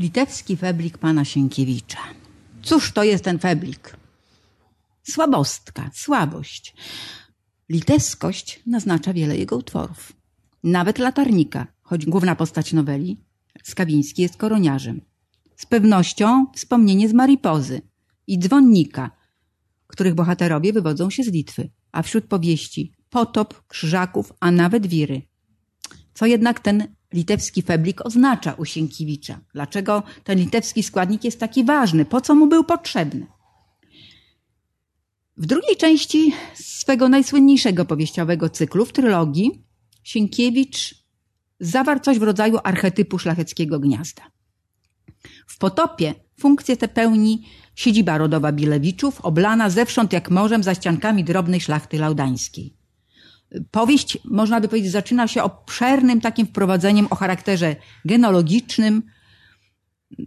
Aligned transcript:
Litewski 0.00 0.56
feblik 0.56 0.98
pana 0.98 1.24
Sienkiewicza. 1.24 1.98
Cóż 2.62 2.92
to 2.92 3.04
jest 3.04 3.24
ten 3.24 3.38
feblik? 3.38 3.96
Słabostka, 5.02 5.90
słabość. 5.94 6.74
Litewskość 7.68 8.62
naznacza 8.66 9.12
wiele 9.12 9.36
jego 9.36 9.56
utworów. 9.56 10.12
Nawet 10.64 10.98
latarnika, 10.98 11.66
choć 11.82 12.06
główna 12.06 12.36
postać 12.36 12.72
noweli, 12.72 13.24
Skawiński 13.62 14.22
jest 14.22 14.36
koroniarzem. 14.36 15.00
Z 15.56 15.66
pewnością 15.66 16.46
wspomnienie 16.54 17.08
z 17.08 17.12
Maripozy 17.12 17.82
i 18.26 18.38
dzwonnika, 18.38 19.10
których 19.86 20.14
bohaterowie 20.14 20.72
wywodzą 20.72 21.10
się 21.10 21.22
z 21.22 21.28
Litwy, 21.28 21.70
a 21.92 22.02
wśród 22.02 22.24
powieści 22.24 22.92
potop, 23.10 23.66
krzyżaków, 23.66 24.32
a 24.40 24.50
nawet 24.50 24.86
wiry. 24.86 25.22
Co 26.14 26.26
jednak 26.26 26.60
ten 26.60 26.94
litewski 27.12 27.62
feblik 27.62 28.06
oznacza 28.06 28.52
u 28.52 28.64
Sienkiewicza? 28.64 29.40
Dlaczego 29.54 30.02
ten 30.24 30.38
litewski 30.38 30.82
składnik 30.82 31.24
jest 31.24 31.40
taki 31.40 31.64
ważny? 31.64 32.04
Po 32.04 32.20
co 32.20 32.34
mu 32.34 32.46
był 32.46 32.64
potrzebny? 32.64 33.26
W 35.36 35.46
drugiej 35.46 35.76
części 35.76 36.32
swego 36.54 37.08
najsłynniejszego 37.08 37.84
powieściowego 37.84 38.48
cyklu, 38.48 38.84
w 38.84 38.92
trylogii, 38.92 39.64
Sienkiewicz 40.02 40.94
zawarł 41.60 42.00
coś 42.00 42.18
w 42.18 42.22
rodzaju 42.22 42.58
archetypu 42.64 43.18
szlacheckiego 43.18 43.80
gniazda. 43.80 44.22
W 45.46 45.58
potopie 45.58 46.14
funkcję 46.40 46.76
tę 46.76 46.88
pełni 46.88 47.44
siedziba 47.74 48.18
rodowa 48.18 48.52
Bilewiczów, 48.52 49.20
oblana 49.20 49.70
zewsząd 49.70 50.12
jak 50.12 50.30
morzem 50.30 50.62
za 50.62 50.74
ściankami 50.74 51.24
drobnej 51.24 51.60
szlachty 51.60 51.98
laudańskiej. 51.98 52.79
Powieść, 53.70 54.18
można 54.24 54.60
by 54.60 54.68
powiedzieć, 54.68 54.92
zaczyna 54.92 55.28
się 55.28 55.42
obszernym 55.42 56.20
takim 56.20 56.46
wprowadzeniem 56.46 57.06
o 57.10 57.14
charakterze 57.14 57.76
genealogicznym. 58.04 59.02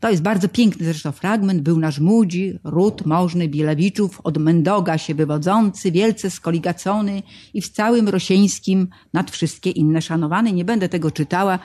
To 0.01 0.09
jest 0.09 0.21
bardzo 0.21 0.49
piękny 0.49 0.85
zresztą 0.85 1.11
fragment. 1.11 1.61
Był 1.61 1.79
nasz 1.79 1.99
młodzi, 1.99 2.59
ród 2.63 3.05
możny 3.05 3.47
Bielewiczów, 3.47 4.21
od 4.23 4.37
Mendoga 4.37 4.97
się 4.97 5.15
wywodzący, 5.15 5.91
wielce 5.91 6.29
skoligacony 6.29 7.23
i 7.53 7.61
w 7.61 7.69
całym 7.69 8.09
Rosieńskim 8.09 8.87
nad 9.13 9.31
wszystkie 9.31 9.69
inne 9.69 10.01
szanowany. 10.01 10.51
Nie 10.51 10.65
będę 10.65 10.89
tego 10.89 11.11
czytała. 11.11 11.59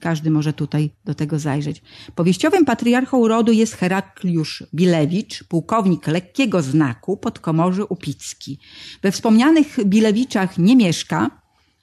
Każdy 0.00 0.30
może 0.30 0.52
tutaj 0.52 0.90
do 1.04 1.14
tego 1.14 1.38
zajrzeć. 1.38 1.82
Powieściowym 2.14 2.64
patriarchą 2.64 3.28
rodu 3.28 3.52
jest 3.52 3.74
Herakliusz 3.74 4.64
Bilewicz, 4.74 5.44
pułkownik 5.44 6.06
lekkiego 6.06 6.62
znaku 6.62 7.16
pod 7.16 7.38
Komorzy 7.38 7.84
Upicki. 7.84 8.58
We 9.02 9.12
wspomnianych 9.12 9.84
Bilewiczach 9.84 10.58
nie 10.58 10.76
mieszka. 10.76 11.30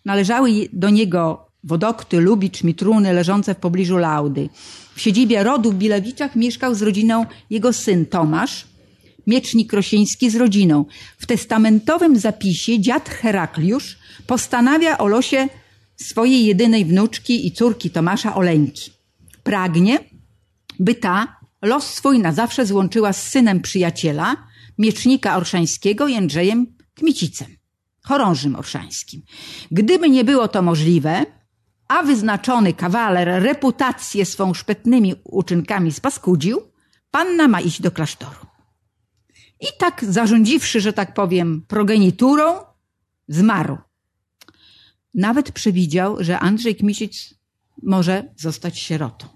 Należały 0.05 0.51
do 0.73 0.89
niego 0.89 1.47
Wodokty, 1.63 2.19
Lubicz, 2.19 2.63
Mitruny 2.63 3.13
leżące 3.13 3.55
w 3.55 3.57
pobliżu 3.57 3.97
Laudy. 3.97 4.49
W 4.95 5.01
siedzibie 5.01 5.43
rodu 5.43 5.71
w 5.71 5.75
Bilewiczach 5.75 6.35
mieszkał 6.35 6.75
z 6.75 6.81
rodziną 6.81 7.25
jego 7.49 7.73
syn 7.73 8.05
Tomasz, 8.05 8.67
miecznik 9.27 9.73
rosieński 9.73 10.29
z 10.29 10.35
rodziną. 10.35 10.85
W 11.17 11.25
testamentowym 11.25 12.19
zapisie 12.19 12.79
dziad 12.79 13.09
Herakliusz 13.09 13.97
postanawia 14.27 14.97
o 14.97 15.07
losie 15.07 15.47
swojej 15.97 16.45
jedynej 16.45 16.85
wnuczki 16.85 17.47
i 17.47 17.51
córki 17.51 17.89
Tomasza 17.89 18.35
Oleńki. 18.35 18.91
Pragnie, 19.43 19.99
by 20.79 20.95
ta 20.95 21.37
los 21.61 21.93
swój 21.93 22.19
na 22.19 22.33
zawsze 22.33 22.65
złączyła 22.65 23.13
z 23.13 23.27
synem 23.27 23.61
przyjaciela, 23.61 24.47
miecznika 24.77 25.37
orszańskiego 25.37 26.07
Jędrzejem 26.07 26.77
Kmicicem, 26.93 27.47
chorążym 28.03 28.55
orszańskim. 28.55 29.21
Gdyby 29.71 30.09
nie 30.09 30.23
było 30.23 30.47
to 30.47 30.61
możliwe, 30.61 31.25
a 31.87 32.03
wyznaczony 32.03 32.73
kawaler 32.73 33.43
reputację 33.43 34.25
swą 34.25 34.53
szpetnymi 34.53 35.15
uczynkami 35.23 35.91
spaskudził, 35.91 36.61
panna 37.11 37.47
ma 37.47 37.61
iść 37.61 37.81
do 37.81 37.91
klasztoru. 37.91 38.45
I 39.61 39.67
tak 39.79 40.05
zarządziwszy, 40.09 40.81
że 40.81 40.93
tak 40.93 41.13
powiem, 41.13 41.65
progeniturą, 41.67 42.55
zmarł. 43.27 43.77
Nawet 45.17 45.51
przewidział, 45.51 46.23
że 46.23 46.39
Andrzej 46.39 46.75
Kmicic 46.75 47.33
może 47.83 48.33
zostać 48.35 48.79
sierotą. 48.79 49.27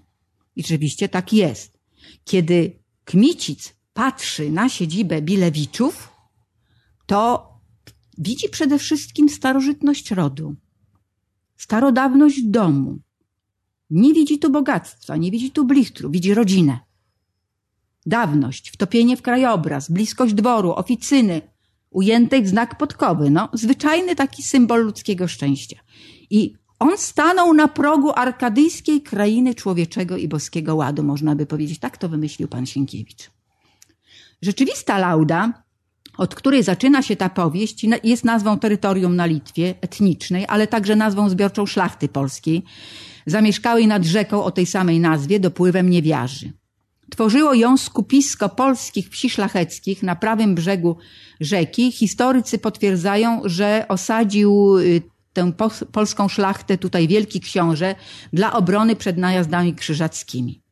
I 0.56 0.62
rzeczywiście 0.62 1.08
tak 1.08 1.32
jest. 1.32 1.78
Kiedy 2.24 2.82
Kmicic 3.04 3.74
patrzy 3.92 4.50
na 4.50 4.68
siedzibę 4.68 5.22
Bilewiczów, 5.22 6.08
to 7.06 7.48
widzi 8.18 8.48
przede 8.48 8.78
wszystkim 8.78 9.28
starożytność 9.28 10.10
rodu, 10.10 10.56
starodawność 11.56 12.42
domu. 12.42 12.98
Nie 13.90 14.14
widzi 14.14 14.38
tu 14.38 14.50
bogactwa, 14.50 15.16
nie 15.16 15.30
widzi 15.30 15.50
tu 15.50 15.64
blichtru, 15.64 16.10
widzi 16.10 16.34
rodzinę. 16.34 16.78
Dawność, 18.06 18.70
wtopienie 18.70 19.16
w 19.16 19.22
krajobraz, 19.22 19.90
bliskość 19.90 20.34
dworu, 20.34 20.72
oficyny, 20.72 21.51
ujętej 21.92 22.42
w 22.42 22.48
znak 22.48 22.78
podkowy. 22.78 23.30
No, 23.30 23.48
zwyczajny 23.52 24.16
taki 24.16 24.42
symbol 24.42 24.84
ludzkiego 24.84 25.28
szczęścia. 25.28 25.80
I 26.30 26.54
on 26.78 26.98
stanął 26.98 27.54
na 27.54 27.68
progu 27.68 28.12
arkadyjskiej 28.14 29.02
krainy 29.02 29.54
człowieczego 29.54 30.16
i 30.16 30.28
boskiego 30.28 30.74
ładu, 30.76 31.02
można 31.02 31.36
by 31.36 31.46
powiedzieć. 31.46 31.78
Tak 31.78 31.96
to 31.96 32.08
wymyślił 32.08 32.48
pan 32.48 32.66
Sienkiewicz. 32.66 33.30
Rzeczywista 34.42 34.98
Lauda, 34.98 35.62
od 36.18 36.34
której 36.34 36.62
zaczyna 36.62 37.02
się 37.02 37.16
ta 37.16 37.28
powieść, 37.28 37.86
jest 38.04 38.24
nazwą 38.24 38.58
terytorium 38.58 39.16
na 39.16 39.26
Litwie, 39.26 39.74
etnicznej, 39.80 40.44
ale 40.48 40.66
także 40.66 40.96
nazwą 40.96 41.28
zbiorczą 41.28 41.66
szlachty 41.66 42.08
polskiej, 42.08 42.62
zamieszkałej 43.26 43.86
nad 43.86 44.04
rzeką 44.04 44.44
o 44.44 44.50
tej 44.50 44.66
samej 44.66 45.00
nazwie, 45.00 45.40
dopływem 45.40 45.90
niewiarzy. 45.90 46.52
Tworzyło 47.12 47.54
ją 47.54 47.76
skupisko 47.76 48.48
polskich 48.48 49.08
wsi 49.08 49.30
szlacheckich 49.30 50.02
na 50.02 50.16
prawym 50.16 50.54
brzegu 50.54 50.96
rzeki. 51.40 51.92
Historycy 51.92 52.58
potwierdzają, 52.58 53.40
że 53.44 53.84
osadził 53.88 54.78
y, 54.78 55.02
tę 55.32 55.52
polską 55.92 56.28
szlachtę 56.28 56.78
tutaj 56.78 57.08
wielki 57.08 57.40
książę 57.40 57.94
dla 58.32 58.52
obrony 58.52 58.96
przed 58.96 59.18
najazdami 59.18 59.74
krzyżackimi. 59.74 60.62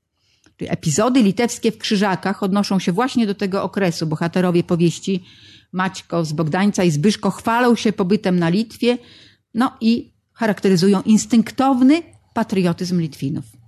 Epizody 0.61 1.23
litewskie 1.23 1.73
w 1.73 1.79
Krzyżakach 1.79 2.43
odnoszą 2.43 2.79
się 2.79 2.93
właśnie 2.93 3.27
do 3.27 3.35
tego 3.35 3.63
okresu. 3.63 4.07
Bohaterowie 4.07 4.65
powieści 4.65 5.25
Maćko 5.73 6.25
z 6.25 6.33
Bogdańca 6.33 6.85
i 6.85 6.91
Zbyszko 6.91 7.31
chwalą 7.31 7.75
się 7.75 7.93
pobytem 7.93 8.39
na 8.39 8.49
Litwie, 8.49 8.99
no 9.55 9.77
i 9.81 10.13
charakteryzują 10.33 11.03
instynktowny 11.03 12.03
patriotyzm 12.35 13.01
Litwinów. 13.01 13.60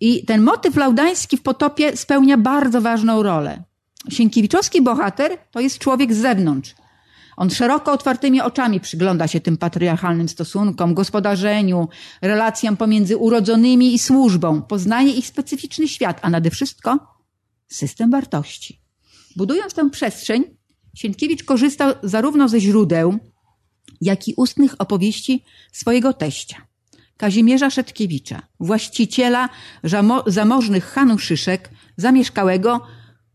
I 0.00 0.24
ten 0.24 0.42
motyw 0.42 0.76
laudański 0.76 1.36
w 1.36 1.42
potopie 1.42 1.96
spełnia 1.96 2.38
bardzo 2.38 2.80
ważną 2.80 3.22
rolę. 3.22 3.62
Sienkiewiczowski 4.10 4.82
bohater 4.82 5.38
to 5.50 5.60
jest 5.60 5.78
człowiek 5.78 6.14
z 6.14 6.16
zewnątrz. 6.16 6.74
On 7.36 7.50
szeroko 7.50 7.92
otwartymi 7.92 8.40
oczami 8.40 8.80
przygląda 8.80 9.28
się 9.28 9.40
tym 9.40 9.56
patriarchalnym 9.56 10.28
stosunkom, 10.28 10.94
gospodarzeniu, 10.94 11.88
relacjom 12.22 12.76
pomiędzy 12.76 13.16
urodzonymi 13.16 13.94
i 13.94 13.98
służbą, 13.98 14.62
poznaje 14.62 15.12
ich 15.12 15.26
specyficzny 15.26 15.88
świat, 15.88 16.18
a 16.22 16.30
nade 16.30 16.50
wszystko 16.50 16.98
system 17.68 18.10
wartości. 18.10 18.80
Budując 19.36 19.74
tę 19.74 19.90
przestrzeń, 19.90 20.44
Sienkiewicz 20.94 21.44
korzystał 21.44 21.94
zarówno 22.02 22.48
ze 22.48 22.60
źródeł, 22.60 23.18
jak 24.00 24.28
i 24.28 24.34
ustnych 24.36 24.74
opowieści 24.78 25.44
swojego 25.72 26.12
teścia. 26.12 26.67
Kazimierza 27.18 27.70
Szetkiewicza, 27.70 28.42
właściciela 28.60 29.48
zamożnych 30.26 30.84
Hanuszyszek, 30.84 31.70
zamieszkałego 31.96 32.80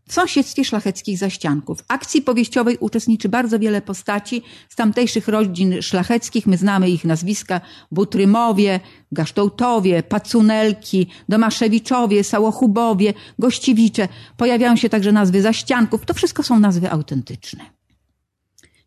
w 0.08 0.12
sąsiedztwie 0.12 0.64
szlacheckich 0.64 1.18
zaścianków. 1.18 1.80
W 1.80 1.84
akcji 1.88 2.22
powieściowej 2.22 2.76
uczestniczy 2.80 3.28
bardzo 3.28 3.58
wiele 3.58 3.82
postaci 3.82 4.42
z 4.68 4.76
tamtejszych 4.76 5.28
rodzin 5.28 5.82
szlacheckich. 5.82 6.46
My 6.46 6.56
znamy 6.56 6.90
ich 6.90 7.04
nazwiska 7.04 7.60
Butrymowie, 7.90 8.80
Gasztołtowie, 9.12 10.02
Pacunelki, 10.02 11.06
Domaszewiczowie, 11.28 12.24
Sałochubowie, 12.24 13.14
Gościwicze. 13.38 14.08
Pojawiają 14.36 14.76
się 14.76 14.88
także 14.88 15.12
nazwy 15.12 15.42
zaścianków. 15.42 16.06
To 16.06 16.14
wszystko 16.14 16.42
są 16.42 16.58
nazwy 16.58 16.90
autentyczne. 16.90 17.64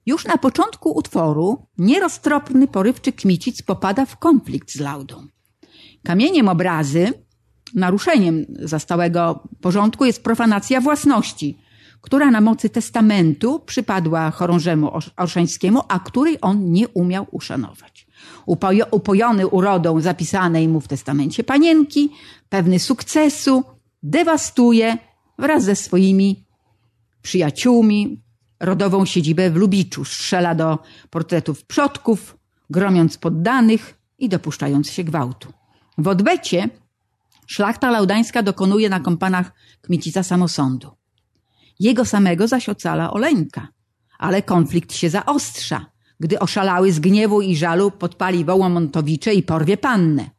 Już 0.07 0.25
na 0.25 0.37
początku 0.37 0.91
utworu 0.91 1.67
nieroztropny 1.77 2.67
porywczy 2.67 3.11
Kmicic 3.11 3.61
popada 3.61 4.05
w 4.05 4.17
konflikt 4.17 4.71
z 4.71 4.79
Laudą. 4.79 5.27
Kamieniem 6.03 6.49
obrazy, 6.49 7.13
naruszeniem 7.75 8.45
zastałego 8.59 9.47
porządku 9.61 10.05
jest 10.05 10.23
profanacja 10.23 10.81
własności, 10.81 11.57
która 12.01 12.31
na 12.31 12.41
mocy 12.41 12.69
testamentu 12.69 13.59
przypadła 13.59 14.31
chorążemu 14.31 14.91
orszańskiemu, 15.17 15.81
a 15.87 15.99
której 15.99 16.37
on 16.41 16.71
nie 16.71 16.87
umiał 16.87 17.27
uszanować. 17.31 18.07
upojony 18.91 19.47
urodą 19.47 20.01
zapisanej 20.01 20.67
mu 20.67 20.81
w 20.81 20.87
testamencie 20.87 21.43
panienki, 21.43 22.09
pewny 22.49 22.79
sukcesu, 22.79 23.63
dewastuje 24.03 24.97
wraz 25.39 25.63
ze 25.63 25.75
swoimi 25.75 26.45
przyjaciółmi, 27.21 28.26
rodową 28.59 29.05
siedzibę 29.05 29.51
w 29.51 29.55
Lubiczu, 29.55 30.05
strzela 30.05 30.55
do 30.55 30.79
portretów 31.09 31.65
przodków, 31.65 32.37
gromiąc 32.69 33.17
poddanych 33.17 33.99
i 34.17 34.29
dopuszczając 34.29 34.89
się 34.89 35.03
gwałtu. 35.03 35.53
W 35.97 36.07
odwecie 36.07 36.69
szlachta 37.47 37.91
laudańska 37.91 38.43
dokonuje 38.43 38.89
na 38.89 38.99
kompanach 38.99 39.51
Kmicica 39.81 40.23
samosądu. 40.23 40.91
Jego 41.79 42.05
samego 42.05 42.47
zaś 42.47 42.69
ocala 42.69 43.11
Oleńka, 43.11 43.67
ale 44.19 44.41
konflikt 44.41 44.93
się 44.93 45.09
zaostrza, 45.09 45.85
gdy 46.19 46.39
oszalały 46.39 46.91
z 46.91 46.99
gniewu 46.99 47.41
i 47.41 47.55
żalu 47.55 47.91
podpali 47.91 48.45
Wołomontowicze 48.45 49.33
i 49.33 49.43
porwie 49.43 49.77
pannę. 49.77 50.29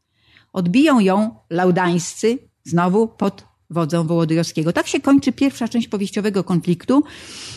Odbiją 0.52 1.00
ją 1.00 1.34
laudańscy 1.50 2.38
znowu 2.64 3.08
pod 3.08 3.47
wodzą 3.70 4.06
Wołodyjowskiego. 4.06 4.72
Tak 4.72 4.86
się 4.86 5.00
kończy 5.00 5.32
pierwsza 5.32 5.68
część 5.68 5.88
powieściowego 5.88 6.44
konfliktu, 6.44 7.04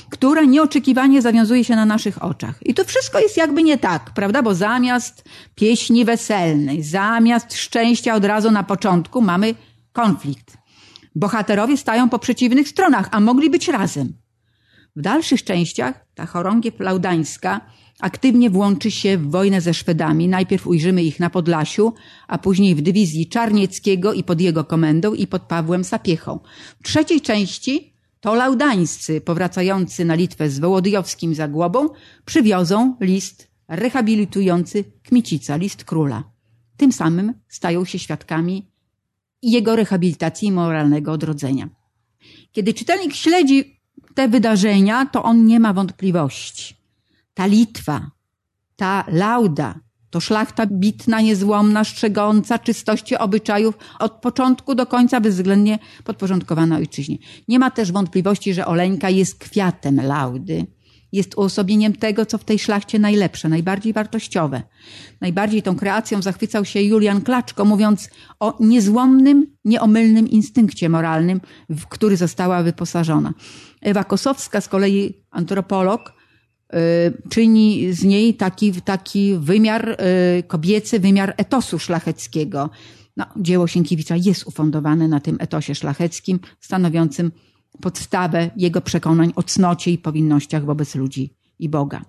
która 0.09 0.41
nieoczekiwanie 0.41 1.21
zawiązuje 1.21 1.63
się 1.63 1.75
na 1.75 1.85
naszych 1.85 2.23
oczach. 2.23 2.59
I 2.61 2.73
to 2.73 2.85
wszystko 2.85 3.19
jest 3.19 3.37
jakby 3.37 3.63
nie 3.63 3.77
tak, 3.77 4.11
prawda? 4.13 4.43
Bo 4.43 4.55
zamiast 4.55 5.23
pieśni 5.55 6.05
weselnej, 6.05 6.83
zamiast 6.83 7.53
szczęścia 7.53 8.15
od 8.15 8.25
razu 8.25 8.51
na 8.51 8.63
początku 8.63 9.21
mamy 9.21 9.55
konflikt. 9.93 10.57
Bohaterowie 11.15 11.77
stają 11.77 12.09
po 12.09 12.19
przeciwnych 12.19 12.69
stronach, 12.69 13.07
a 13.11 13.19
mogli 13.19 13.49
być 13.49 13.67
razem. 13.67 14.13
W 14.95 15.01
dalszych 15.01 15.43
częściach 15.43 16.05
ta 16.15 16.25
chorągiew 16.25 16.79
laudańska 16.79 17.61
aktywnie 18.01 18.49
włączy 18.49 18.91
się 18.91 19.17
w 19.17 19.31
wojnę 19.31 19.61
ze 19.61 19.73
Szwedami. 19.73 20.27
Najpierw 20.27 20.67
ujrzymy 20.67 21.03
ich 21.03 21.19
na 21.19 21.29
Podlasiu, 21.29 21.93
a 22.27 22.37
później 22.37 22.75
w 22.75 22.81
dywizji 22.81 23.27
Czarnieckiego 23.27 24.13
i 24.13 24.23
pod 24.23 24.41
jego 24.41 24.63
komendą 24.63 25.13
i 25.13 25.27
pod 25.27 25.41
Pawłem 25.41 25.83
Sapiechą. 25.83 26.39
W 26.79 26.83
trzeciej 26.83 27.21
części 27.21 27.93
to 28.19 28.35
laudańscy 28.35 29.21
powracający 29.21 30.05
na 30.05 30.15
Litwę 30.15 30.49
z 30.49 30.59
Wołodyjowskim 30.59 31.35
Zagłobą 31.35 31.89
przywiozą 32.25 32.95
list 32.99 33.47
rehabilitujący 33.67 34.83
Kmicica, 35.03 35.55
list 35.55 35.83
króla. 35.83 36.23
Tym 36.77 36.91
samym 36.91 37.33
stają 37.47 37.85
się 37.85 37.99
świadkami 37.99 38.71
jego 39.41 39.75
rehabilitacji 39.75 40.47
i 40.47 40.51
moralnego 40.51 41.11
odrodzenia. 41.11 41.69
Kiedy 42.51 42.73
czytelnik 42.73 43.13
śledzi 43.13 43.81
te 44.15 44.27
wydarzenia, 44.27 45.05
to 45.05 45.23
on 45.23 45.45
nie 45.45 45.59
ma 45.59 45.73
wątpliwości 45.73 46.80
ta 47.41 47.47
Litwa, 47.47 48.11
ta 48.75 49.05
Lauda, 49.07 49.79
to 50.09 50.19
szlachta 50.19 50.65
bitna, 50.65 51.21
niezłomna, 51.21 51.83
strzegąca 51.83 52.59
czystości 52.59 53.17
obyczajów 53.17 53.77
od 53.99 54.11
początku 54.11 54.75
do 54.75 54.85
końca 54.85 55.21
bezwzględnie 55.21 55.79
podporządkowana 56.03 56.75
ojczyźnie. 56.75 57.17
Nie 57.47 57.59
ma 57.59 57.71
też 57.71 57.91
wątpliwości, 57.91 58.53
że 58.53 58.65
Oleńka 58.65 59.09
jest 59.09 59.39
kwiatem 59.39 60.01
Laudy. 60.01 60.65
Jest 61.11 61.37
uosobieniem 61.37 61.93
tego, 61.93 62.25
co 62.25 62.37
w 62.37 62.43
tej 62.43 62.59
szlachcie 62.59 62.99
najlepsze, 62.99 63.49
najbardziej 63.49 63.93
wartościowe. 63.93 64.63
Najbardziej 65.21 65.61
tą 65.61 65.75
kreacją 65.75 66.21
zachwycał 66.21 66.65
się 66.65 66.81
Julian 66.81 67.21
Klaczko, 67.21 67.65
mówiąc 67.65 68.09
o 68.39 68.57
niezłomnym, 68.59 69.47
nieomylnym 69.65 70.27
instynkcie 70.27 70.89
moralnym, 70.89 71.41
w 71.69 71.85
który 71.85 72.17
została 72.17 72.63
wyposażona. 72.63 73.33
Ewa 73.81 74.03
Kosowska, 74.03 74.61
z 74.61 74.67
kolei 74.67 75.25
antropolog, 75.31 76.20
czyni 77.29 77.93
z 77.93 78.03
niej 78.03 78.33
taki, 78.33 78.81
taki 78.81 79.37
wymiar 79.37 79.89
y, 79.89 80.43
kobiecy, 80.43 80.99
wymiar 80.99 81.33
etosu 81.37 81.79
szlacheckiego. 81.79 82.69
No, 83.17 83.25
dzieło 83.37 83.67
Sienkiewicza 83.67 84.15
jest 84.15 84.47
ufundowane 84.47 85.07
na 85.07 85.19
tym 85.19 85.37
etosie 85.39 85.75
szlacheckim, 85.75 86.39
stanowiącym 86.59 87.31
podstawę 87.81 88.49
jego 88.57 88.81
przekonań 88.81 89.33
o 89.35 89.43
cnocie 89.43 89.91
i 89.91 89.97
powinnościach 89.97 90.65
wobec 90.65 90.95
ludzi 90.95 91.33
i 91.59 91.69
Boga. 91.69 92.05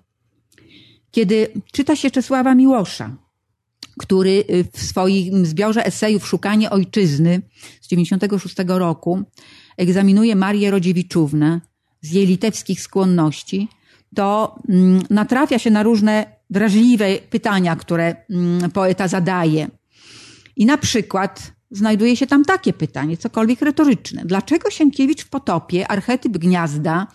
Kiedy 1.11 1.47
czyta 1.71 1.95
się 1.95 2.11
Czesława 2.11 2.55
Miłosza, 2.55 3.15
który 3.97 4.43
y, 4.49 4.65
w 4.73 4.81
swoim 4.81 5.45
zbiorze 5.45 5.85
esejów 5.85 6.27
Szukanie 6.27 6.69
Ojczyzny 6.69 7.41
z 7.81 7.87
96 7.87 8.55
roku 8.67 9.23
egzaminuje 9.77 10.35
Marię 10.35 10.71
Rodziewiczównę 10.71 11.61
z 12.01 12.11
jej 12.11 12.27
litewskich 12.27 12.81
skłonności, 12.81 13.67
to 14.15 14.55
mm, 14.69 15.03
natrafia 15.09 15.59
się 15.59 15.71
na 15.71 15.83
różne 15.83 16.25
drażliwe 16.49 17.05
pytania, 17.29 17.75
które 17.75 18.15
mm, 18.29 18.71
poeta 18.71 19.07
zadaje. 19.07 19.67
I 20.55 20.65
na 20.65 20.77
przykład 20.77 21.51
znajduje 21.71 22.15
się 22.15 22.27
tam 22.27 22.45
takie 22.45 22.73
pytanie, 22.73 23.17
cokolwiek 23.17 23.61
retoryczne. 23.61 24.21
Dlaczego 24.25 24.69
Sienkiewicz 24.69 25.23
w 25.23 25.29
Potopie, 25.29 25.87
archetyp 25.87 26.37
gniazda, 26.37 27.07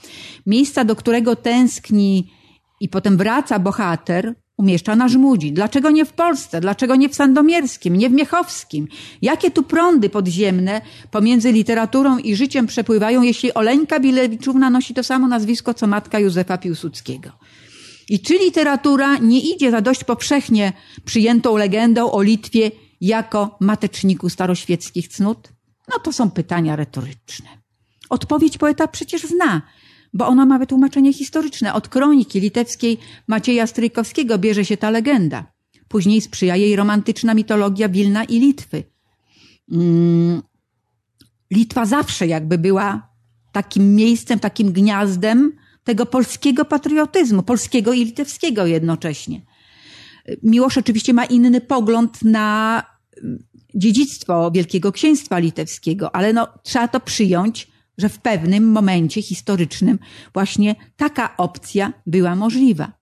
miejsca, 0.47 0.85
do 0.85 0.97
którego 0.97 1.37
tęskni 1.37 2.33
i 2.81 2.89
potem 2.89 3.17
wraca 3.17 3.59
bohater, 3.59 4.35
umieszcza 4.59 4.97
na 4.97 5.09
Żmudzi. 5.09 5.53
Dlaczego 5.53 5.91
nie 5.91 6.05
w 6.05 6.13
Polsce? 6.13 6.61
Dlaczego 6.61 6.97
nie 6.97 7.09
w 7.09 7.15
Sandomierskim? 7.15 7.97
Nie 7.97 8.11
w 8.11 8.13
Miechowskim? 8.13 8.89
Jakie 9.23 9.51
tu 9.51 9.63
prądy 9.63 10.11
podziemne 10.11 10.81
pomiędzy 11.11 11.53
literaturą 11.53 12.19
i 12.19 12.37
życiem 12.37 12.67
przepływają, 12.67 13.23
jeśli 13.23 13.55
Oleńka 13.55 14.01
Bilewiczówna 14.01 14.71
nosi 14.71 14.95
to 14.95 15.05
samo 15.05 15.29
nazwisko, 15.29 15.75
co 15.75 15.87
matka 15.87 16.19
Józefa 16.19 16.59
Piłsudskiego? 16.59 17.31
I 18.09 18.21
czy 18.21 18.35
literatura 18.35 19.19
nie 19.19 19.41
idzie 19.41 19.71
za 19.71 19.81
dość 19.81 20.05
powszechnie 20.05 20.73
przyjętą 21.05 21.57
legendą 21.57 22.11
o 22.11 22.23
Litwie 22.23 22.71
jako 23.01 23.57
mateczniku 23.61 24.29
staroświeckich 24.29 25.09
cnót? 25.09 25.49
No 25.89 25.99
to 25.99 26.13
są 26.13 26.31
pytania 26.31 26.77
retoryczne. 26.77 27.49
Odpowiedź 28.11 28.59
poeta 28.59 28.89
przecież 28.89 29.23
zna 29.23 29.63
bo 30.15 30.27
ona 30.27 30.47
ma 30.47 30.59
wytłumaczenie 30.59 31.13
historyczne. 31.13 31.75
Od 31.75 31.89
kroniki 31.89 32.41
litewskiej 32.41 32.99
Macieja 33.27 33.67
Stryjkowskiego 33.67 34.39
bierze 34.39 34.65
się 34.65 34.77
ta 34.77 34.91
legenda. 34.91 35.53
Później 35.89 36.21
sprzyja 36.21 36.57
jej 36.57 36.77
romantyczna 36.77 37.35
mitologia 37.35 37.89
Wilna 37.89 38.25
i 38.25 38.39
Litwy. 38.41 38.85
Mm. 39.73 40.43
Litwa 41.51 41.87
zawsze 41.87 42.27
jakby 42.27 42.59
była 42.59 43.09
takim 43.53 43.95
miejscem, 43.95 44.39
takim 44.39 44.73
gniazdem 44.73 45.53
tego 45.85 46.07
polskiego 46.07 46.65
patriotyzmu, 46.65 47.43
polskiego 47.43 47.93
i 47.93 48.05
litewskiego 48.05 48.67
jednocześnie. 48.67 49.43
Miłosz 50.43 50.79
oczywiście 50.79 51.15
ma 51.15 51.25
inny 51.25 51.61
pogląd 51.61 52.23
na 52.23 52.83
dziedzictwo 53.75 54.51
Wielkiego 54.51 54.93
Księstwa 54.93 55.39
Litewskiego, 55.39 56.17
ale 56.17 56.33
no, 56.33 56.49
trzeba 56.63 56.89
to 56.89 57.01
przyjąć, 57.01 57.69
że 57.99 58.09
w 58.09 58.19
pewnym 58.19 58.73
momencie 58.73 59.23
historycznym 59.23 59.99
właśnie 60.35 60.75
taka 60.97 61.37
opcja 61.37 61.93
była 62.07 62.37
możliwa. 62.37 62.93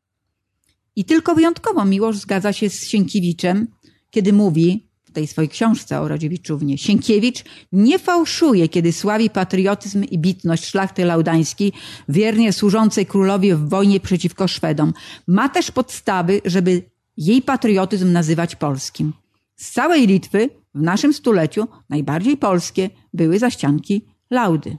I 0.96 1.04
tylko 1.04 1.34
wyjątkowo 1.34 1.84
Miłosz 1.84 2.16
zgadza 2.16 2.52
się 2.52 2.70
z 2.70 2.88
Sienkiewiczem, 2.88 3.66
kiedy 4.10 4.32
mówi 4.32 4.88
w 5.04 5.12
tej 5.12 5.26
swojej 5.26 5.48
książce 5.48 6.00
o 6.00 6.08
Rodziewiczównie. 6.08 6.78
Sienkiewicz 6.78 7.44
nie 7.72 7.98
fałszuje, 7.98 8.68
kiedy 8.68 8.92
sławi 8.92 9.30
patriotyzm 9.30 10.04
i 10.04 10.18
bitność 10.18 10.64
szlachty 10.66 11.04
laudańskiej, 11.04 11.72
wiernie 12.08 12.52
służącej 12.52 13.06
królowi 13.06 13.54
w 13.54 13.68
wojnie 13.68 14.00
przeciwko 14.00 14.48
Szwedom. 14.48 14.92
Ma 15.26 15.48
też 15.48 15.70
podstawy, 15.70 16.40
żeby 16.44 16.82
jej 17.16 17.42
patriotyzm 17.42 18.12
nazywać 18.12 18.56
polskim. 18.56 19.12
Z 19.56 19.70
całej 19.70 20.06
Litwy 20.06 20.50
w 20.74 20.80
naszym 20.80 21.12
stuleciu 21.12 21.68
najbardziej 21.88 22.36
polskie 22.36 22.90
były 23.12 23.38
zaścianki 23.38 24.06
Laudy. 24.30 24.76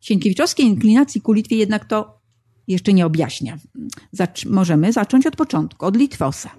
Sienkiewiczowskiej 0.00 0.66
inklinacji 0.66 1.20
ku 1.20 1.32
Litwie 1.32 1.56
jednak 1.56 1.84
to 1.84 2.20
jeszcze 2.68 2.92
nie 2.92 3.06
objaśnia. 3.06 3.58
Możemy 4.46 4.92
zacząć 4.92 5.26
od 5.26 5.36
początku, 5.36 5.86
od 5.86 5.96
Litwosa. 5.96 6.50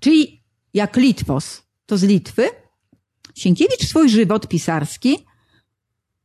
Czyli 0.00 0.42
jak 0.74 0.96
Litwos 0.96 1.62
to 1.86 1.98
z 1.98 2.02
Litwy, 2.02 2.48
Sienkiewicz 3.34 3.86
swój 3.86 4.08
żywot 4.08 4.48
pisarski 4.48 5.18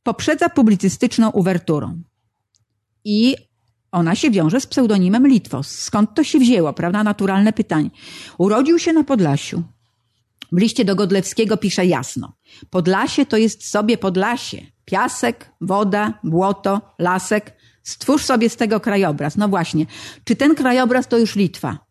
poprzedza 0.04 0.50
publicystyczną 0.50 1.30
uwerturą. 1.30 2.02
I 3.06 3.36
ona 3.92 4.16
się 4.16 4.32
wiąże 4.32 4.62
z 4.62 4.68
pseudonimem 4.68 5.28
Litwos. 5.28 5.68
Skąd 5.68 6.14
to 6.16 6.24
się 6.24 6.40
wzięło, 6.40 6.74
prawda? 6.74 7.04
Naturalne 7.04 7.54
pytanie. 7.54 7.90
Urodził 8.38 8.80
się 8.80 8.94
na 8.94 9.04
Podlasiu. 9.04 9.64
W 10.51 10.58
liście 10.58 10.86
do 10.86 10.96
Godlewskiego 10.96 11.58
pisze 11.58 11.86
jasno. 11.86 12.34
Podlasie 12.70 13.25
to 13.25 13.38
jest 13.38 13.70
sobie 13.70 13.98
Podlasie. 13.98 14.62
Piasek, 14.86 15.51
woda, 15.62 16.20
błoto, 16.24 16.82
lasek. 17.00 17.53
Stwórz 17.84 18.25
sobie 18.25 18.50
z 18.50 18.56
tego 18.56 18.79
krajobraz. 18.79 19.38
No 19.38 19.48
właśnie, 19.48 19.86
czy 20.24 20.36
ten 20.36 20.56
krajobraz 20.56 21.08
to 21.08 21.18
już 21.18 21.36
Litwa? 21.36 21.89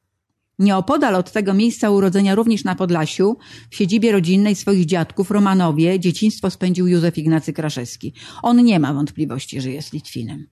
Nieopodal 0.58 1.14
od 1.14 1.32
tego 1.32 1.54
miejsca 1.54 1.90
urodzenia, 1.90 2.34
również 2.34 2.64
na 2.64 2.74
Podlasiu, 2.74 3.36
w 3.70 3.76
siedzibie 3.76 4.12
rodzinnej 4.12 4.54
swoich 4.54 4.86
dziadków, 4.86 5.30
Romanowie, 5.30 6.00
dzieciństwo 6.00 6.50
spędził 6.50 6.86
Józef 6.86 7.18
Ignacy 7.18 7.52
Kraszewski. 7.52 8.12
On 8.42 8.64
nie 8.64 8.80
ma 8.80 8.94
wątpliwości, 8.94 9.60
że 9.60 9.70
jest 9.70 9.92
Litwinem. 9.92 10.46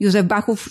Józef 0.00 0.26
Bachów 0.26 0.68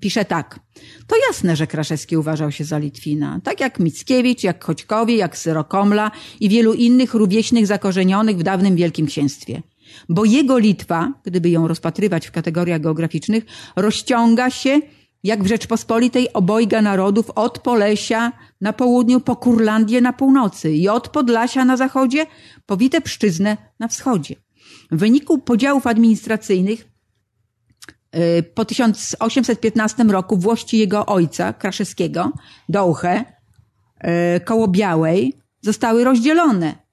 pisze 0.00 0.24
tak. 0.24 0.60
To 1.06 1.16
jasne, 1.28 1.56
że 1.56 1.66
Kraszewski 1.66 2.16
uważał 2.16 2.52
się 2.52 2.64
za 2.64 2.78
Litwina. 2.78 3.40
Tak 3.44 3.60
jak 3.60 3.80
Mickiewicz, 3.80 4.42
jak 4.42 4.64
Choćkowie, 4.64 5.16
jak 5.16 5.38
Syrokomla 5.38 6.10
i 6.40 6.48
wielu 6.48 6.72
innych 6.72 7.14
rówieśnych 7.14 7.66
zakorzenionych 7.66 8.36
w 8.36 8.42
dawnym 8.42 8.76
Wielkim 8.76 9.06
Księstwie. 9.06 9.62
Bo 10.08 10.24
jego 10.24 10.58
Litwa, 10.58 11.12
gdyby 11.24 11.50
ją 11.50 11.68
rozpatrywać 11.68 12.26
w 12.26 12.32
kategoriach 12.32 12.80
geograficznych, 12.80 13.44
rozciąga 13.76 14.50
się 14.50 14.80
jak 15.22 15.44
w 15.44 15.46
Rzeczpospolitej 15.46 16.32
obojga 16.32 16.82
narodów 16.82 17.30
od 17.30 17.58
Polesia 17.58 18.32
na 18.60 18.72
południu 18.72 19.20
po 19.20 19.36
Kurlandię 19.36 20.00
na 20.00 20.12
północy 20.12 20.72
i 20.72 20.88
od 20.88 21.08
Podlasia 21.08 21.64
na 21.64 21.76
zachodzie 21.76 22.26
po 22.66 22.76
Witebszczyznę 22.76 23.56
na 23.78 23.88
wschodzie. 23.88 24.34
W 24.90 24.98
wyniku 24.98 25.38
podziałów 25.38 25.86
administracyjnych 25.86 26.95
po 28.54 28.64
1815 28.64 30.04
roku 30.04 30.36
włości 30.36 30.78
jego 30.78 31.06
ojca, 31.06 31.52
Kraszewskiego, 31.52 32.32
Dołchę, 32.68 33.24
y, 34.36 34.40
koło 34.40 34.68
Białej, 34.68 35.40
zostały 35.60 36.04
rozdzielone. 36.04 36.86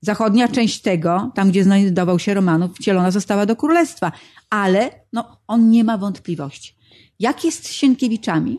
Zachodnia 0.00 0.48
część 0.48 0.80
tego, 0.80 1.32
tam 1.34 1.50
gdzie 1.50 1.64
znajdował 1.64 2.18
się 2.18 2.34
Romanów, 2.34 2.76
wcielona 2.76 3.10
została 3.10 3.46
do 3.46 3.56
królestwa, 3.56 4.12
ale 4.50 4.90
no, 5.12 5.40
on 5.46 5.70
nie 5.70 5.84
ma 5.84 5.98
wątpliwości. 5.98 6.76
Jak 7.18 7.44
jest 7.44 7.66
z 7.66 7.70
Sienkiewiczami? 7.70 8.58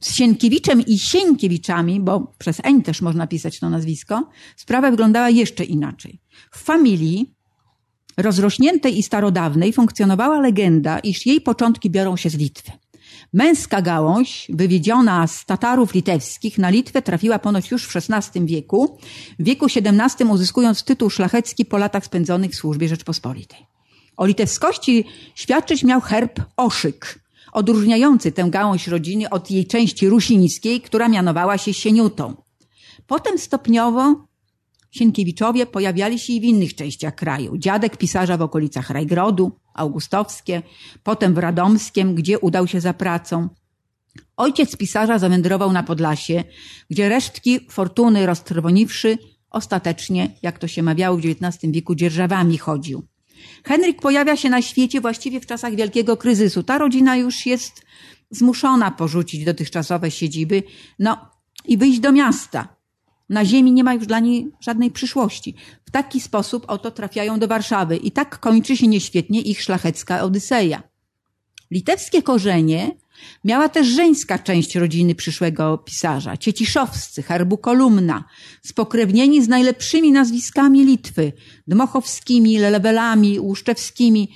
Z 0.00 0.14
Sienkiewiczem 0.14 0.80
i 0.80 0.98
Sienkiewiczami, 0.98 2.00
bo 2.00 2.32
przez 2.38 2.60
N 2.62 2.82
też 2.82 3.02
można 3.02 3.26
pisać 3.26 3.58
to 3.58 3.70
nazwisko, 3.70 4.30
sprawa 4.56 4.90
wyglądała 4.90 5.30
jeszcze 5.30 5.64
inaczej. 5.64 6.20
W 6.50 6.58
familii 6.58 7.35
rozrośniętej 8.16 8.98
i 8.98 9.02
starodawnej 9.02 9.72
funkcjonowała 9.72 10.40
legenda, 10.40 10.98
iż 10.98 11.26
jej 11.26 11.40
początki 11.40 11.90
biorą 11.90 12.16
się 12.16 12.30
z 12.30 12.34
Litwy. 12.34 12.72
Męska 13.32 13.82
gałąź, 13.82 14.46
wywiedziona 14.48 15.26
z 15.26 15.44
Tatarów 15.44 15.94
litewskich, 15.94 16.58
na 16.58 16.70
Litwę 16.70 17.02
trafiła 17.02 17.38
ponoć 17.38 17.70
już 17.70 17.86
w 17.86 17.96
XVI 17.96 18.46
wieku, 18.46 18.98
w 19.38 19.44
wieku 19.44 19.66
XVII 19.66 20.28
uzyskując 20.30 20.84
tytuł 20.84 21.10
szlachecki 21.10 21.64
po 21.64 21.78
latach 21.78 22.04
spędzonych 22.04 22.50
w 22.50 22.54
służbie 22.54 22.88
Rzeczpospolitej. 22.88 23.66
O 24.16 24.26
litewskości 24.26 25.04
świadczyć 25.34 25.84
miał 25.84 26.00
herb 26.00 26.40
Oszyk, 26.56 27.20
odróżniający 27.52 28.32
tę 28.32 28.46
gałąź 28.50 28.88
rodziny 28.88 29.30
od 29.30 29.50
jej 29.50 29.66
części 29.66 30.08
rusińskiej, 30.08 30.80
która 30.80 31.08
mianowała 31.08 31.58
się 31.58 31.74
Sieniutą. 31.74 32.34
Potem 33.06 33.38
stopniowo 33.38 34.25
Sienkiewiczowie 34.96 35.66
pojawiali 35.66 36.18
się 36.18 36.32
i 36.32 36.40
w 36.40 36.44
innych 36.44 36.74
częściach 36.74 37.14
kraju. 37.14 37.58
Dziadek 37.58 37.96
pisarza 37.96 38.36
w 38.36 38.42
okolicach 38.42 38.90
Rajgrodu, 38.90 39.52
Augustowskie, 39.74 40.62
potem 41.02 41.34
w 41.34 41.38
Radomskiem, 41.38 42.14
gdzie 42.14 42.38
udał 42.38 42.66
się 42.66 42.80
za 42.80 42.94
pracą. 42.94 43.48
Ojciec 44.36 44.76
pisarza 44.76 45.18
zawędrował 45.18 45.72
na 45.72 45.82
Podlasie, 45.82 46.44
gdzie 46.90 47.08
resztki 47.08 47.60
fortuny 47.70 48.26
roztrwoniwszy, 48.26 49.18
ostatecznie, 49.50 50.30
jak 50.42 50.58
to 50.58 50.68
się 50.68 50.82
mawiało 50.82 51.16
w 51.16 51.20
XIX 51.20 51.72
wieku, 51.72 51.94
dzierżawami 51.94 52.58
chodził. 52.58 53.06
Henryk 53.64 54.00
pojawia 54.00 54.36
się 54.36 54.50
na 54.50 54.62
świecie 54.62 55.00
właściwie 55.00 55.40
w 55.40 55.46
czasach 55.46 55.74
wielkiego 55.74 56.16
kryzysu. 56.16 56.62
Ta 56.62 56.78
rodzina 56.78 57.16
już 57.16 57.46
jest 57.46 57.82
zmuszona 58.30 58.90
porzucić 58.90 59.44
dotychczasowe 59.44 60.10
siedziby, 60.10 60.62
no 60.98 61.30
i 61.64 61.76
wyjść 61.76 62.00
do 62.00 62.12
miasta. 62.12 62.75
Na 63.28 63.44
ziemi 63.44 63.72
nie 63.72 63.84
ma 63.84 63.94
już 63.94 64.06
dla 64.06 64.20
niej 64.20 64.50
żadnej 64.60 64.90
przyszłości. 64.90 65.54
W 65.84 65.90
taki 65.90 66.20
sposób 66.20 66.64
oto 66.68 66.90
trafiają 66.90 67.38
do 67.38 67.48
Warszawy 67.48 67.96
i 67.96 68.10
tak 68.10 68.38
kończy 68.40 68.76
się 68.76 68.86
nieświetnie 68.86 69.40
ich 69.40 69.62
szlachecka 69.62 70.22
Odyseja. 70.22 70.82
Litewskie 71.70 72.22
korzenie 72.22 72.96
miała 73.44 73.68
też 73.68 73.86
żeńska 73.86 74.38
część 74.38 74.74
rodziny 74.74 75.14
przyszłego 75.14 75.78
pisarza, 75.78 76.36
Cieciszowscy, 76.36 77.22
herbu 77.22 77.58
Kolumna, 77.58 78.24
spokrewnieni 78.62 79.42
z 79.42 79.48
najlepszymi 79.48 80.12
nazwiskami 80.12 80.84
Litwy, 80.84 81.32
Dmochowskimi, 81.66 82.58
Lelewelami, 82.58 83.40
Łuszczewskimi. 83.40 84.28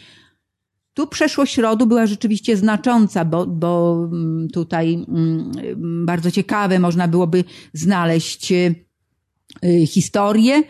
Tu 1.00 1.06
przeszłość 1.06 1.58
rodu 1.58 1.86
była 1.86 2.06
rzeczywiście 2.06 2.56
znacząca, 2.56 3.24
bo, 3.24 3.46
bo 3.46 3.94
mm, 4.12 4.48
tutaj 4.48 5.04
mm, 5.08 5.52
bardzo 6.06 6.30
ciekawe 6.30 6.78
można 6.78 7.08
byłoby 7.08 7.44
znaleźć 7.72 8.52
y, 8.52 9.86
historię 9.86 10.62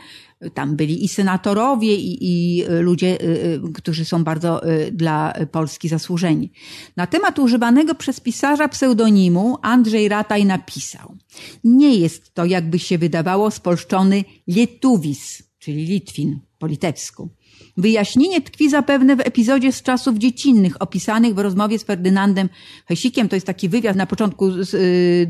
tam 0.55 0.77
byli 0.77 1.05
i 1.05 1.09
senatorowie, 1.09 1.95
i, 1.95 2.19
i 2.21 2.65
ludzie, 2.81 3.23
y, 3.23 3.27
y, 3.69 3.73
którzy 3.75 4.05
są 4.05 4.25
bardzo 4.25 4.71
y, 4.71 4.93
dla 4.93 5.35
Polski 5.53 5.89
zasłużeni. 5.89 6.53
Na 6.97 7.07
temat 7.07 7.39
używanego 7.39 7.95
przez 7.95 8.21
pisarza 8.21 8.69
pseudonimu 8.69 9.59
Andrzej 9.63 10.09
Rataj 10.09 10.45
napisał. 10.45 11.17
Nie 11.65 11.95
jest 11.95 12.35
to, 12.35 12.45
jakby 12.45 12.79
się 12.79 12.99
wydawało, 12.99 13.51
spolszczony 13.51 14.25
Lietuwis, 14.47 15.43
czyli 15.59 15.85
Litwin 15.85 16.41
po 16.59 16.67
litewsku. 16.67 17.29
Wyjaśnienie 17.77 18.41
tkwi 18.41 18.71
zapewne 18.71 19.17
w 19.17 19.21
epizodzie 19.21 19.73
z 19.73 19.83
czasów 19.83 20.19
dziecinnych 20.19 20.83
opisanych 20.83 21.35
w 21.35 21.39
rozmowie 21.39 21.79
z 21.79 21.85
Ferdynandem 21.85 22.49
Hesikiem. 22.87 23.29
To 23.29 23.37
jest 23.37 23.47
taki 23.47 23.69
wywiad 23.69 23.97
na 23.97 24.07
początku 24.07 24.51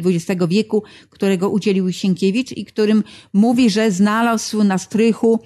XX 0.05 0.45
wieku, 0.49 0.83
którego 1.11 1.51
udzielił 1.51 1.93
Sienkiewicz 1.93 2.53
i 2.53 2.65
którym 2.65 3.05
mówi, 3.33 3.71
że 3.71 3.91
znalazł 3.91 4.65
na 4.65 4.79
strychu 4.79 5.41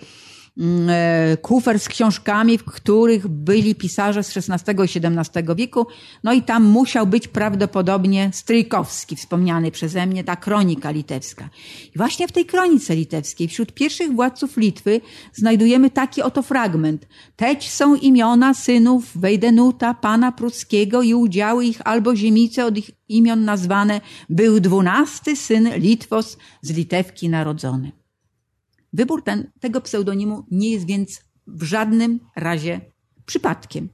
kufer 1.42 1.80
z 1.80 1.88
książkami, 1.88 2.58
w 2.58 2.64
których 2.64 3.28
byli 3.28 3.75
pisarze 3.75 4.23
z 4.23 4.37
XVI 4.37 4.73
i 4.73 5.06
XVII 5.06 5.56
wieku. 5.56 5.87
No 6.25 6.32
i 6.32 6.42
tam 6.42 6.64
musiał 6.64 7.06
być 7.06 7.28
prawdopodobnie 7.28 8.30
Stryjkowski, 8.32 9.16
wspomniany 9.16 9.70
przeze 9.70 10.06
mnie, 10.06 10.25
ta 10.25 10.37
kronika 10.37 10.90
litewska. 10.90 11.49
I 11.94 11.99
właśnie 11.99 12.28
w 12.28 12.32
tej 12.32 12.46
kronice 12.46 12.96
litewskiej, 12.96 13.49
wśród 13.49 13.73
pierwszych 13.73 14.12
władców 14.12 14.56
Litwy, 14.56 15.00
znajdujemy 15.32 15.90
taki 15.90 16.23
oto 16.23 16.42
fragment. 16.42 17.08
Teć 17.37 17.70
są 17.70 17.94
imiona 17.94 18.54
synów 18.54 19.18
Wejdenuta, 19.18 19.94
pana 19.94 20.32
pruckiego 20.32 21.02
i 21.02 21.14
udziały 21.14 21.64
ich 21.64 21.80
albo 21.84 22.16
ziemice 22.16 22.66
od 22.66 22.78
ich 22.78 22.90
imion 23.08 23.44
nazwane. 23.44 24.00
Był 24.28 24.61
dwunasty 24.61 25.37
syn 25.37 25.68
Litwos 25.76 26.37
z 26.62 26.70
Litewki 26.70 27.28
narodzony. 27.28 28.03
Wybór 28.95 29.23
ten, 29.23 29.51
tego 29.61 29.81
pseudonimu 29.81 30.47
nie 30.51 30.71
jest 30.71 30.87
więc 30.87 31.21
w 31.47 31.63
żadnym 31.63 32.21
razie 32.37 32.81
przypadkiem. 33.27 33.89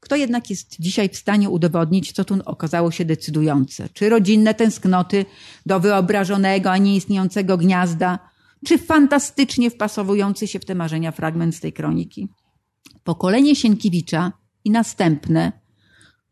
Kto 0.00 0.16
jednak 0.16 0.50
jest 0.50 0.76
dzisiaj 0.80 1.08
w 1.08 1.16
stanie 1.16 1.50
udowodnić, 1.50 2.12
co 2.12 2.24
tu 2.24 2.38
okazało 2.44 2.90
się 2.90 3.04
decydujące? 3.04 3.88
Czy 3.88 4.08
rodzinne 4.08 4.54
tęsknoty 4.54 5.24
do 5.66 5.80
wyobrażonego, 5.80 6.70
a 6.70 6.78
nieistniejącego 6.78 7.56
gniazda, 7.56 8.18
czy 8.66 8.78
fantastycznie 8.78 9.70
wpasowujący 9.70 10.46
się 10.46 10.58
w 10.58 10.64
te 10.64 10.74
marzenia 10.74 11.12
fragment 11.12 11.54
z 11.54 11.60
tej 11.60 11.72
kroniki? 11.72 12.28
Pokolenie 13.04 13.56
Sienkiewicza 13.56 14.32
i 14.64 14.70
następne, 14.70 15.52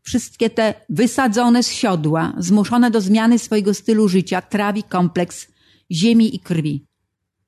wszystkie 0.03 0.51
te 0.51 0.75
wysadzone 0.89 1.63
z 1.63 1.69
siodła, 1.69 2.33
zmuszone 2.39 2.91
do 2.91 3.01
zmiany 3.01 3.39
swojego 3.39 3.75
stylu 3.75 4.09
życia, 4.09 4.43
trawi 4.43 4.83
kompleks 4.83 5.47
ziemi 5.91 6.35
i 6.37 6.41
krwi 6.41 6.87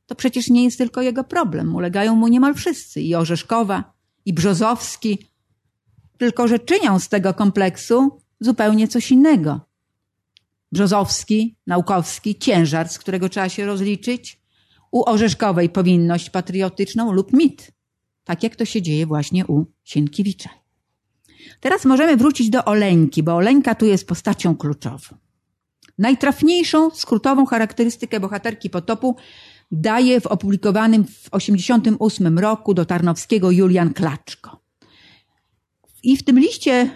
to 0.08 0.14
przecież 0.14 0.50
nie 0.50 0.64
jest 0.64 0.78
tylko 0.78 1.02
jego 1.02 1.24
problem. 1.24 1.74
Ulegają 1.74 2.14
mu 2.14 2.28
niemal 2.28 2.54
wszyscy. 2.54 3.00
I 3.00 3.14
Orzeszkowa, 3.14 3.92
i 4.24 4.32
Brzozowski. 4.32 5.18
Tylko, 6.18 6.48
że 6.48 6.58
czynią 6.58 6.98
z 6.98 7.08
tego 7.08 7.34
kompleksu 7.34 8.20
zupełnie 8.40 8.88
coś 8.88 9.10
innego. 9.10 9.60
Brzozowski, 10.72 11.56
Naukowski, 11.66 12.38
ciężar, 12.38 12.88
z 12.88 12.98
którego 12.98 13.28
trzeba 13.28 13.48
się 13.48 13.66
rozliczyć. 13.66 14.40
U 14.90 15.10
Orzeszkowej 15.10 15.68
powinność 15.68 16.30
patriotyczną 16.30 17.12
lub 17.12 17.32
mit. 17.32 17.72
Tak 18.24 18.42
jak 18.42 18.56
to 18.56 18.64
się 18.64 18.82
dzieje 18.82 19.06
właśnie 19.06 19.46
u 19.46 19.64
Sienkiewicza. 19.84 20.50
Teraz 21.60 21.84
możemy 21.84 22.16
wrócić 22.16 22.50
do 22.50 22.64
Oleńki, 22.64 23.22
bo 23.22 23.34
Oleńka 23.34 23.74
tu 23.74 23.86
jest 23.86 24.08
postacią 24.08 24.56
kluczową. 24.56 25.16
Najtrafniejszą, 25.98 26.90
skrótową 26.90 27.46
charakterystykę 27.46 28.20
bohaterki 28.20 28.70
potopu 28.70 29.16
daje 29.70 30.20
w 30.20 30.26
opublikowanym 30.26 31.04
w 31.04 31.30
1988 31.30 32.38
roku 32.38 32.74
do 32.74 32.84
Tarnowskiego 32.84 33.50
Julian 33.50 33.94
Klaczko. 33.94 34.60
I 36.02 36.16
w 36.16 36.22
tym 36.22 36.38
liście 36.38 36.90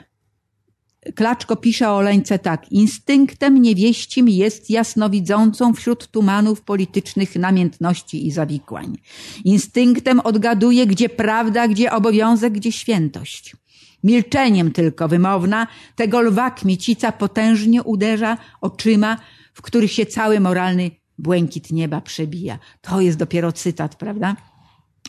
Klaczko 1.15 1.57
pisze 1.57 1.91
o 1.91 1.97
Oleńce 1.97 2.39
tak. 2.39 2.73
Instynktem 2.73 3.63
niewieścim 3.63 4.29
jest 4.29 4.71
jasnowidzącą 4.71 5.75
wśród 5.75 6.07
tumanów 6.11 6.61
politycznych 6.61 7.37
namiętności 7.37 8.27
i 8.27 8.31
zawikłań. 8.31 8.99
Instynktem 9.45 10.21
odgaduje, 10.21 10.87
gdzie 10.87 11.09
prawda, 11.09 11.69
gdzie 11.69 11.93
obowiązek, 11.93 12.53
gdzie 12.53 12.73
świętość. 12.73 13.57
Milczeniem 14.05 14.73
tylko 14.73 15.09
wymowna 15.09 15.67
tego 15.97 16.21
lwa 16.21 16.51
kmiecica 16.51 17.13
potężnie 17.13 17.83
uderza 17.83 18.39
oczyma, 18.61 19.17
w 19.55 19.63
których 19.63 19.93
się 19.93 20.07
cały 20.07 20.41
moralny 20.41 20.91
błękit 21.23 21.73
nieba 21.73 22.01
przebija. 22.01 22.59
To 22.81 23.01
jest 23.01 23.19
dopiero 23.19 23.53
cytat, 23.53 23.97
prawda? 23.97 24.37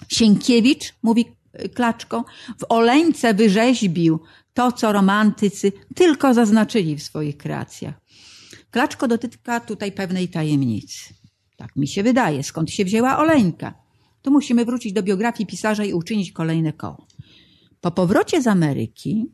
Sienkiewicz, 0.10 0.94
mówi 1.04 1.26
Klaczko, 1.74 2.26
w 2.60 2.66
Oleńce 2.70 3.34
wyrzeźbił 3.34 4.20
to, 4.54 4.72
co 4.72 4.92
romantycy 4.92 5.72
tylko 5.96 6.34
zaznaczyli 6.34 6.96
w 6.96 7.04
swoich 7.04 7.38
kreacjach. 7.38 7.96
Klaczko 8.72 9.08
dotyka 9.08 9.60
tutaj 9.60 9.92
pewnej 9.92 10.28
tajemnicy. 10.28 11.14
Tak 11.58 11.76
mi 11.76 11.88
się 11.88 12.04
wydaje, 12.04 12.44
skąd 12.44 12.72
się 12.72 12.86
wzięła 12.86 13.18
Oleńka. 13.18 13.74
Tu 14.22 14.32
musimy 14.32 14.66
wrócić 14.66 14.94
do 14.94 15.04
biografii 15.04 15.48
pisarza 15.48 15.84
i 15.86 15.94
uczynić 15.94 16.32
kolejne 16.32 16.74
koło. 16.74 17.08
Po 17.82 17.92
powrocie 17.92 18.42
z 18.42 18.48
Ameryki 18.48 19.26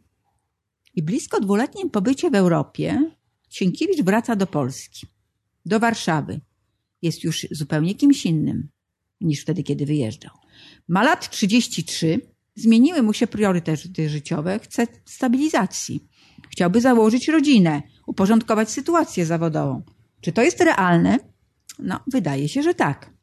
I 0.96 1.04
blisko 1.04 1.40
dwuletnim 1.40 1.90
pobycie 1.90 2.30
w 2.30 2.36
Europie 2.36 3.12
Sienkiewicz 3.50 4.02
wraca 4.02 4.36
do 4.36 4.48
Polski, 4.48 5.08
do 5.66 5.80
Warszawy. 5.80 6.42
Jest 7.02 7.24
już 7.24 7.48
zupełnie 7.52 7.96
kimś 7.96 8.26
innym 8.26 8.70
niż 9.22 9.42
wtedy, 9.42 9.64
kiedy 9.64 9.86
wyjeżdżał. 9.86 10.32
Ma 10.88 11.04
lat 11.04 11.30
33, 11.30 12.22
zmieniły 12.56 13.02
mu 13.02 13.14
się 13.14 13.28
priorytety 13.28 14.10
życiowe, 14.10 14.60
chce 14.60 14.88
stabilizacji. 15.06 16.08
Chciałby 16.50 16.82
założyć 16.82 17.28
rodzinę, 17.28 17.82
uporządkować 18.08 18.70
sytuację 18.72 19.26
zawodową. 19.26 19.84
Czy 20.22 20.32
to 20.32 20.42
jest 20.42 20.62
realne? 20.62 21.20
No, 21.80 22.00
wydaje 22.08 22.50
się, 22.50 22.64
że 22.64 22.74
tak. 22.74 23.14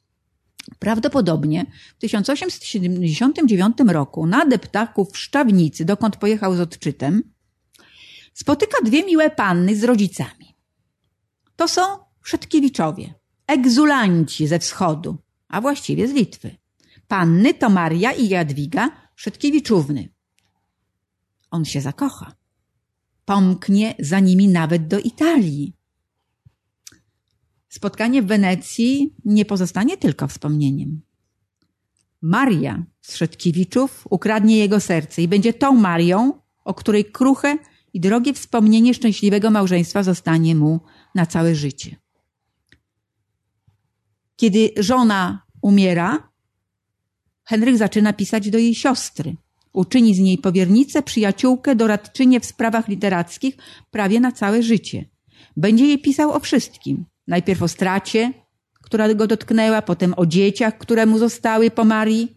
Prawdopodobnie 0.78 1.66
w 1.98 2.00
1879 2.00 3.76
roku 3.86 4.26
na 4.26 4.46
deptaku 4.46 5.04
w 5.04 5.18
Szczawnicy, 5.18 5.84
dokąd 5.84 6.16
pojechał 6.16 6.56
z 6.56 6.60
odczytem, 6.60 7.22
spotyka 8.34 8.76
dwie 8.84 9.04
miłe 9.04 9.30
panny 9.30 9.76
z 9.76 9.84
rodzicami. 9.84 10.54
To 11.56 11.68
są 11.68 11.82
Szetkiewiczowie, 12.22 13.14
egzulanci 13.46 14.46
ze 14.46 14.58
wschodu, 14.58 15.16
a 15.48 15.60
właściwie 15.60 16.08
z 16.08 16.12
Litwy. 16.12 16.56
Panny 17.08 17.54
to 17.54 17.70
Maria 17.70 18.12
i 18.12 18.28
Jadwiga 18.28 18.90
Szetkiewiczówny. 19.16 20.08
On 21.50 21.64
się 21.64 21.80
zakocha. 21.80 22.32
Pomknie 23.24 23.94
za 23.98 24.20
nimi 24.20 24.48
nawet 24.48 24.88
do 24.88 24.98
Italii. 24.98 25.76
Spotkanie 27.68 28.22
w 28.22 28.26
Wenecji 28.26 29.14
nie 29.24 29.44
pozostanie 29.44 29.96
tylko 29.96 30.28
wspomnieniem. 30.28 31.00
Maria 32.22 32.84
z 33.00 33.16
Szetkiewiczów 33.16 34.06
ukradnie 34.10 34.58
jego 34.58 34.80
serce 34.80 35.22
i 35.22 35.28
będzie 35.28 35.52
tą 35.52 35.74
Marią, 35.74 36.32
o 36.64 36.74
której 36.74 37.04
kruche 37.04 37.58
i 37.92 38.00
drogie 38.00 38.34
wspomnienie 38.34 38.94
szczęśliwego 38.94 39.50
małżeństwa 39.50 40.02
zostanie 40.02 40.54
mu 40.54 40.80
na 41.14 41.26
całe 41.26 41.54
życie. 41.54 41.96
Kiedy 44.36 44.70
żona 44.76 45.42
umiera, 45.62 46.28
Henryk 47.44 47.76
zaczyna 47.76 48.12
pisać 48.12 48.50
do 48.50 48.58
jej 48.58 48.74
siostry. 48.74 49.36
Uczyni 49.72 50.14
z 50.14 50.18
niej 50.18 50.38
powiernicę, 50.38 51.02
przyjaciółkę, 51.02 51.76
doradczynię 51.76 52.40
w 52.40 52.46
sprawach 52.46 52.88
literackich 52.88 53.56
prawie 53.90 54.20
na 54.20 54.32
całe 54.32 54.62
życie. 54.62 55.04
Będzie 55.56 55.86
jej 55.86 55.98
pisał 55.98 56.32
o 56.32 56.40
wszystkim. 56.40 57.04
Najpierw 57.26 57.62
o 57.62 57.68
stracie, 57.68 58.32
która 58.82 59.14
go 59.14 59.26
dotknęła, 59.26 59.82
potem 59.82 60.14
o 60.16 60.26
dzieciach, 60.26 60.78
które 60.78 61.06
mu 61.06 61.18
zostały 61.18 61.70
po 61.70 61.84
Marii, 61.84 62.36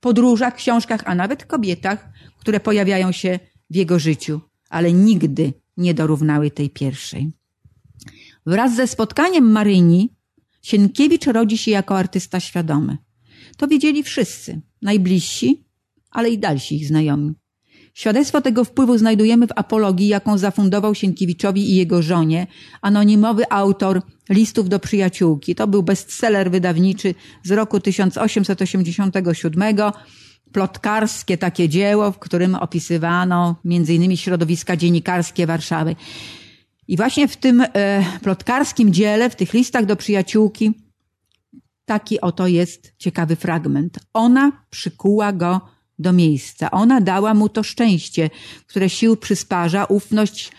podróżach, 0.00 0.54
książkach, 0.54 1.00
a 1.04 1.14
nawet 1.14 1.44
kobietach, 1.44 2.08
które 2.38 2.60
pojawiają 2.60 3.12
się 3.12 3.38
w 3.70 3.76
jego 3.76 3.98
życiu, 3.98 4.40
ale 4.70 4.92
nigdy 4.92 5.52
nie 5.76 5.94
dorównały 5.94 6.50
tej 6.50 6.70
pierwszej. 6.70 7.32
Wraz 8.46 8.76
ze 8.76 8.86
spotkaniem 8.86 9.50
Maryni 9.50 10.14
Sienkiewicz 10.62 11.26
rodzi 11.26 11.58
się 11.58 11.70
jako 11.70 11.98
artysta 11.98 12.40
świadomy. 12.40 12.98
To 13.56 13.68
wiedzieli 13.68 14.02
wszyscy, 14.02 14.60
najbliżsi, 14.82 15.64
ale 16.10 16.30
i 16.30 16.38
dalsi 16.38 16.76
ich 16.76 16.86
znajomi. 16.86 17.34
Świadectwo 17.94 18.40
tego 18.40 18.64
wpływu 18.64 18.98
znajdujemy 18.98 19.46
w 19.46 19.52
apologii, 19.56 20.08
jaką 20.08 20.38
zafundował 20.38 20.94
Sienkiewiczowi 20.94 21.70
i 21.70 21.76
jego 21.76 22.02
żonie 22.02 22.46
anonimowy 22.82 23.50
autor 23.50 24.02
listów 24.30 24.68
do 24.68 24.78
przyjaciółki. 24.78 25.54
To 25.54 25.66
był 25.66 25.82
bestseller 25.82 26.50
wydawniczy 26.50 27.14
z 27.42 27.50
roku 27.50 27.80
1887, 27.80 29.62
plotkarskie 30.52 31.38
takie 31.38 31.68
dzieło, 31.68 32.12
w 32.12 32.18
którym 32.18 32.54
opisywano 32.54 33.56
innymi 33.64 34.16
środowiska 34.16 34.76
dziennikarskie 34.76 35.46
Warszawy. 35.46 35.96
I 36.90 36.96
właśnie 36.96 37.28
w 37.28 37.36
tym 37.36 37.60
e, 37.60 38.04
plotkarskim 38.22 38.92
dziele, 38.92 39.30
w 39.30 39.36
tych 39.36 39.52
listach 39.52 39.86
do 39.86 39.96
przyjaciółki, 39.96 40.72
taki 41.84 42.20
oto 42.20 42.46
jest 42.46 42.94
ciekawy 42.98 43.36
fragment. 43.36 43.98
Ona 44.12 44.52
przykuła 44.70 45.32
go 45.32 45.60
do 45.98 46.12
miejsca. 46.12 46.70
Ona 46.70 47.00
dała 47.00 47.34
mu 47.34 47.48
to 47.48 47.62
szczęście, 47.62 48.30
które 48.66 48.90
sił 48.90 49.16
przysparza, 49.16 49.84
ufność 49.84 50.52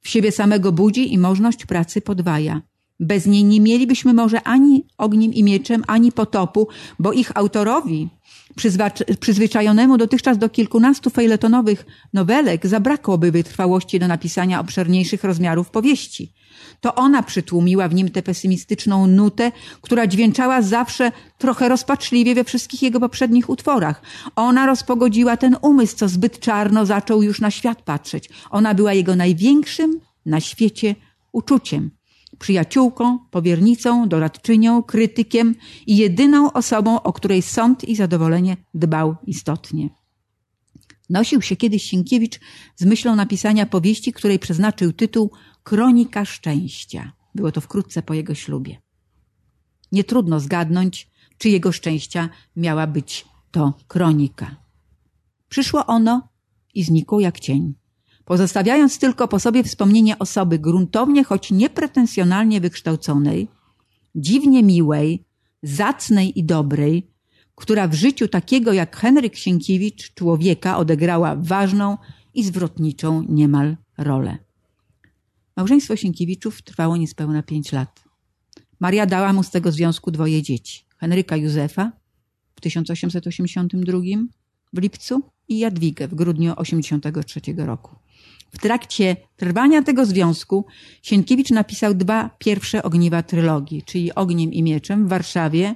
w 0.00 0.08
siebie 0.08 0.32
samego 0.32 0.72
budzi 0.72 1.12
i 1.12 1.18
możność 1.18 1.66
pracy 1.66 2.00
podwaja. 2.00 2.62
Bez 3.00 3.26
niej 3.26 3.44
nie 3.44 3.60
mielibyśmy 3.60 4.14
może 4.14 4.42
ani 4.42 4.86
ogniem 4.98 5.34
i 5.34 5.44
mieczem, 5.44 5.84
ani 5.86 6.12
potopu, 6.12 6.68
bo 6.98 7.12
ich 7.12 7.36
autorowi, 7.36 8.08
przyzwyczajonemu 9.20 9.98
dotychczas 9.98 10.38
do 10.38 10.48
kilkunastu 10.48 11.10
fejletonowych 11.10 11.86
nowelek, 12.12 12.66
zabrakłoby 12.66 13.32
wytrwałości 13.32 13.98
do 13.98 14.08
napisania 14.08 14.60
obszerniejszych 14.60 15.24
rozmiarów 15.24 15.70
powieści. 15.70 16.32
To 16.80 16.94
ona 16.94 17.22
przytłumiła 17.22 17.88
w 17.88 17.94
nim 17.94 18.10
tę 18.10 18.22
pesymistyczną 18.22 19.06
nutę, 19.06 19.52
która 19.80 20.06
dźwięczała 20.06 20.62
zawsze 20.62 21.12
trochę 21.38 21.68
rozpaczliwie 21.68 22.34
we 22.34 22.44
wszystkich 22.44 22.82
jego 22.82 23.00
poprzednich 23.00 23.50
utworach. 23.50 24.02
Ona 24.36 24.66
rozpogodziła 24.66 25.36
ten 25.36 25.56
umysł, 25.62 25.96
co 25.96 26.08
zbyt 26.08 26.40
czarno 26.40 26.86
zaczął 26.86 27.22
już 27.22 27.40
na 27.40 27.50
świat 27.50 27.82
patrzeć. 27.82 28.28
Ona 28.50 28.74
była 28.74 28.92
jego 28.92 29.16
największym 29.16 30.00
na 30.26 30.40
świecie 30.40 30.94
uczuciem 31.32 31.90
przyjaciółką, 32.38 33.18
powiernicą, 33.30 34.08
doradczynią, 34.08 34.82
krytykiem 34.82 35.54
i 35.86 35.96
jedyną 35.96 36.52
osobą, 36.52 37.02
o 37.02 37.12
której 37.12 37.42
sąd 37.42 37.84
i 37.84 37.96
zadowolenie 37.96 38.56
dbał 38.74 39.16
istotnie. 39.26 39.88
Nosił 41.10 41.42
się 41.42 41.56
kiedyś 41.56 41.82
Sienkiewicz 41.82 42.40
z 42.76 42.84
myślą 42.84 43.16
napisania 43.16 43.66
powieści, 43.66 44.12
której 44.12 44.38
przeznaczył 44.38 44.92
tytuł 44.92 45.30
Kronika 45.62 46.24
Szczęścia. 46.24 47.12
Było 47.34 47.52
to 47.52 47.60
wkrótce 47.60 48.02
po 48.02 48.14
jego 48.14 48.34
ślubie. 48.34 48.82
Nie 49.92 50.04
trudno 50.04 50.40
zgadnąć, 50.40 51.10
czy 51.38 51.48
jego 51.48 51.72
szczęścia 51.72 52.28
miała 52.56 52.86
być 52.86 53.24
to 53.50 53.74
kronika. 53.88 54.56
Przyszło 55.48 55.86
ono 55.86 56.28
i 56.74 56.84
znikło 56.84 57.20
jak 57.20 57.40
cień 57.40 57.74
pozostawiając 58.26 58.98
tylko 58.98 59.28
po 59.28 59.40
sobie 59.40 59.64
wspomnienie 59.64 60.18
osoby 60.18 60.58
gruntownie, 60.58 61.24
choć 61.24 61.50
niepretensjonalnie 61.50 62.60
wykształconej, 62.60 63.48
dziwnie 64.14 64.62
miłej, 64.62 65.24
zacnej 65.62 66.38
i 66.38 66.44
dobrej, 66.44 67.10
która 67.54 67.88
w 67.88 67.94
życiu 67.94 68.28
takiego 68.28 68.72
jak 68.72 68.96
Henryk 68.96 69.36
Sienkiewicz, 69.36 70.14
człowieka, 70.14 70.76
odegrała 70.78 71.36
ważną 71.36 71.96
i 72.34 72.44
zwrotniczą 72.44 73.22
niemal 73.28 73.76
rolę. 73.98 74.38
Małżeństwo 75.56 75.96
Sienkiewiczów 75.96 76.62
trwało 76.62 76.96
niespełna 76.96 77.42
pięć 77.42 77.72
lat. 77.72 78.04
Maria 78.80 79.06
dała 79.06 79.32
mu 79.32 79.42
z 79.42 79.50
tego 79.50 79.72
związku 79.72 80.10
dwoje 80.10 80.42
dzieci. 80.42 80.84
Henryka 80.98 81.36
Józefa 81.36 81.92
w 82.56 82.60
1882 82.60 83.98
w 84.72 84.78
lipcu 84.78 85.22
i 85.48 85.58
Jadwigę 85.58 86.08
w 86.08 86.14
grudniu 86.14 86.54
1983 86.54 87.66
roku. 87.66 88.05
W 88.50 88.58
trakcie 88.58 89.16
trwania 89.36 89.82
tego 89.82 90.06
związku 90.06 90.66
Sienkiewicz 91.02 91.50
napisał 91.50 91.94
dwa 91.94 92.30
pierwsze 92.38 92.82
ogniwa 92.82 93.22
trylogii, 93.22 93.82
czyli 93.82 94.14
Ogniem 94.14 94.52
i 94.52 94.62
Mieczem 94.62 95.06
w 95.06 95.08
Warszawie 95.08 95.74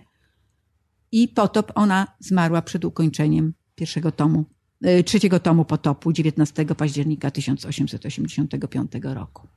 i 1.13 1.29
Potop. 1.29 1.73
Ona 1.75 2.07
zmarła 2.21 2.63
przed 2.63 2.85
ukończeniem 2.85 3.55
pierwszego 3.75 4.13
tomu, 4.13 4.45
e, 4.83 5.05
trzeciego 5.05 5.41
tomu 5.41 5.65
Potopu 5.65 6.13
19 6.13 6.75
października 6.75 7.31
1885 7.31 8.93
roku. 9.15 9.49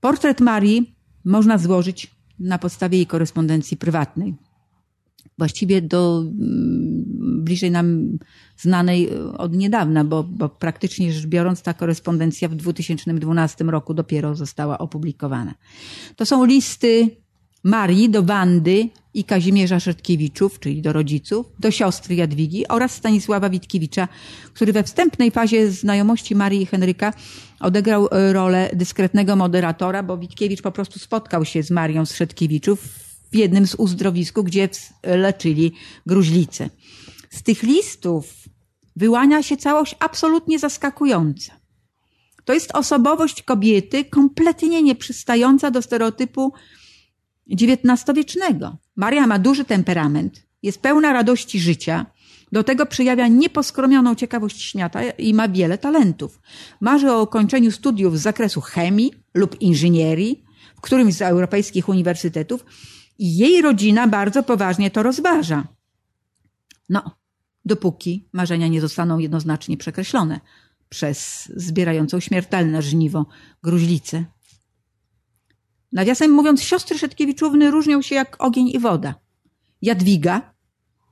Portret 0.00 0.40
Marii 0.40 0.96
można 1.24 1.58
złożyć 1.58 2.10
na 2.38 2.58
podstawie 2.58 2.98
jej 2.98 3.06
korespondencji 3.06 3.76
prywatnej 3.76 4.34
właściwie 5.38 5.82
do 5.82 6.20
mm, 6.20 7.04
bliżej 7.44 7.70
nam 7.70 8.18
znanej 8.56 9.08
e, 9.08 9.32
od 9.32 9.56
niedawna, 9.56 10.04
bo, 10.04 10.24
bo 10.24 10.48
praktycznie 10.48 11.12
rzecz 11.12 11.26
biorąc 11.26 11.62
ta 11.62 11.74
korespondencja 11.74 12.48
w 12.48 12.54
2012 12.54 13.64
roku 13.64 13.94
dopiero 13.94 14.34
została 14.34 14.78
opublikowana. 14.78 15.54
To 16.16 16.26
są 16.26 16.44
listy 16.44 17.10
Marii 17.64 18.10
do 18.10 18.22
Wandy 18.22 18.88
i 19.14 19.24
Kazimierza 19.24 19.80
Szertkiewiczów, 19.80 20.60
czyli 20.60 20.82
do 20.82 20.92
rodziców, 20.92 21.46
do 21.58 21.70
siostry 21.70 22.14
Jadwigi 22.14 22.68
oraz 22.68 22.92
Stanisława 22.92 23.50
Witkiewicza, 23.50 24.08
który 24.54 24.72
we 24.72 24.82
wstępnej 24.82 25.30
fazie 25.30 25.70
znajomości 25.70 26.34
Marii 26.34 26.62
i 26.62 26.66
Henryka 26.66 27.12
odegrał 27.60 28.08
e, 28.12 28.32
rolę 28.32 28.70
dyskretnego 28.72 29.36
moderatora, 29.36 30.02
bo 30.02 30.18
Witkiewicz 30.18 30.62
po 30.62 30.72
prostu 30.72 30.98
spotkał 30.98 31.44
się 31.44 31.62
z 31.62 31.70
Marią 31.70 32.06
z 32.06 32.14
Szertkiewiczów 32.14 33.03
w 33.34 33.36
jednym 33.36 33.66
z 33.66 33.74
uzdrowisku, 33.74 34.44
gdzie 34.44 34.68
leczyli 35.02 35.72
gruźlicę. 36.06 36.70
Z 37.30 37.42
tych 37.42 37.62
listów 37.62 38.24
wyłania 38.96 39.42
się 39.42 39.56
całość 39.56 39.96
absolutnie 39.98 40.58
zaskakująca. 40.58 41.52
To 42.44 42.54
jest 42.54 42.70
osobowość 42.74 43.42
kobiety 43.42 44.04
kompletnie 44.04 44.82
nieprzystająca 44.82 45.70
do 45.70 45.82
stereotypu 45.82 46.52
XIX-wiecznego. 47.50 48.76
Maria 48.96 49.26
ma 49.26 49.38
duży 49.38 49.64
temperament, 49.64 50.46
jest 50.62 50.80
pełna 50.80 51.12
radości 51.12 51.60
życia, 51.60 52.06
Do 52.52 52.64
tego 52.64 52.86
przejawia 52.86 53.28
nieposkromioną 53.28 54.14
ciekawość 54.14 54.62
świata 54.62 55.02
i 55.02 55.34
ma 55.34 55.48
wiele 55.48 55.78
talentów. 55.78 56.40
Marzy 56.80 57.12
o 57.12 57.22
ukończeniu 57.22 57.70
studiów 57.70 58.18
z 58.18 58.22
zakresu 58.22 58.60
chemii 58.60 59.12
lub 59.34 59.60
inżynierii 59.60 60.44
w 60.76 60.80
którymś 60.80 61.14
z 61.14 61.22
europejskich 61.22 61.88
uniwersytetów 61.88 62.64
i 63.18 63.36
jej 63.36 63.62
rodzina 63.62 64.08
bardzo 64.08 64.42
poważnie 64.42 64.90
to 64.90 65.02
rozważa. 65.02 65.64
No, 66.88 67.16
dopóki 67.64 68.28
marzenia 68.32 68.68
nie 68.68 68.80
zostaną 68.80 69.18
jednoznacznie 69.18 69.76
przekreślone 69.76 70.40
przez 70.88 71.48
zbierającą 71.56 72.20
śmiertelne 72.20 72.82
żniwo 72.82 73.26
gruźlicę. 73.62 74.24
Nawiasem 75.92 76.30
mówiąc, 76.30 76.62
siostry 76.62 76.98
Szetkiewiczówny 76.98 77.70
różnią 77.70 78.02
się 78.02 78.14
jak 78.14 78.36
ogień 78.38 78.68
i 78.68 78.78
woda. 78.78 79.14
Jadwiga, 79.82 80.54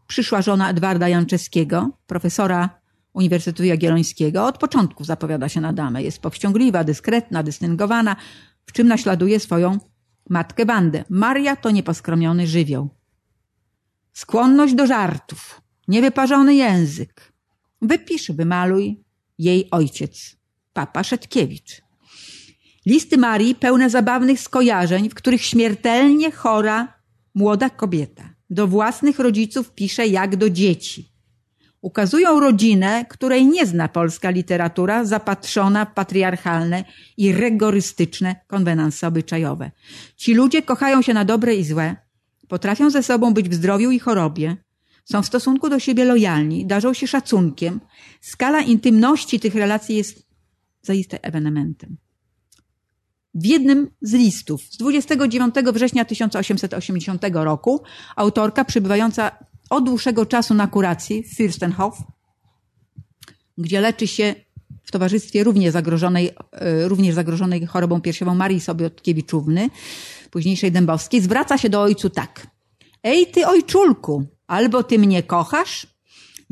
przyszła 0.06 0.42
żona 0.42 0.70
Edwarda 0.70 1.08
Janczewskiego, 1.08 1.90
profesora 2.06 2.80
Uniwersytetu 3.12 3.64
Jagiellońskiego, 3.64 4.46
od 4.46 4.58
początku 4.58 5.04
zapowiada 5.04 5.48
się 5.48 5.60
na 5.60 5.72
damę. 5.72 6.02
Jest 6.02 6.18
powściągliwa, 6.18 6.84
dyskretna, 6.84 7.42
dystyngowana, 7.42 8.16
w 8.66 8.72
czym 8.72 8.88
naśladuje 8.88 9.40
swoją 9.40 9.78
matkę 10.30 10.66
bandę. 10.66 11.04
Maria 11.10 11.56
to 11.56 11.70
nieposkromiony 11.70 12.46
żywioł. 12.46 12.88
Skłonność 14.12 14.74
do 14.74 14.86
żartów, 14.86 15.60
niewyparzony 15.88 16.54
język. 16.54 17.32
Wypisz, 17.82 18.30
wymaluj 18.30 19.04
jej 19.38 19.70
ojciec, 19.70 20.36
papa 20.72 21.04
Szetkiewicz. 21.04 21.82
Listy 22.86 23.18
Marii 23.18 23.54
pełne 23.54 23.90
zabawnych 23.90 24.40
skojarzeń, 24.40 25.10
w 25.10 25.14
których 25.14 25.44
śmiertelnie 25.44 26.30
chora 26.30 27.00
młoda 27.34 27.70
kobieta 27.70 28.34
do 28.50 28.66
własnych 28.66 29.18
rodziców 29.18 29.72
pisze 29.72 30.06
jak 30.06 30.36
do 30.36 30.50
dzieci. 30.50 31.11
Ukazują 31.82 32.40
rodzinę, 32.40 33.04
której 33.08 33.46
nie 33.46 33.66
zna 33.66 33.88
polska 33.88 34.30
literatura, 34.30 35.04
zapatrzona 35.04 35.84
w 35.84 35.94
patriarchalne 35.94 36.84
i 37.16 37.32
rygorystyczne 37.32 38.36
konwenanse 38.46 39.06
obyczajowe. 39.06 39.70
Ci 40.16 40.34
ludzie 40.34 40.62
kochają 40.62 41.02
się 41.02 41.14
na 41.14 41.24
dobre 41.24 41.54
i 41.54 41.64
złe, 41.64 41.96
potrafią 42.48 42.90
ze 42.90 43.02
sobą 43.02 43.34
być 43.34 43.48
w 43.48 43.54
zdrowiu 43.54 43.90
i 43.90 43.98
chorobie, 43.98 44.56
są 45.04 45.22
w 45.22 45.26
stosunku 45.26 45.68
do 45.68 45.78
siebie 45.78 46.04
lojalni, 46.04 46.66
darzą 46.66 46.94
się 46.94 47.06
szacunkiem. 47.06 47.80
Skala 48.20 48.60
intymności 48.60 49.40
tych 49.40 49.54
relacji 49.54 49.96
jest 49.96 50.26
zaiste 50.82 51.24
ewenementem. 51.24 51.96
W 53.34 53.46
jednym 53.46 53.90
z 54.02 54.12
listów 54.12 54.62
z 54.62 54.76
29 54.76 55.54
września 55.72 56.04
1880 56.04 57.22
roku 57.32 57.82
autorka 58.16 58.64
przybywająca 58.64 59.30
od 59.72 59.84
dłuższego 59.84 60.26
czasu 60.26 60.54
na 60.54 60.66
kuracji 60.66 61.22
w 61.22 61.38
Fürstenhof, 61.38 61.92
gdzie 63.58 63.80
leczy 63.80 64.06
się 64.06 64.34
w 64.82 64.90
towarzystwie 64.92 65.44
również 65.44 65.72
zagrożonej, 65.72 66.30
e, 66.52 66.88
również 66.88 67.14
zagrożonej 67.14 67.66
chorobą 67.66 68.00
piersiową 68.00 68.34
Marii 68.34 68.60
Sobiotkiewiczowy, 68.60 69.70
późniejszej 70.30 70.72
Dębowskiej, 70.72 71.20
zwraca 71.20 71.58
się 71.58 71.68
do 71.68 71.82
ojcu 71.82 72.10
tak. 72.10 72.46
Ej 73.02 73.26
ty 73.26 73.46
ojczulku, 73.46 74.24
albo 74.46 74.82
ty 74.82 74.98
mnie 74.98 75.22
kochasz, 75.22 75.86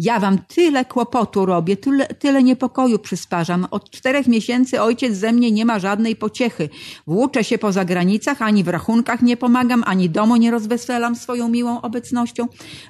ja 0.01 0.21
wam 0.21 0.39
tyle 0.39 0.85
kłopotu 0.85 1.47
robię, 1.47 1.77
tyle, 1.77 2.07
tyle 2.07 2.43
niepokoju 2.43 2.99
przysparzam. 2.99 3.67
Od 3.71 3.91
czterech 3.91 4.27
miesięcy 4.27 4.83
ojciec 4.83 5.17
ze 5.17 5.33
mnie 5.33 5.51
nie 5.51 5.65
ma 5.65 5.79
żadnej 5.79 6.17
pociechy. 6.17 6.69
Włóczę 7.07 7.45
się 7.45 7.59
po 7.59 7.73
zagranicach, 7.73 8.43
ani 8.43 8.65
w 8.65 8.69
rachunkach 8.69 9.23
nie 9.23 9.37
pomagam, 9.37 9.83
ani 9.87 10.11
domu 10.11 10.37
nie 10.37 10.51
rozweselam 10.51 11.17
swoją 11.17 11.49
miłą 11.49 11.81
obecnością. 11.81 12.47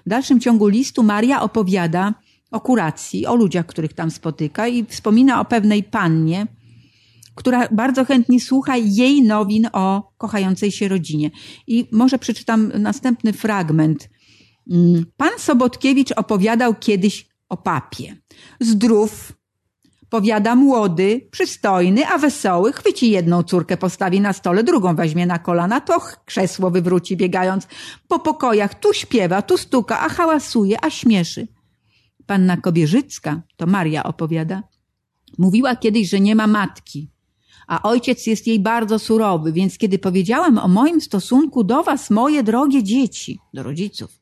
W 0.06 0.08
dalszym 0.08 0.40
ciągu 0.40 0.68
listu 0.68 1.02
Maria 1.02 1.42
opowiada 1.42 2.14
o 2.50 2.60
kuracji, 2.60 3.26
o 3.26 3.34
ludziach, 3.34 3.66
których 3.66 3.92
tam 3.92 4.10
spotyka 4.10 4.68
i 4.68 4.84
wspomina 4.84 5.40
o 5.40 5.44
pewnej 5.44 5.82
pannie, 5.82 6.46
która 7.34 7.68
bardzo 7.72 8.04
chętnie 8.04 8.40
słucha 8.40 8.76
jej 8.76 9.22
nowin 9.22 9.68
o 9.72 10.12
kochającej 10.18 10.72
się 10.72 10.88
rodzinie. 10.88 11.30
I 11.66 11.86
może 11.92 12.18
przeczytam 12.18 12.72
następny 12.78 13.32
fragment– 13.32 14.08
pan 15.16 15.30
Sobotkiewicz 15.38 16.12
opowiadał 16.12 16.74
kiedyś 16.74 17.28
o 17.48 17.56
papie. 17.56 18.16
Zdrów, 18.60 19.32
powiada 20.10 20.54
młody, 20.54 21.28
przystojny, 21.30 22.06
a 22.06 22.18
wesoły, 22.18 22.72
chwyci 22.72 23.10
jedną 23.10 23.42
córkę, 23.42 23.76
postawi 23.76 24.20
na 24.20 24.32
stole, 24.32 24.64
drugą 24.64 24.96
weźmie 24.96 25.26
na 25.26 25.38
kolana, 25.38 25.80
to 25.80 26.00
krzesło 26.24 26.70
wywróci 26.70 27.16
biegając 27.16 27.66
po 28.08 28.18
pokojach, 28.18 28.74
tu 28.74 28.92
śpiewa, 28.92 29.42
tu 29.42 29.58
stuka, 29.58 30.00
a 30.00 30.08
hałasuje, 30.08 30.84
a 30.84 30.90
śmieszy. 30.90 31.48
Panna 32.26 32.56
Kobierzycka, 32.56 33.42
to 33.56 33.66
Maria 33.66 34.02
opowiada, 34.04 34.62
mówiła 35.38 35.76
kiedyś, 35.76 36.08
że 36.08 36.20
nie 36.20 36.34
ma 36.34 36.46
matki, 36.46 37.10
a 37.66 37.82
ojciec 37.82 38.26
jest 38.26 38.46
jej 38.46 38.60
bardzo 38.60 38.98
surowy, 38.98 39.52
więc 39.52 39.78
kiedy 39.78 39.98
powiedziałem 39.98 40.58
o 40.58 40.68
moim 40.68 41.00
stosunku 41.00 41.64
do 41.64 41.82
was, 41.82 42.10
moje 42.10 42.42
drogie 42.42 42.82
dzieci, 42.82 43.38
do 43.54 43.62
rodziców, 43.62 44.19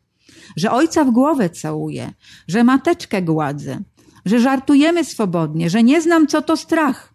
że 0.57 0.71
ojca 0.71 1.05
w 1.05 1.11
głowę 1.11 1.51
całuję, 1.51 2.13
że 2.49 2.65
mateczkę 2.65 3.23
gładzę, 3.23 3.81
że 4.25 4.41
żartujemy 4.41 5.05
swobodnie, 5.05 5.71
że 5.71 5.83
nie 5.83 6.03
znam, 6.03 6.27
co 6.27 6.43
to 6.43 6.57
strach. 6.57 7.15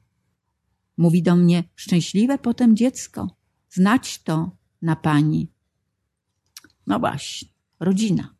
Mówi 0.97 1.23
do 1.23 1.35
mnie, 1.35 1.63
szczęśliwe 1.75 2.37
potem 2.37 2.75
dziecko, 2.75 3.35
znać 3.69 4.23
to 4.23 4.51
na 4.81 4.95
pani. 4.95 5.51
No 6.87 6.99
właśnie, 6.99 7.47
rodzina. 7.79 8.35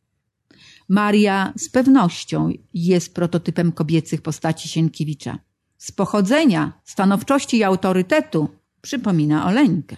Maria 0.90 1.54
z 1.58 1.70
pewnością 1.70 2.50
jest 2.74 3.14
prototypem 3.14 3.72
kobiecych 3.72 4.22
postaci 4.22 4.70
Sienkiewicza. 4.70 5.40
Z 5.78 5.92
pochodzenia, 5.92 6.82
stanowczości 6.84 7.58
i 7.58 7.64
autorytetu 7.64 8.50
przypomina 8.82 9.46
Oleńkę. 9.46 9.98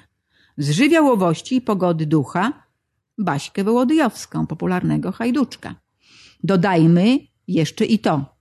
Z 0.58 0.70
żywiołowości 0.70 1.56
i 1.56 1.62
pogody 1.62 2.06
ducha 2.06 2.65
Baśkę 3.18 3.64
Wołodyjowską, 3.64 4.48
popularnego 4.48 5.12
hajduczka. 5.12 5.76
Dodajmy 6.44 7.20
jeszcze 7.48 7.86
i 7.86 8.00
to. 8.00 8.36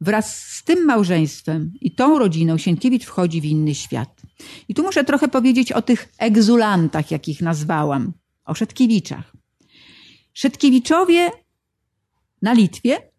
Wraz 0.00 0.38
z 0.38 0.64
tym 0.64 0.84
małżeństwem 0.84 1.72
i 1.80 1.94
tą 1.94 2.18
rodziną 2.18 2.58
Sienkiewicz 2.58 3.04
wchodzi 3.04 3.40
w 3.40 3.44
inny 3.44 3.74
świat. 3.74 4.22
I 4.68 4.74
tu 4.74 4.82
muszę 4.82 5.04
trochę 5.04 5.28
powiedzieć 5.28 5.72
o 5.72 5.82
tych 5.82 6.12
egzulantach, 6.18 7.10
jakich 7.10 7.40
nazwałam, 7.40 8.12
o 8.44 8.54
Szetkiewiczach. 8.54 9.32
Szetkiewiczowie 10.32 11.30
na 12.42 12.52
Litwie 12.52 13.10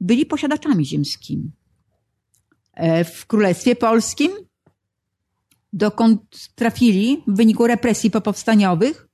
byli 0.00 0.26
posiadaczami 0.26 0.86
ziemskimi. 0.86 1.52
E, 2.74 3.04
w 3.04 3.26
Królestwie 3.26 3.76
Polskim, 3.76 4.32
dokąd 5.72 6.48
trafili 6.54 7.22
w 7.26 7.36
wyniku 7.36 7.66
represji 7.66 8.10
popowstaniowych, 8.10 9.08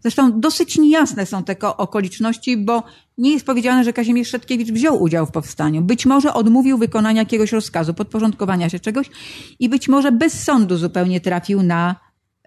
Zresztą 0.00 0.40
dosyć 0.40 0.78
niejasne 0.78 1.26
są 1.26 1.44
te 1.44 1.58
okoliczności, 1.60 2.56
bo 2.56 2.82
nie 3.18 3.32
jest 3.32 3.46
powiedziane, 3.46 3.84
że 3.84 3.92
Kazimierz 3.92 4.28
Szetkiewicz 4.28 4.68
wziął 4.68 5.02
udział 5.02 5.26
w 5.26 5.30
powstaniu. 5.30 5.82
Być 5.82 6.06
może 6.06 6.34
odmówił 6.34 6.78
wykonania 6.78 7.22
jakiegoś 7.22 7.52
rozkazu, 7.52 7.94
podporządkowania 7.94 8.68
się 8.68 8.80
czegoś 8.80 9.10
i 9.58 9.68
być 9.68 9.88
może 9.88 10.12
bez 10.12 10.42
sądu 10.44 10.76
zupełnie 10.76 11.20
trafił 11.20 11.62
na 11.62 11.96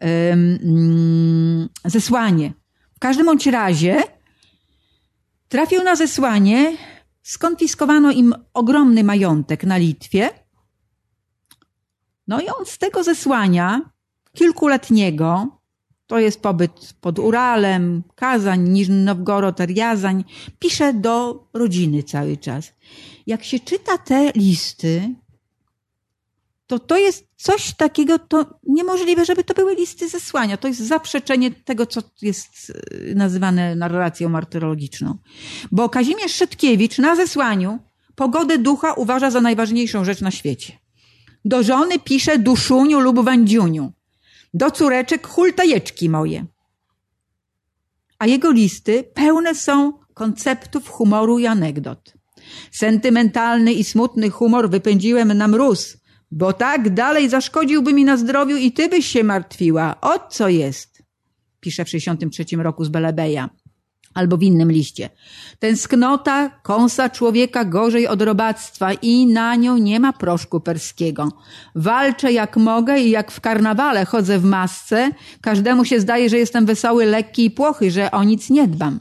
um, 0.02 1.70
zesłanie. 1.86 2.54
W 2.96 3.00
każdym 3.00 3.26
bądź 3.26 3.48
razie 3.48 4.04
trafił 5.48 5.84
na 5.84 5.96
zesłanie, 5.96 6.78
skonfiskowano 7.24 8.12
im 8.12 8.36
ogromny 8.54 9.04
majątek 9.04 9.64
na 9.64 9.78
Litwie. 9.78 10.30
No 12.28 12.42
i 12.42 12.48
on 12.48 12.66
z 12.66 12.78
tego 12.78 13.04
zesłania 13.04 13.82
kilkuletniego 14.34 15.61
to 16.12 16.20
jest 16.20 16.42
pobyt 16.42 16.94
pod 17.02 17.20
Uralem, 17.20 18.04
Kazań, 18.16 18.70
Niżny 18.70 18.96
Nowgorod, 18.96 19.60
Riazań. 19.60 20.24
Pisze 20.60 20.94
do 20.94 21.44
rodziny 21.54 22.04
cały 22.04 22.38
czas. 22.38 22.74
Jak 23.28 23.44
się 23.44 23.60
czyta 23.60 23.98
te 23.98 24.32
listy, 24.36 25.16
to 26.68 26.80
to 26.80 26.98
jest 26.98 27.28
coś 27.36 27.74
takiego, 27.74 28.20
to 28.20 28.60
niemożliwe, 28.68 29.26
żeby 29.26 29.44
to 29.44 29.54
były 29.54 29.76
listy 29.76 30.10
zesłania. 30.10 30.58
To 30.58 30.68
jest 30.68 30.80
zaprzeczenie 30.80 31.52
tego, 31.52 31.86
co 31.86 32.02
jest 32.22 32.72
e, 33.12 33.16
nazywane 33.16 33.76
narracją 33.76 34.30
martyrologiczną. 34.30 35.18
Bo 35.72 35.90
Kazimierz 35.90 36.36
Szetkiewicz 36.36 36.98
na 36.98 37.16
zesłaniu 37.16 37.80
pogodę 38.16 38.58
ducha 38.58 38.94
uważa 38.94 39.32
za 39.32 39.42
najważniejszą 39.42 40.06
rzecz 40.06 40.22
na 40.22 40.32
świecie. 40.32 40.74
Do 41.46 41.64
żony 41.64 42.00
pisze 42.00 42.40
duszuniu 42.40 43.00
lub 43.00 43.26
wędziuniu 43.26 43.94
do 44.54 44.72
córeczek 44.72 45.28
hultajeczki 45.28 46.10
moje. 46.10 46.46
A 48.20 48.28
jego 48.28 48.52
listy 48.52 49.04
pełne 49.04 49.56
są 49.56 49.94
konceptów 50.14 50.90
humoru 50.90 51.40
i 51.40 51.46
anegdot. 51.46 52.14
Sentymentalny 52.72 53.74
i 53.74 53.84
smutny 53.84 54.30
humor 54.30 54.70
wypędziłem 54.70 55.34
na 55.34 55.48
mróz, 55.48 55.98
bo 56.32 56.54
tak 56.54 56.94
dalej 56.94 57.30
zaszkodziłby 57.30 57.94
mi 57.94 58.06
na 58.06 58.18
zdrowiu 58.18 58.58
i 58.58 58.72
ty 58.72 58.90
byś 58.90 59.06
się 59.06 59.24
martwiła. 59.24 60.02
O 60.02 60.20
co 60.30 60.50
jest? 60.50 61.04
Pisze 61.60 61.86
w 61.86 61.90
63 61.90 62.46
roku 62.58 62.86
z 62.86 62.90
Belebeja. 62.90 63.50
Albo 64.14 64.38
w 64.38 64.44
innym 64.44 64.72
liście. 64.72 65.10
Tęsknota 65.60 66.50
kąsa 66.50 67.10
człowieka 67.10 67.66
gorzej 67.66 68.08
od 68.08 68.22
robactwa 68.22 68.94
i 68.94 69.26
na 69.26 69.56
nią 69.56 69.78
nie 69.78 70.00
ma 70.00 70.14
proszku 70.14 70.60
perskiego. 70.60 71.32
Walczę 71.76 72.32
jak 72.32 72.58
mogę 72.58 73.00
i 73.00 73.10
jak 73.10 73.32
w 73.32 73.42
karnawale 73.42 74.06
chodzę 74.06 74.40
w 74.40 74.44
masce, 74.44 75.12
każdemu 75.42 75.86
się 75.86 76.00
zdaje, 76.00 76.30
że 76.30 76.38
jestem 76.38 76.66
wesoły, 76.66 77.06
lekki 77.06 77.46
i 77.46 77.52
płochy, 77.52 77.92
że 77.92 78.12
o 78.12 78.24
nic 78.24 78.50
nie 78.50 78.68
dbam. 78.68 79.00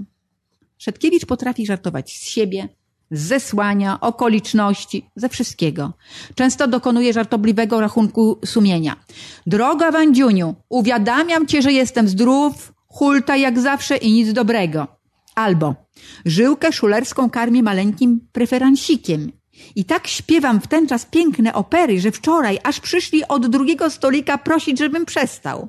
Szedkiewicz 0.79 1.27
potrafi 1.27 1.67
żartować 1.67 2.13
z 2.13 2.25
siebie, 2.25 2.69
z 3.11 3.21
zesłania, 3.21 4.01
okoliczności, 4.01 5.11
ze 5.17 5.29
wszystkiego. 5.29 5.93
Często 6.35 6.69
dokonuje 6.69 7.13
żartobliwego 7.13 7.81
rachunku 7.81 8.39
sumienia. 8.45 8.97
Droga 9.47 9.91
Wandziuniu, 9.91 10.55
uwiadamiam 10.69 11.47
cię, 11.47 11.63
że 11.63 11.73
jestem 11.73 12.09
zdrów, 12.09 12.73
hulta 12.87 13.37
jak 13.37 13.59
zawsze 13.59 13.97
i 13.97 14.13
nic 14.13 14.33
dobrego. 14.33 15.00
Albo 15.41 15.75
żyłkę 16.25 16.73
szulerską 16.73 17.31
karmię 17.31 17.63
maleńkim 17.63 18.29
preferansikiem. 18.33 19.33
I 19.77 19.85
tak 19.85 20.07
śpiewam 20.07 20.61
w 20.61 20.67
ten 20.67 20.87
czas 20.89 21.07
piękne 21.07 21.55
opery, 21.55 22.01
że 22.01 22.11
wczoraj 22.13 22.59
aż 22.63 22.81
przyszli 22.81 23.29
od 23.29 23.47
drugiego 23.47 23.91
stolika 23.91 24.39
prosić, 24.39 24.79
żebym 24.79 25.07
przestał. 25.07 25.69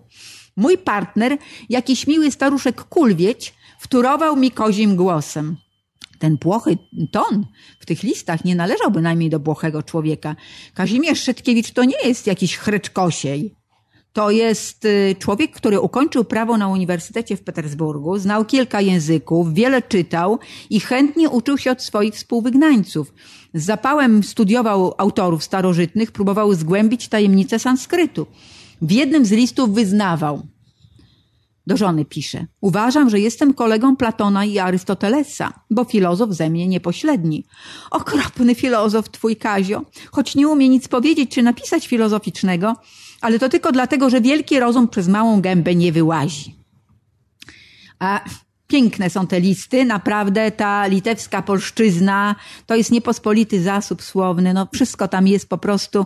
Mój 0.58 0.78
partner, 0.78 1.38
jakiś 1.70 2.08
miły 2.08 2.32
staruszek 2.32 2.84
kulwieć, 2.84 3.54
wturował 3.80 4.36
mi 4.36 4.52
kozim 4.52 4.96
głosem. 4.96 5.58
Ten 6.20 6.38
płochy 6.38 6.78
ton 7.12 7.46
w 7.80 7.86
tych 7.86 8.04
listach 8.04 8.46
nie 8.46 8.56
należał 8.56 8.92
bynajmniej 8.92 9.30
do 9.30 9.40
błochego 9.40 9.84
człowieka. 9.84 10.36
Kazimierz 10.74 11.24
Szetkiewicz 11.24 11.72
to 11.72 11.84
nie 11.84 12.08
jest 12.08 12.28
jakiś 12.28 12.58
chreczkosiej. 12.58 13.61
To 14.14 14.32
jest 14.32 14.86
y, 14.86 15.16
człowiek, 15.20 15.52
który 15.52 15.80
ukończył 15.80 16.24
prawo 16.24 16.58
na 16.58 16.68
Uniwersytecie 16.68 17.38
w 17.38 17.44
Petersburgu, 17.44 18.18
znał 18.18 18.46
kilka 18.46 18.82
języków, 18.82 19.54
wiele 19.54 19.82
czytał 19.82 20.40
i 20.70 20.80
chętnie 20.80 21.30
uczył 21.30 21.58
się 21.58 21.72
od 21.72 21.84
swoich 21.84 22.14
współwygnańców. 22.14 23.14
Z 23.54 23.66
zapałem 23.66 24.24
studiował 24.24 24.94
autorów 24.98 25.44
starożytnych, 25.44 26.12
próbował 26.12 26.54
zgłębić 26.54 27.08
tajemnice 27.08 27.60
sanskrytu. 27.60 28.28
W 28.82 28.92
jednym 28.92 29.26
z 29.26 29.32
listów 29.32 29.74
wyznawał, 29.74 30.42
do 31.68 31.78
żony 31.78 32.06
pisze. 32.06 32.46
Uważam, 32.62 33.10
że 33.10 33.20
jestem 33.20 33.54
kolegą 33.54 33.96
Platona 33.96 34.46
i 34.46 34.60
Arystotelesa, 34.60 35.54
bo 35.70 35.84
filozof 35.84 36.32
ze 36.32 36.50
mnie 36.50 36.68
niepośredni. 36.68 37.46
Okropny 37.92 38.56
filozof 38.56 39.10
twój 39.10 39.36
Kazio, 39.36 39.82
choć 40.12 40.36
nie 40.36 40.48
umie 40.48 40.70
nic 40.70 40.88
powiedzieć 40.88 41.32
czy 41.32 41.44
napisać 41.44 41.88
filozoficznego, 41.88 42.76
ale 43.22 43.40
to 43.40 43.50
tylko 43.50 43.72
dlatego, 43.72 44.10
że 44.10 44.22
wielki 44.22 44.60
rozum 44.60 44.88
przez 44.88 45.08
małą 45.08 45.42
gębę 45.42 45.76
nie 45.76 45.92
wyłazi. 45.92 46.56
A 48.00 48.22
piękne 48.68 49.10
są 49.10 49.28
te 49.28 49.40
listy, 49.40 49.86
naprawdę 49.86 50.52
ta 50.52 50.88
litewska 50.88 51.42
polszczyzna 51.42 52.36
to 52.66 52.76
jest 52.76 52.92
niepospolity 52.92 53.62
zasób 53.62 54.02
słowny, 54.02 54.54
no 54.54 54.68
wszystko 54.74 55.08
tam 55.08 55.28
jest 55.28 55.50
po 55.50 55.58
prostu 55.58 56.06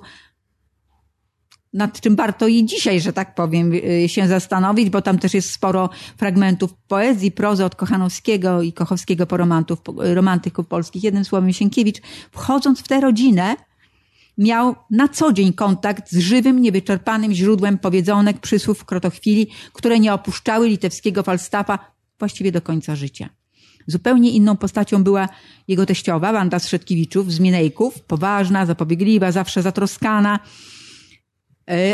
nad 1.73 2.01
czym 2.01 2.15
warto 2.15 2.47
i 2.47 2.65
dzisiaj, 2.65 3.01
że 3.01 3.13
tak 3.13 3.35
powiem, 3.35 3.73
y, 3.73 4.09
się 4.09 4.27
zastanowić, 4.27 4.89
bo 4.89 5.01
tam 5.01 5.19
też 5.19 5.33
jest 5.33 5.51
sporo 5.51 5.89
fragmentów 6.17 6.73
poezji, 6.87 7.31
prozy 7.31 7.65
od 7.65 7.75
Kochanowskiego 7.75 8.61
i 8.61 8.73
Kochowskiego 8.73 9.27
po 9.27 9.37
romantów, 9.37 9.79
romantyków 9.97 10.67
polskich. 10.67 11.03
Jednym 11.03 11.25
słowem, 11.25 11.53
Sienkiewicz, 11.53 12.01
wchodząc 12.31 12.79
w 12.79 12.87
tę 12.87 13.01
rodzinę, 13.01 13.55
miał 14.37 14.75
na 14.91 15.07
co 15.07 15.33
dzień 15.33 15.53
kontakt 15.53 16.11
z 16.11 16.17
żywym, 16.19 16.61
niewyczerpanym 16.61 17.33
źródłem 17.33 17.77
powiedzonek, 17.77 18.39
przysłów, 18.39 18.85
krotochwili, 18.85 19.47
które 19.73 19.99
nie 19.99 20.13
opuszczały 20.13 20.69
litewskiego 20.69 21.23
falstafa 21.23 21.79
właściwie 22.19 22.51
do 22.51 22.61
końca 22.61 22.95
życia. 22.95 23.29
Zupełnie 23.87 24.31
inną 24.31 24.57
postacią 24.57 25.03
była 25.03 25.29
jego 25.67 25.85
teściowa, 25.85 26.33
Wanda 26.33 26.59
Strzetkiewiczów 26.59 27.33
z 27.33 27.39
Minejków, 27.39 28.01
poważna, 28.01 28.65
zapobiegliwa, 28.65 29.31
zawsze 29.31 29.61
zatroskana, 29.61 30.39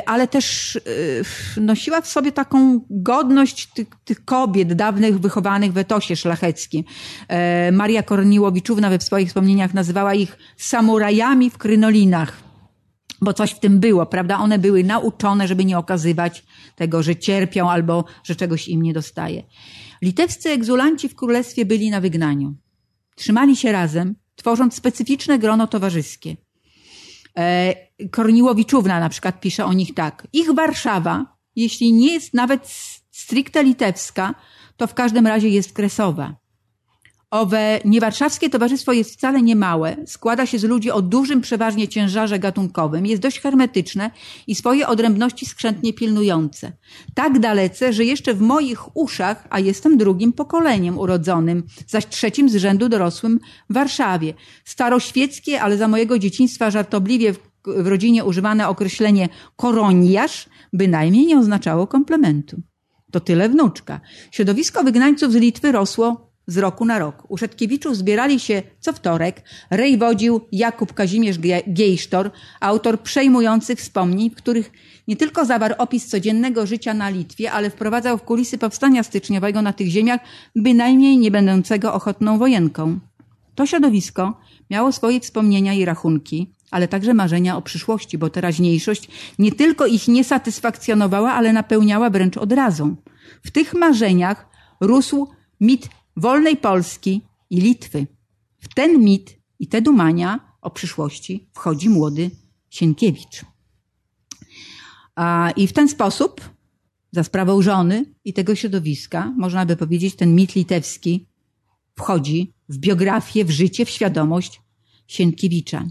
ale 0.06 0.28
też 0.28 0.76
e, 0.76 1.62
nosiła 1.62 2.02
w 2.02 2.08
sobie 2.08 2.32
taką 2.32 2.82
godność 2.90 3.68
tych, 3.68 3.88
tych, 4.06 4.26
kobiet 4.26 4.74
dawnych 4.74 5.20
wychowanych 5.20 5.74
w 5.74 5.78
etosie 5.78 6.16
szlacheckim. 6.16 6.84
E, 7.28 7.72
Maria 7.72 8.04
Korniłowiczówna 8.04 8.90
we 8.90 9.00
swoich 9.00 9.28
wspomnieniach 9.28 9.74
nazywała 9.74 10.14
ich 10.14 10.38
samurajami 10.58 11.50
w 11.50 11.58
krynolinach, 11.58 12.38
bo 13.22 13.34
coś 13.34 13.52
w 13.52 13.60
tym 13.60 13.80
było, 13.80 14.06
prawda? 14.06 14.40
One 14.40 14.60
były 14.60 14.84
nauczone, 14.84 15.48
żeby 15.48 15.66
nie 15.66 15.78
okazywać 15.78 16.44
tego, 16.76 17.04
że 17.04 17.16
cierpią 17.16 17.70
albo 17.70 18.06
że 18.24 18.36
czegoś 18.36 18.68
im 18.68 18.82
nie 18.82 18.94
dostaje. 18.94 19.44
Litewscy 20.02 20.50
egzulanci 20.50 21.10
w 21.10 21.16
królestwie 21.16 21.66
byli 21.66 21.90
na 21.90 22.02
wygnaniu. 22.02 22.56
Trzymali 23.16 23.56
się 23.56 23.72
razem, 23.72 24.16
tworząc 24.36 24.76
specyficzne 24.76 25.40
grono 25.40 25.68
towarzyskie. 25.68 26.38
Korniłowiczówna 28.12 29.00
na 29.00 29.10
przykład 29.10 29.42
pisze 29.42 29.66
o 29.66 29.74
nich 29.74 29.94
tak. 29.94 30.28
Ich 30.34 30.54
Warszawa, 30.54 31.38
jeśli 31.56 31.94
nie 31.94 32.14
jest 32.14 32.34
nawet 32.34 32.68
stricte 33.12 33.64
litewska, 33.64 34.36
to 34.78 34.88
w 34.88 34.94
każdym 34.94 35.28
razie 35.28 35.50
jest 35.50 35.74
kresowa. 35.74 36.42
Owe 37.32 37.80
niewarszawskie 37.86 38.50
towarzystwo 38.50 38.94
jest 38.94 39.14
wcale 39.14 39.42
nie 39.42 39.56
małe, 39.56 39.96
składa 40.06 40.46
się 40.46 40.60
z 40.60 40.64
ludzi 40.64 40.92
o 40.92 41.02
dużym 41.02 41.42
przeważnie 41.42 41.88
ciężarze 41.88 42.40
gatunkowym, 42.40 43.06
jest 43.06 43.22
dość 43.22 43.40
hermetyczne 43.40 44.12
i 44.48 44.56
swoje 44.56 44.88
odrębności 44.88 45.46
skrzętnie 45.46 45.94
pilnujące. 45.94 46.72
Tak 47.14 47.40
dalece, 47.40 47.94
że 47.94 48.06
jeszcze 48.06 48.34
w 48.34 48.42
moich 48.42 48.98
uszach, 48.98 49.48
a 49.50 49.60
jestem 49.60 49.98
drugim 49.98 50.34
pokoleniem 50.34 50.98
urodzonym, 50.98 51.64
zaś 51.88 52.08
trzecim 52.08 52.50
z 52.50 52.56
rzędu 52.56 52.90
dorosłym 52.90 53.40
w 53.70 53.74
Warszawie. 53.74 54.34
Staroświeckie, 54.66 55.62
ale 55.62 55.78
za 55.78 55.88
mojego 55.88 56.20
dzieciństwa 56.20 56.72
żartobliwie 56.72 57.34
w, 57.66 57.88
rodzinie 57.88 58.26
używane 58.26 58.68
określenie 58.68 59.30
koroniarz 59.56 60.50
bynajmniej 60.74 61.26
nie 61.26 61.38
oznaczało 61.38 61.88
komplementu. 61.88 62.62
To 63.12 63.20
tyle 63.20 63.50
wnuczka. 63.50 64.02
Środowisko 64.32 64.84
wygnańców 64.84 65.32
z 65.32 65.36
Litwy 65.36 65.72
rosło 65.72 66.32
z 66.48 66.58
roku 66.58 66.86
na 66.86 67.00
rok. 67.00 67.24
U 67.30 67.38
Szetkiewiczów 67.38 67.98
zbierali 67.98 68.40
się 68.40 68.64
co 68.80 68.94
wtorek. 68.94 69.44
Rej 69.70 69.98
wodził 69.98 70.42
Jakub 70.52 70.94
Kazimierz 70.94 71.40
Giejsztor, 71.74 72.32
autor 72.60 73.02
przejmujących 73.02 73.80
wspomnień, 73.80 74.30
w 74.30 74.36
których 74.36 74.72
nie 75.08 75.16
tylko 75.16 75.46
zawarł 75.46 75.76
opis 75.78 76.08
codziennego 76.08 76.66
życia 76.66 76.94
na 76.94 77.10
Litwie, 77.10 77.52
ale 77.52 77.70
wprowadzał 77.70 78.18
w 78.18 78.24
kulisy 78.24 78.58
powstania 78.58 79.04
styczniowego 79.04 79.62
na 79.62 79.74
tych 79.74 79.88
ziemiach, 79.88 80.22
bynajmniej 80.56 81.18
nie 81.18 81.32
będącego 81.32 81.94
ochotną 81.94 82.38
wojenką. 82.38 83.00
To 83.56 83.66
środowisko 83.66 84.40
miało 84.70 84.92
swoje 84.92 85.20
wspomnienia 85.20 85.74
i 85.74 85.86
rachunki, 85.86 86.54
ale 86.72 86.88
także 86.88 87.14
marzenia 87.14 87.58
o 87.58 87.62
przyszłości, 87.62 88.18
bo 88.18 88.30
teraźniejszość 88.30 89.08
nie 89.40 89.52
tylko 89.52 89.86
ich 89.86 90.08
nie 90.08 90.24
satysfakcjonowała, 90.24 91.34
ale 91.34 91.54
napełniała 91.54 92.10
wręcz 92.10 92.38
odrazą. 92.38 92.96
W 93.44 93.52
tych 93.52 93.74
marzeniach 93.74 94.50
rósł 94.82 95.28
mit 95.60 95.90
wolnej 96.18 96.58
Polski 96.58 97.22
i 97.50 97.62
Litwy. 97.62 98.08
W 98.60 98.74
ten 98.74 99.00
mit 99.00 99.38
i 99.60 99.68
te 99.68 99.82
dumania 99.82 100.40
o 100.62 100.70
przyszłości 100.70 101.48
wchodzi 101.54 101.90
młody 101.90 102.32
Sienkiewicz. 102.70 103.46
I 105.56 105.68
w 105.68 105.74
ten 105.74 105.90
sposób, 105.90 106.50
za 107.12 107.24
sprawą 107.24 107.62
żony 107.62 108.06
i 108.26 108.34
tego 108.34 108.56
środowiska, 108.56 109.34
można 109.38 109.66
by 109.66 109.76
powiedzieć, 109.76 110.16
ten 110.16 110.36
mit 110.36 110.56
litewski 110.56 111.28
wchodzi 111.96 112.54
w 112.70 112.78
biografię, 112.78 113.46
w 113.46 113.52
życie, 113.52 113.86
w 113.86 113.90
świadomość 113.90 114.62
Sienkiewicza. 115.08 115.86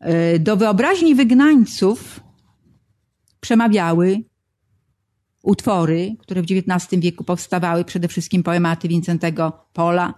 E, 0.00 0.38
do 0.38 0.56
wyobraźni 0.56 1.14
wygnańców 1.14 2.20
przemawiały 3.40 4.22
utwory, 5.42 6.16
które 6.18 6.42
w 6.42 6.46
XIX 6.50 7.02
wieku 7.02 7.24
powstawały, 7.24 7.84
przede 7.84 8.08
wszystkim 8.08 8.42
poematy 8.42 8.88
Wincentego 8.88 9.52
Pola, 9.72 10.14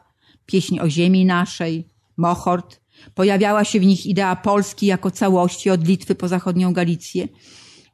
pieśń 0.46 0.78
o 0.80 0.90
ziemi 0.90 1.24
naszej, 1.24 1.88
Mochort. 2.16 2.80
Pojawiała 3.14 3.64
się 3.64 3.80
w 3.80 3.86
nich 3.86 4.06
idea 4.06 4.36
Polski 4.36 4.86
jako 4.86 5.10
całości 5.10 5.70
od 5.70 5.88
Litwy 5.88 6.14
po 6.14 6.28
zachodnią 6.28 6.72
Galicję. 6.72 7.28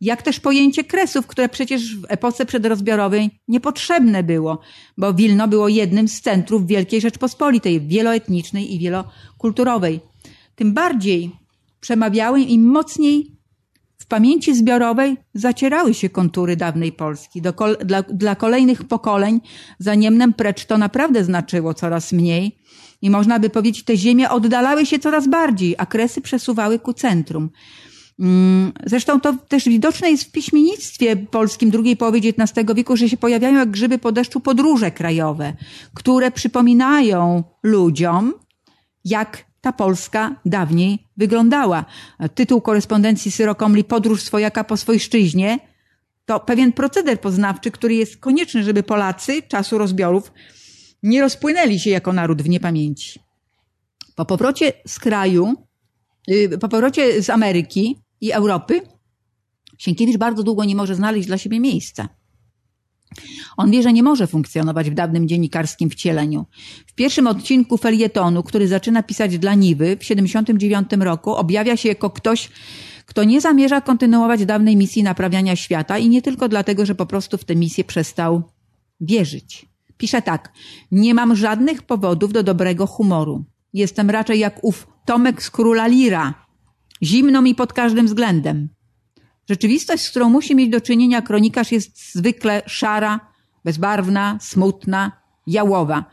Jak 0.00 0.22
też 0.22 0.40
pojęcie 0.40 0.84
kresów, 0.84 1.26
które 1.26 1.48
przecież 1.48 1.96
w 1.96 2.04
epoce 2.08 2.46
przedrozbiorowej 2.46 3.30
niepotrzebne 3.48 4.22
było, 4.22 4.60
bo 4.98 5.14
Wilno 5.14 5.48
było 5.48 5.68
jednym 5.68 6.08
z 6.08 6.20
centrów 6.20 6.66
Wielkiej 6.66 7.00
Rzeczpospolitej, 7.00 7.80
wieloetnicznej 7.80 8.74
i 8.74 8.78
wielokulturowej. 8.78 10.00
Tym 10.54 10.74
bardziej 10.74 11.32
przemawiały 11.84 12.40
im 12.40 12.64
mocniej 12.66 13.36
w 13.98 14.06
pamięci 14.06 14.54
zbiorowej 14.54 15.16
zacierały 15.34 15.94
się 15.94 16.08
kontury 16.08 16.56
dawnej 16.56 16.92
Polski. 16.92 17.42
Kol 17.56 17.76
dla, 17.84 18.02
dla 18.02 18.34
kolejnych 18.34 18.84
pokoleń 18.84 19.40
za 19.78 19.94
Niemnem 19.94 20.32
precz 20.32 20.64
to 20.64 20.78
naprawdę 20.78 21.24
znaczyło 21.24 21.74
coraz 21.74 22.12
mniej 22.12 22.58
i 23.02 23.10
można 23.10 23.38
by 23.38 23.50
powiedzieć, 23.50 23.84
te 23.84 23.96
ziemie 23.96 24.30
oddalały 24.30 24.86
się 24.86 24.98
coraz 24.98 25.28
bardziej, 25.28 25.74
a 25.78 25.86
kresy 25.86 26.20
przesuwały 26.20 26.78
ku 26.78 26.92
centrum. 26.92 27.50
Mm, 28.18 28.72
zresztą 28.86 29.20
to 29.20 29.32
też 29.48 29.64
widoczne 29.64 30.10
jest 30.10 30.24
w 30.24 30.32
piśmiennictwie 30.32 31.16
polskim 31.16 31.70
drugiej 31.70 31.96
połowy 31.96 32.18
XIX 32.18 32.66
wieku, 32.74 32.96
że 32.96 33.08
się 33.08 33.16
pojawiają 33.16 33.58
jak 33.58 33.70
grzyby 33.70 33.98
po 33.98 34.12
deszczu 34.12 34.40
podróże 34.40 34.90
krajowe, 34.90 35.52
które 35.94 36.30
przypominają 36.30 37.44
ludziom, 37.62 38.32
jak 39.04 39.44
ta 39.60 39.72
Polska 39.72 40.36
dawniej 40.46 41.03
wyglądała. 41.16 41.84
Tytuł 42.34 42.60
korespondencji 42.60 43.30
Syrokomli 43.30 43.84
Podróż 43.84 44.22
swojaka 44.22 44.64
po 44.64 44.76
swojszczyźnie 44.76 45.58
to 46.26 46.40
pewien 46.40 46.72
proceder 46.72 47.20
poznawczy, 47.20 47.70
który 47.70 47.94
jest 47.94 48.16
konieczny, 48.16 48.62
żeby 48.62 48.82
Polacy 48.82 49.42
czasu 49.42 49.78
rozbiorów 49.78 50.32
nie 51.02 51.20
rozpłynęli 51.20 51.78
się 51.78 51.90
jako 51.90 52.12
naród 52.12 52.42
w 52.42 52.48
niepamięci. 52.48 53.20
Po 54.14 54.24
powrocie 54.24 54.72
z 54.86 54.98
kraju, 54.98 55.54
y, 56.30 56.58
po 56.60 56.68
powrocie 56.68 57.22
z 57.22 57.30
Ameryki 57.30 58.02
i 58.20 58.32
Europy, 58.32 58.80
Sienkiewicz 59.78 60.16
bardzo 60.16 60.42
długo 60.42 60.64
nie 60.64 60.74
może 60.74 60.94
znaleźć 60.94 61.26
dla 61.26 61.38
siebie 61.38 61.60
miejsca. 61.60 62.08
On 63.56 63.70
wie, 63.70 63.82
że 63.82 63.92
nie 63.92 64.02
może 64.02 64.26
funkcjonować 64.26 64.90
w 64.90 64.94
dawnym 64.94 65.28
dziennikarskim 65.28 65.90
wcieleniu. 65.90 66.46
W 66.86 66.94
pierwszym 66.94 67.26
odcinku 67.26 67.76
felietonu, 67.76 68.42
który 68.42 68.68
zaczyna 68.68 69.02
pisać 69.02 69.38
dla 69.38 69.54
Niwy 69.54 69.96
w 70.00 70.04
79 70.04 70.88
roku, 71.00 71.34
objawia 71.34 71.76
się 71.76 71.88
jako 71.88 72.10
ktoś, 72.10 72.50
kto 73.06 73.24
nie 73.24 73.40
zamierza 73.40 73.80
kontynuować 73.80 74.46
dawnej 74.46 74.76
misji 74.76 75.02
naprawiania 75.02 75.56
świata 75.56 75.98
i 75.98 76.08
nie 76.08 76.22
tylko 76.22 76.48
dlatego, 76.48 76.86
że 76.86 76.94
po 76.94 77.06
prostu 77.06 77.38
w 77.38 77.44
tę 77.44 77.56
misję 77.56 77.84
przestał 77.84 78.42
wierzyć. 79.00 79.66
Pisze 79.96 80.22
tak: 80.22 80.52
Nie 80.90 81.14
mam 81.14 81.36
żadnych 81.36 81.82
powodów 81.82 82.32
do 82.32 82.42
dobrego 82.42 82.86
humoru. 82.86 83.44
Jestem 83.72 84.10
raczej 84.10 84.38
jak 84.38 84.64
ów 84.64 84.86
Tomek 85.06 85.42
z 85.42 85.50
króla 85.50 85.86
Lira. 85.86 86.34
Zimno 87.02 87.42
mi 87.42 87.54
pod 87.54 87.72
każdym 87.72 88.06
względem. 88.06 88.68
Rzeczywistość, 89.48 90.04
z 90.04 90.10
którą 90.10 90.30
musi 90.30 90.54
mieć 90.54 90.70
do 90.70 90.80
czynienia 90.80 91.22
kronikarz, 91.22 91.72
jest 91.72 92.14
zwykle 92.14 92.62
szara, 92.66 93.20
bezbarwna, 93.64 94.38
smutna, 94.40 95.12
jałowa. 95.46 96.04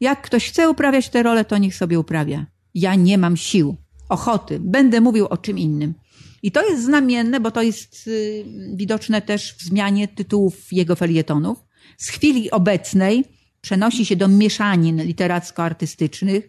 Jak 0.00 0.22
ktoś 0.22 0.48
chce 0.48 0.70
uprawiać 0.70 1.08
tę 1.08 1.22
rolę, 1.22 1.44
to 1.44 1.58
niech 1.58 1.76
sobie 1.76 2.00
uprawia. 2.00 2.46
Ja 2.74 2.94
nie 2.94 3.18
mam 3.18 3.36
sił, 3.36 3.76
ochoty, 4.08 4.60
będę 4.60 5.00
mówił 5.00 5.26
o 5.26 5.36
czym 5.36 5.58
innym. 5.58 5.94
I 6.42 6.52
to 6.52 6.68
jest 6.70 6.84
znamienne, 6.84 7.40
bo 7.40 7.50
to 7.50 7.62
jest 7.62 8.06
y, 8.06 8.44
widoczne 8.74 9.22
też 9.22 9.54
w 9.54 9.62
zmianie 9.62 10.08
tytułów 10.08 10.72
jego 10.72 10.96
felietonów. 10.96 11.58
Z 11.98 12.08
chwili 12.08 12.50
obecnej 12.50 13.24
przenosi 13.60 14.06
się 14.06 14.16
do 14.16 14.28
mieszanin 14.28 14.96
literacko-artystycznych, 15.02 16.42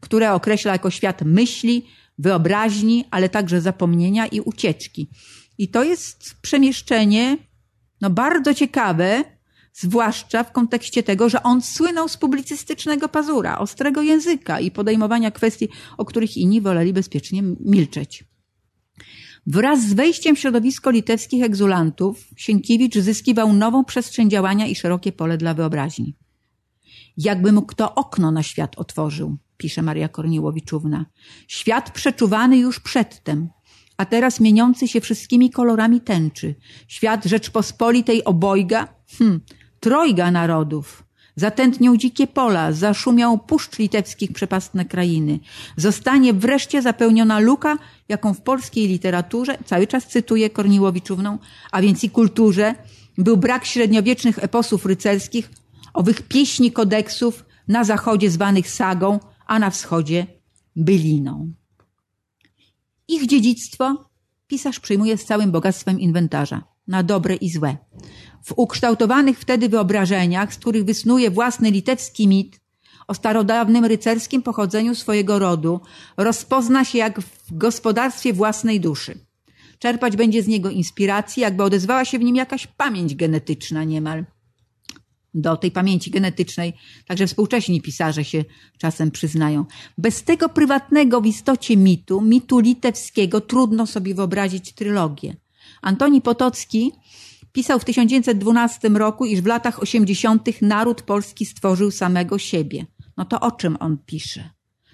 które 0.00 0.32
określa 0.32 0.72
jako 0.72 0.90
świat 0.90 1.22
myśli, 1.22 1.86
wyobraźni, 2.18 3.04
ale 3.10 3.28
także 3.28 3.60
zapomnienia 3.60 4.26
i 4.26 4.40
ucieczki. 4.40 5.08
I 5.58 5.68
to 5.68 5.84
jest 5.84 6.34
przemieszczenie 6.42 7.38
no, 8.00 8.10
bardzo 8.10 8.54
ciekawe, 8.54 9.24
zwłaszcza 9.72 10.44
w 10.44 10.52
kontekście 10.52 11.02
tego, 11.02 11.28
że 11.28 11.42
on 11.42 11.62
słynął 11.62 12.08
z 12.08 12.16
publicystycznego 12.16 13.08
pazura, 13.08 13.58
ostrego 13.58 14.02
języka 14.02 14.60
i 14.60 14.70
podejmowania 14.70 15.30
kwestii, 15.30 15.68
o 15.96 16.04
których 16.04 16.36
inni 16.36 16.60
woleli 16.60 16.92
bezpiecznie 16.92 17.42
milczeć. 17.60 18.24
Wraz 19.46 19.88
z 19.88 19.92
wejściem 19.94 20.36
w 20.36 20.38
środowisko 20.38 20.90
litewskich 20.90 21.44
egzulantów 21.44 22.28
Sienkiewicz 22.36 22.98
zyskiwał 22.98 23.52
nową 23.52 23.84
przestrzeń 23.84 24.30
działania 24.30 24.66
i 24.66 24.74
szerokie 24.74 25.12
pole 25.12 25.38
dla 25.38 25.54
wyobraźni. 25.54 26.14
Jakby 27.16 27.52
mu 27.52 27.62
kto 27.62 27.94
okno 27.94 28.30
na 28.30 28.42
świat 28.42 28.78
otworzył, 28.78 29.36
pisze 29.56 29.82
Maria 29.82 30.08
Korniłowiczówna. 30.08 31.06
Świat 31.48 31.90
przeczuwany 31.90 32.56
już 32.56 32.80
przedtem, 32.80 33.48
a 33.96 34.04
teraz 34.04 34.40
mieniący 34.40 34.88
się 34.88 35.00
wszystkimi 35.00 35.50
kolorami 35.50 36.00
tęczy. 36.00 36.54
Świat 36.88 37.24
Rzeczpospolitej 37.24 38.24
obojga, 38.24 38.88
hm, 39.18 39.40
trojga 39.80 40.30
narodów. 40.30 41.04
Zatętnią 41.36 41.96
dzikie 41.96 42.26
pola, 42.26 42.72
zaszumiał 42.72 43.38
puszcz 43.38 43.78
litewskich 43.78 44.32
przepastne 44.32 44.84
krainy. 44.84 45.38
Zostanie 45.76 46.32
wreszcie 46.32 46.82
zapełniona 46.82 47.38
luka, 47.38 47.78
jaką 48.08 48.34
w 48.34 48.40
polskiej 48.40 48.88
literaturze, 48.88 49.58
cały 49.64 49.86
czas 49.86 50.06
cytuję 50.06 50.50
Korniłowiczówną, 50.50 51.38
a 51.72 51.82
więc 51.82 52.04
i 52.04 52.10
kulturze, 52.10 52.74
był 53.18 53.36
brak 53.36 53.64
średniowiecznych 53.64 54.44
eposów 54.44 54.86
rycerskich, 54.86 55.50
owych 55.94 56.22
pieśni 56.22 56.72
kodeksów 56.72 57.44
na 57.68 57.84
zachodzie 57.84 58.30
zwanych 58.30 58.70
sagą, 58.70 59.20
a 59.46 59.58
na 59.58 59.70
wschodzie 59.70 60.26
byliną. 60.76 61.52
Ich 63.08 63.26
dziedzictwo 63.26 64.10
pisarz 64.46 64.80
przyjmuje 64.80 65.18
z 65.18 65.24
całym 65.24 65.50
bogactwem 65.50 66.00
inwentarza, 66.00 66.64
na 66.86 67.02
dobre 67.02 67.34
i 67.34 67.50
złe. 67.50 67.76
W 68.44 68.52
ukształtowanych 68.56 69.38
wtedy 69.38 69.68
wyobrażeniach, 69.68 70.54
z 70.54 70.58
których 70.58 70.84
wysnuje 70.84 71.30
własny 71.30 71.70
litewski 71.70 72.28
mit 72.28 72.60
o 73.08 73.14
starodawnym 73.14 73.84
rycerskim 73.84 74.42
pochodzeniu 74.42 74.94
swojego 74.94 75.38
rodu, 75.38 75.80
rozpozna 76.16 76.84
się 76.84 76.98
jak 76.98 77.20
w 77.20 77.56
gospodarstwie 77.56 78.32
własnej 78.32 78.80
duszy. 78.80 79.18
Czerpać 79.78 80.16
będzie 80.16 80.42
z 80.42 80.46
niego 80.46 80.70
inspiracji, 80.70 81.42
jakby 81.42 81.62
odezwała 81.62 82.04
się 82.04 82.18
w 82.18 82.22
nim 82.22 82.36
jakaś 82.36 82.66
pamięć 82.66 83.14
genetyczna 83.14 83.84
niemal 83.84 84.24
do 85.34 85.56
tej 85.56 85.70
pamięci 85.70 86.10
genetycznej. 86.10 86.72
Także 87.06 87.26
współcześni 87.26 87.80
pisarze 87.80 88.24
się 88.24 88.44
czasem 88.78 89.10
przyznają. 89.10 89.64
Bez 89.98 90.22
tego 90.22 90.48
prywatnego 90.48 91.20
w 91.20 91.26
istocie 91.26 91.76
mitu, 91.76 92.20
mitu 92.20 92.58
litewskiego, 92.58 93.40
trudno 93.40 93.86
sobie 93.86 94.14
wyobrazić 94.14 94.72
trylogię. 94.72 95.36
Antoni 95.82 96.20
Potocki 96.20 96.92
pisał 97.52 97.78
w 97.78 97.84
1912 97.84 98.88
roku, 98.88 99.24
iż 99.24 99.40
w 99.40 99.46
latach 99.46 99.82
80. 99.82 100.62
naród 100.62 101.02
polski 101.02 101.46
stworzył 101.46 101.90
samego 101.90 102.38
siebie. 102.38 102.86
No 103.16 103.24
to 103.24 103.40
o 103.40 103.50
czym 103.50 103.76
on 103.80 103.98
pisze? 104.06 104.50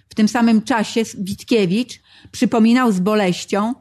W 0.09 0.15
tym 0.15 0.29
samym 0.29 0.63
czasie 0.63 1.03
Witkiewicz 1.19 2.01
przypominał 2.31 2.93
z 2.93 3.01
boleścią, 3.01 3.75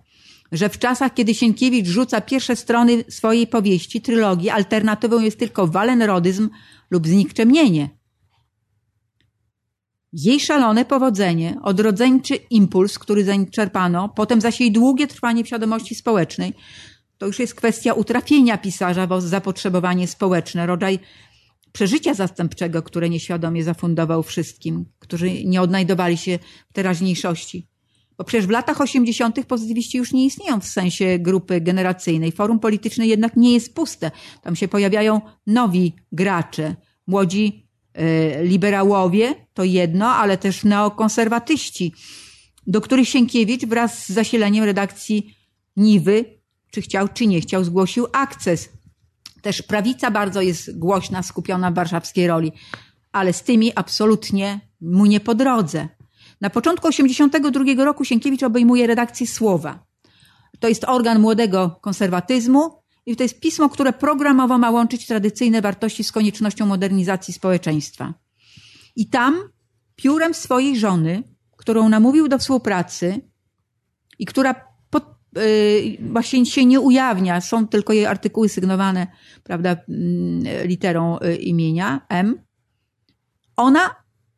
że 0.51 0.69
w 0.69 0.79
czasach, 0.79 1.13
kiedy 1.13 1.33
Sienkiewicz 1.33 1.87
rzuca 1.87 2.21
pierwsze 2.21 2.55
strony 2.55 3.03
swojej 3.09 3.47
powieści, 3.47 4.01
trylogii, 4.01 4.49
alternatywą 4.49 5.19
jest 5.19 5.39
tylko 5.39 5.67
walenrodyzm 5.67 6.49
lub 6.91 7.07
znikczemnienie. 7.07 7.89
Jej 10.13 10.39
szalone 10.39 10.85
powodzenie, 10.85 11.57
odrodzeńczy 11.63 12.35
impuls, 12.35 12.99
który 12.99 13.23
zaczerpano, 13.23 14.09
potem 14.09 14.41
zaś 14.41 14.59
jej 14.59 14.71
długie 14.71 15.07
trwanie 15.07 15.43
w 15.43 15.47
świadomości 15.47 15.95
społecznej, 15.95 16.53
to 17.17 17.25
już 17.25 17.39
jest 17.39 17.55
kwestia 17.55 17.93
utrafienia 17.93 18.57
pisarza 18.57 19.07
w 19.07 19.21
zapotrzebowanie 19.21 20.07
społeczne, 20.07 20.65
rodzaj 20.65 20.99
przeżycia 21.71 22.13
zastępczego, 22.13 22.83
które 22.83 23.09
nieświadomie 23.09 23.63
zafundował 23.63 24.23
wszystkim, 24.23 24.85
którzy 24.99 25.43
nie 25.43 25.61
odnajdowali 25.61 26.17
się 26.17 26.39
w 26.69 26.73
teraźniejszości. 26.73 27.68
Bo 28.19 28.25
przecież 28.25 28.47
w 28.47 28.49
latach 28.49 28.81
80. 28.81 29.45
pozytywiści 29.45 29.97
już 29.97 30.13
nie 30.13 30.25
istnieją 30.25 30.59
w 30.59 30.65
sensie 30.65 31.19
grupy 31.19 31.61
generacyjnej. 31.61 32.31
Forum 32.31 32.59
polityczne 32.59 33.07
jednak 33.07 33.37
nie 33.37 33.53
jest 33.53 33.75
puste. 33.75 34.11
Tam 34.41 34.55
się 34.55 34.67
pojawiają 34.67 35.21
nowi 35.47 35.93
gracze, 36.11 36.75
młodzi 37.07 37.67
y, 37.97 38.43
liberałowie, 38.43 39.35
to 39.53 39.63
jedno, 39.63 40.07
ale 40.07 40.37
też 40.37 40.63
neokonserwatyści, 40.63 41.93
do 42.67 42.81
których 42.81 43.07
Sienkiewicz 43.07 43.65
wraz 43.65 44.05
z 44.05 44.09
zasileniem 44.09 44.63
redakcji 44.63 45.35
Niwy, 45.77 46.25
czy 46.71 46.81
chciał, 46.81 47.07
czy 47.07 47.27
nie 47.27 47.41
chciał, 47.41 47.63
zgłosił 47.63 48.07
akces. 48.11 48.69
Też 49.41 49.61
prawica 49.61 50.11
bardzo 50.11 50.41
jest 50.41 50.79
głośna, 50.79 51.23
skupiona 51.23 51.71
w 51.71 51.75
warszawskiej 51.75 52.27
roli, 52.27 52.51
ale 53.11 53.33
z 53.33 53.43
tymi 53.43 53.71
absolutnie 53.75 54.59
mu 54.81 55.05
nie 55.05 55.19
po 55.19 55.35
drodze. 55.35 55.98
Na 56.41 56.49
początku 56.49 56.87
1982 56.87 57.85
roku 57.85 58.05
Sienkiewicz 58.05 58.43
obejmuje 58.43 58.87
redakcję 58.87 59.27
Słowa. 59.27 59.85
To 60.59 60.67
jest 60.67 60.83
organ 60.83 61.19
młodego 61.19 61.79
konserwatyzmu 61.81 62.79
i 63.05 63.15
to 63.15 63.23
jest 63.23 63.39
pismo, 63.39 63.69
które 63.69 63.93
programowo 63.93 64.57
ma 64.57 64.69
łączyć 64.71 65.07
tradycyjne 65.07 65.61
wartości 65.61 66.03
z 66.03 66.11
koniecznością 66.11 66.65
modernizacji 66.65 67.33
społeczeństwa. 67.33 68.13
I 68.95 69.09
tam 69.09 69.39
piórem 69.95 70.33
swojej 70.33 70.79
żony, 70.79 71.23
którą 71.57 71.89
namówił 71.89 72.27
do 72.27 72.37
współpracy 72.37 73.21
i 74.19 74.25
która 74.25 74.55
pod, 74.89 75.05
yy, 75.35 76.11
właśnie 76.11 76.45
się 76.45 76.65
nie 76.65 76.79
ujawnia, 76.79 77.41
są 77.41 77.67
tylko 77.67 77.93
jej 77.93 78.05
artykuły 78.05 78.49
sygnowane 78.49 79.07
prawda, 79.43 79.75
yy, 79.87 80.67
literą 80.67 81.17
yy, 81.21 81.35
imienia 81.35 82.01
M, 82.09 82.41
ona 83.55 83.95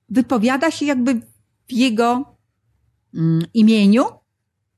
wypowiada 0.10 0.72
się 0.72 0.86
jakby 0.86 1.22
w 1.72 1.74
jego 1.74 2.38
mm, 3.14 3.46
imieniu 3.54 4.04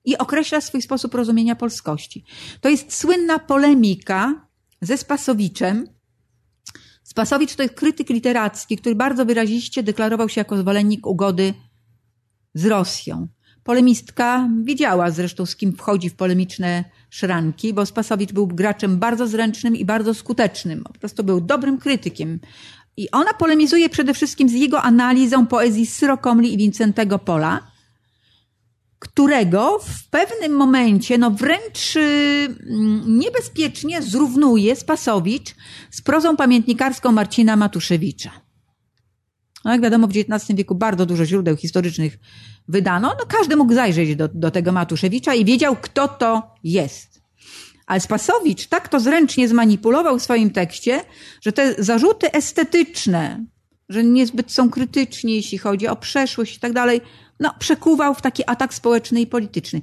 i 0.05 0.17
określa 0.17 0.61
swój 0.61 0.81
sposób 0.81 1.13
rozumienia 1.13 1.55
polskości. 1.55 2.23
To 2.61 2.69
jest 2.69 2.93
słynna 2.93 3.39
polemika 3.39 4.47
ze 4.81 4.97
Spasowiczem. 4.97 5.87
Spasowicz 7.03 7.55
to 7.55 7.63
jest 7.63 7.75
krytyk 7.75 8.09
literacki, 8.09 8.77
który 8.77 8.95
bardzo 8.95 9.25
wyraziście 9.25 9.83
deklarował 9.83 10.29
się 10.29 10.41
jako 10.41 10.57
zwolennik 10.57 11.07
ugody 11.07 11.53
z 12.53 12.65
Rosją. 12.65 13.27
polemistka 13.63 14.49
wiedziała 14.63 15.11
zresztą, 15.11 15.45
z 15.45 15.55
kim 15.55 15.73
wchodzi 15.73 16.09
w 16.09 16.15
polemiczne 16.15 16.83
szranki, 17.09 17.73
bo 17.73 17.85
Spasowicz 17.85 18.33
był 18.33 18.47
graczem 18.47 18.99
bardzo 18.99 19.27
zręcznym 19.27 19.75
i 19.75 19.85
bardzo 19.85 20.13
skutecznym. 20.13 20.83
Po 20.83 20.93
prostu 20.93 21.23
był 21.23 21.41
dobrym 21.41 21.77
krytykiem. 21.77 22.39
I 22.97 23.11
ona 23.11 23.33
polemizuje 23.33 23.89
przede 23.89 24.13
wszystkim 24.13 24.49
z 24.49 24.53
jego 24.53 24.81
analizą 24.81 25.47
poezji 25.47 25.85
Syrokomli 25.85 26.53
i 26.53 26.57
Wincentego 26.57 27.19
Pola, 27.19 27.71
którego 28.99 29.79
w 29.79 30.09
pewnym 30.09 30.51
momencie, 30.51 31.17
no 31.17 31.31
wręcz 31.31 31.95
mm, 31.97 33.19
niebezpiecznie 33.19 34.01
zrównuje 34.01 34.75
Spasowicz 34.75 35.55
z 35.91 36.01
prozą 36.01 36.37
pamiętnikarską 36.37 37.11
Marcina 37.11 37.55
Matuszewicza. 37.55 38.31
No 39.65 39.71
jak 39.71 39.81
wiadomo, 39.81 40.07
w 40.07 40.11
XIX 40.11 40.57
wieku 40.57 40.75
bardzo 40.75 41.05
dużo 41.05 41.25
źródeł 41.25 41.55
historycznych 41.55 42.19
wydano. 42.67 43.15
No 43.19 43.25
każdy 43.25 43.55
mógł 43.55 43.73
zajrzeć 43.73 44.15
do, 44.15 44.27
do 44.27 44.51
tego 44.51 44.71
Matuszewicza 44.71 45.33
i 45.33 45.45
wiedział, 45.45 45.75
kto 45.81 46.07
to 46.07 46.55
jest. 46.63 47.12
Ale 47.85 47.99
Spasowicz 47.99 48.67
tak 48.67 48.89
to 48.89 48.99
zręcznie 48.99 49.47
zmanipulował 49.47 50.19
w 50.19 50.23
swoim 50.23 50.51
tekście, 50.51 51.03
że 51.41 51.51
te 51.51 51.83
zarzuty 51.83 52.31
estetyczne, 52.31 53.45
że 53.89 54.03
niezbyt 54.03 54.51
są 54.51 54.69
krytyczni, 54.69 55.35
jeśli 55.35 55.57
chodzi 55.57 55.87
o 55.87 55.95
przeszłość 55.95 56.57
i 56.57 56.59
tak 56.59 56.73
dalej, 56.73 57.01
no, 57.39 57.53
przekuwał 57.59 58.15
w 58.15 58.21
taki 58.21 58.43
atak 58.47 58.73
społeczny 58.73 59.21
i 59.21 59.27
polityczny. 59.27 59.81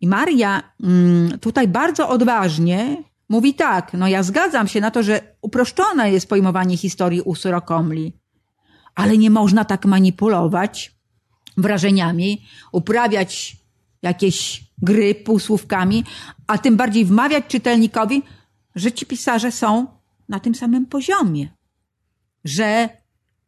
I 0.00 0.08
Maria 0.08 0.62
mm, 0.82 1.38
tutaj 1.38 1.68
bardzo 1.68 2.08
odważnie 2.08 2.96
mówi 3.28 3.54
tak, 3.54 3.92
no 3.92 4.08
ja 4.08 4.22
zgadzam 4.22 4.68
się 4.68 4.80
na 4.80 4.90
to, 4.90 5.02
że 5.02 5.20
uproszczone 5.42 6.12
jest 6.12 6.28
pojmowanie 6.28 6.76
historii 6.76 7.20
u 7.20 7.34
Syrokomli, 7.34 8.12
ale 8.94 9.18
nie 9.18 9.30
można 9.30 9.64
tak 9.64 9.84
manipulować 9.84 10.92
wrażeniami, 11.56 12.42
uprawiać 12.72 13.56
jakieś 14.02 14.64
gry 14.82 15.14
półsłówkami, 15.14 16.04
a 16.52 16.58
tym 16.58 16.76
bardziej 16.76 17.04
wmawiać 17.04 17.44
czytelnikowi, 17.48 18.22
że 18.74 18.92
ci 18.92 19.06
pisarze 19.06 19.52
są 19.52 19.86
na 20.28 20.40
tym 20.40 20.54
samym 20.54 20.86
poziomie. 20.86 21.48
Że 22.44 22.88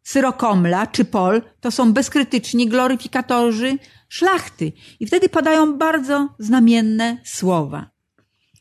Syrokomla 0.02 0.86
czy 0.86 1.04
Pol 1.04 1.42
to 1.60 1.70
są 1.70 1.92
bezkrytyczni 1.92 2.68
gloryfikatorzy 2.68 3.78
szlachty. 4.08 4.72
I 5.00 5.06
wtedy 5.06 5.28
padają 5.28 5.78
bardzo 5.78 6.28
znamienne 6.38 7.18
słowa. 7.24 7.90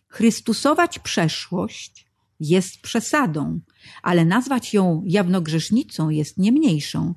Chrystusować 0.07 0.99
przeszłość 0.99 2.05
jest 2.39 2.81
przesadą, 2.81 3.59
ale 4.01 4.25
nazwać 4.25 4.73
ją 4.73 5.03
jawnogrzesznicą 5.05 6.09
jest 6.09 6.37
nie 6.37 6.51
mniejszą. 6.51 7.13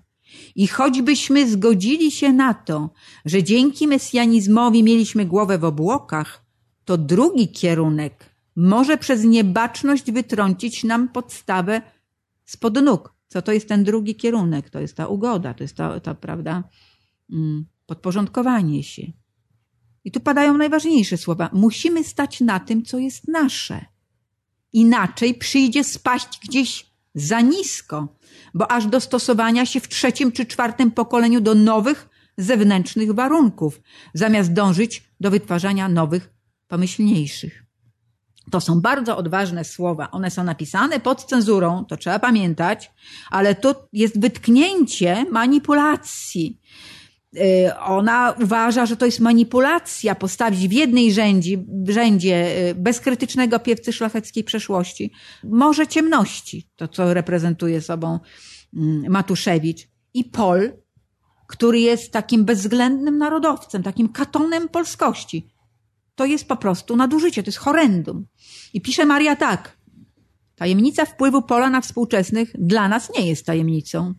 I 0.56 0.66
choćbyśmy 0.66 1.50
zgodzili 1.50 2.10
się 2.10 2.32
na 2.32 2.54
to, 2.54 2.90
że 3.24 3.42
dzięki 3.42 3.86
mesjanizmowi 3.86 4.82
mieliśmy 4.82 5.26
głowę 5.26 5.58
w 5.58 5.64
obłokach, 5.64 6.45
to 6.86 6.98
drugi 6.98 7.48
kierunek 7.48 8.36
może 8.56 8.98
przez 8.98 9.24
niebaczność 9.24 10.12
wytrącić 10.12 10.84
nam 10.84 11.08
podstawę 11.08 11.82
spod 12.44 12.82
nóg. 12.82 13.14
Co 13.28 13.42
to 13.42 13.52
jest 13.52 13.68
ten 13.68 13.84
drugi 13.84 14.14
kierunek? 14.14 14.70
To 14.70 14.80
jest 14.80 14.96
ta 14.96 15.06
ugoda, 15.06 15.54
to 15.54 15.64
jest 15.64 15.76
ta, 15.76 16.00
ta 16.00 16.14
prawda, 16.14 16.64
mm, 17.32 17.66
podporządkowanie 17.86 18.82
się. 18.82 19.02
I 20.04 20.10
tu 20.10 20.20
padają 20.20 20.58
najważniejsze 20.58 21.16
słowa. 21.16 21.50
Musimy 21.52 22.04
stać 22.04 22.40
na 22.40 22.60
tym, 22.60 22.84
co 22.84 22.98
jest 22.98 23.28
nasze. 23.28 23.84
Inaczej 24.72 25.34
przyjdzie 25.34 25.84
spaść 25.84 26.40
gdzieś 26.48 26.86
za 27.14 27.40
nisko, 27.40 28.16
bo 28.54 28.70
aż 28.70 28.86
do 28.86 29.00
stosowania 29.00 29.66
się 29.66 29.80
w 29.80 29.88
trzecim 29.88 30.32
czy 30.32 30.46
czwartym 30.46 30.90
pokoleniu 30.90 31.40
do 31.40 31.54
nowych 31.54 32.08
zewnętrznych 32.38 33.12
warunków, 33.12 33.80
zamiast 34.14 34.52
dążyć 34.52 35.02
do 35.20 35.30
wytwarzania 35.30 35.88
nowych, 35.88 36.35
pomyślniejszych. 36.68 37.62
To 38.50 38.60
są 38.60 38.80
bardzo 38.80 39.16
odważne 39.16 39.64
słowa. 39.64 40.10
One 40.10 40.30
są 40.30 40.44
napisane 40.44 41.00
pod 41.00 41.24
cenzurą, 41.24 41.84
to 41.84 41.96
trzeba 41.96 42.18
pamiętać, 42.18 42.90
ale 43.30 43.54
to 43.54 43.88
jest 43.92 44.20
wytknięcie 44.20 45.26
manipulacji. 45.30 46.60
Y, 47.36 47.78
ona 47.78 48.34
uważa, 48.42 48.86
że 48.86 48.96
to 48.96 49.06
jest 49.06 49.20
manipulacja 49.20 50.14
postawić 50.14 50.68
w 50.68 50.72
jednej 50.72 51.12
rzędzie, 51.12 51.64
rzędzie 51.88 52.68
y, 52.70 52.74
bezkrytycznego 52.74 53.58
piewcy 53.58 53.92
szlacheckiej 53.92 54.44
przeszłości, 54.44 55.12
może 55.44 55.86
ciemności, 55.86 56.70
to 56.76 56.88
co 56.88 57.14
reprezentuje 57.14 57.80
sobą 57.80 58.20
mm, 58.76 59.12
Matuszewicz, 59.12 59.88
i 60.14 60.24
Pol, 60.24 60.72
który 61.46 61.80
jest 61.80 62.12
takim 62.12 62.44
bezwzględnym 62.44 63.18
narodowcem, 63.18 63.82
takim 63.82 64.08
katonem 64.08 64.68
polskości. 64.68 65.55
To 66.16 66.24
jest 66.24 66.48
po 66.48 66.56
prostu 66.56 66.96
nadużycie, 66.96 67.42
to 67.42 67.48
jest 67.48 67.58
horrendum. 67.58 68.26
I 68.74 68.80
pisze 68.80 69.06
Maria 69.06 69.36
tak. 69.36 69.76
Tajemnica 70.56 71.04
wpływu 71.04 71.42
Pola 71.42 71.70
na 71.70 71.80
współczesnych 71.80 72.52
dla 72.58 72.88
nas 72.88 73.12
nie 73.18 73.26
jest 73.26 73.46
tajemnicą. 73.46 74.14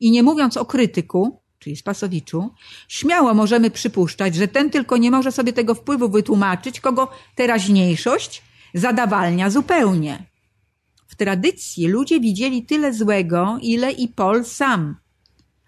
I 0.00 0.10
nie 0.10 0.22
mówiąc 0.22 0.56
o 0.56 0.64
krytyku, 0.64 1.40
czyli 1.58 1.76
Spasowiczu, 1.76 2.54
śmiało 2.88 3.34
możemy 3.34 3.70
przypuszczać, 3.70 4.34
że 4.34 4.48
ten 4.48 4.70
tylko 4.70 4.96
nie 4.96 5.10
może 5.10 5.32
sobie 5.32 5.52
tego 5.52 5.74
wpływu 5.74 6.08
wytłumaczyć, 6.08 6.80
kogo 6.80 7.10
teraźniejszość 7.34 8.42
zadawalnia 8.74 9.50
zupełnie. 9.50 10.26
W 11.06 11.16
tradycji 11.16 11.88
ludzie 11.88 12.20
widzieli 12.20 12.66
tyle 12.66 12.94
złego, 12.94 13.58
ile 13.62 13.92
i 13.92 14.08
Pol 14.08 14.44
sam. 14.44 14.96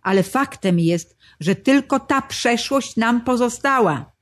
Ale 0.03 0.23
faktem 0.23 0.81
jest, 0.81 1.17
że 1.41 1.55
tylko 1.55 2.01
ta 2.01 2.23
przeszłość 2.23 2.97
nam 2.97 3.21
pozostała. 3.21 4.18